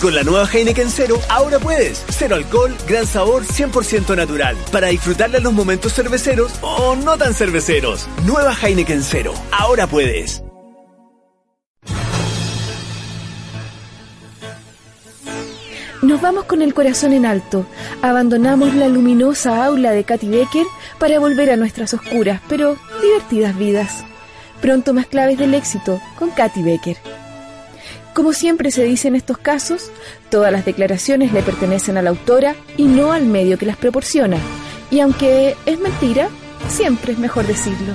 Con 0.00 0.14
la 0.14 0.22
nueva 0.22 0.48
Heineken 0.50 0.88
Cero, 0.88 1.20
ahora 1.28 1.58
puedes. 1.58 2.02
Cero 2.08 2.36
alcohol, 2.36 2.74
gran 2.88 3.06
sabor, 3.06 3.44
100% 3.44 4.16
natural. 4.16 4.56
Para 4.72 4.86
disfrutarle 4.86 5.36
a 5.36 5.40
los 5.40 5.52
momentos 5.52 5.92
cerveceros 5.92 6.52
o 6.62 6.96
no 6.96 7.18
tan 7.18 7.34
cerveceros. 7.34 8.08
Nueva 8.24 8.54
Heineken 8.54 9.02
Cero, 9.02 9.34
ahora 9.50 9.86
puedes. 9.86 10.42
Nos 16.00 16.22
vamos 16.22 16.44
con 16.44 16.62
el 16.62 16.72
corazón 16.72 17.12
en 17.12 17.26
alto. 17.26 17.66
Abandonamos 18.00 18.74
la 18.74 18.88
luminosa 18.88 19.62
aula 19.62 19.90
de 19.90 20.04
Katy 20.04 20.30
Becker 20.30 20.64
para 20.98 21.18
volver 21.18 21.50
a 21.50 21.56
nuestras 21.56 21.92
oscuras, 21.92 22.40
pero 22.48 22.78
divertidas 23.02 23.58
vidas. 23.58 24.02
Pronto 24.62 24.94
más 24.94 25.04
claves 25.04 25.36
del 25.36 25.52
éxito 25.52 26.00
con 26.18 26.30
Katy 26.30 26.62
Becker. 26.62 26.96
Como 28.14 28.32
siempre 28.32 28.70
se 28.70 28.84
dice 28.84 29.08
en 29.08 29.14
estos 29.14 29.38
casos, 29.38 29.90
todas 30.30 30.50
las 30.52 30.64
declaraciones 30.64 31.32
le 31.32 31.42
pertenecen 31.42 31.96
a 31.96 32.02
la 32.02 32.10
autora 32.10 32.56
y 32.76 32.84
no 32.84 33.12
al 33.12 33.24
medio 33.24 33.56
que 33.56 33.66
las 33.66 33.76
proporciona. 33.76 34.36
Y 34.90 35.00
aunque 35.00 35.56
es 35.64 35.78
mentira, 35.78 36.28
siempre 36.68 37.12
es 37.12 37.18
mejor 37.18 37.46
decirlo. 37.46 37.94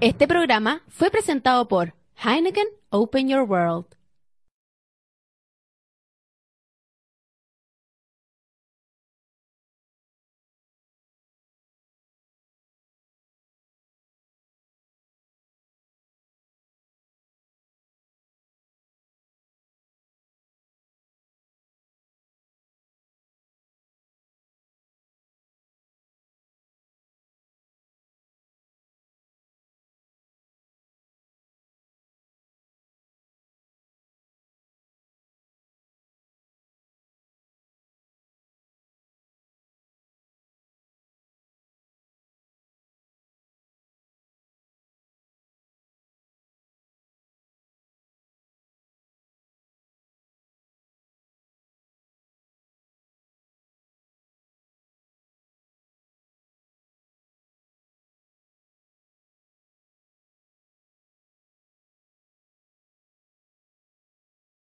Este 0.00 0.26
programa 0.28 0.82
fue 0.88 1.10
presentado 1.10 1.68
por 1.68 1.94
Heineken 2.24 2.68
Open 2.90 3.28
Your 3.28 3.42
World. 3.42 3.99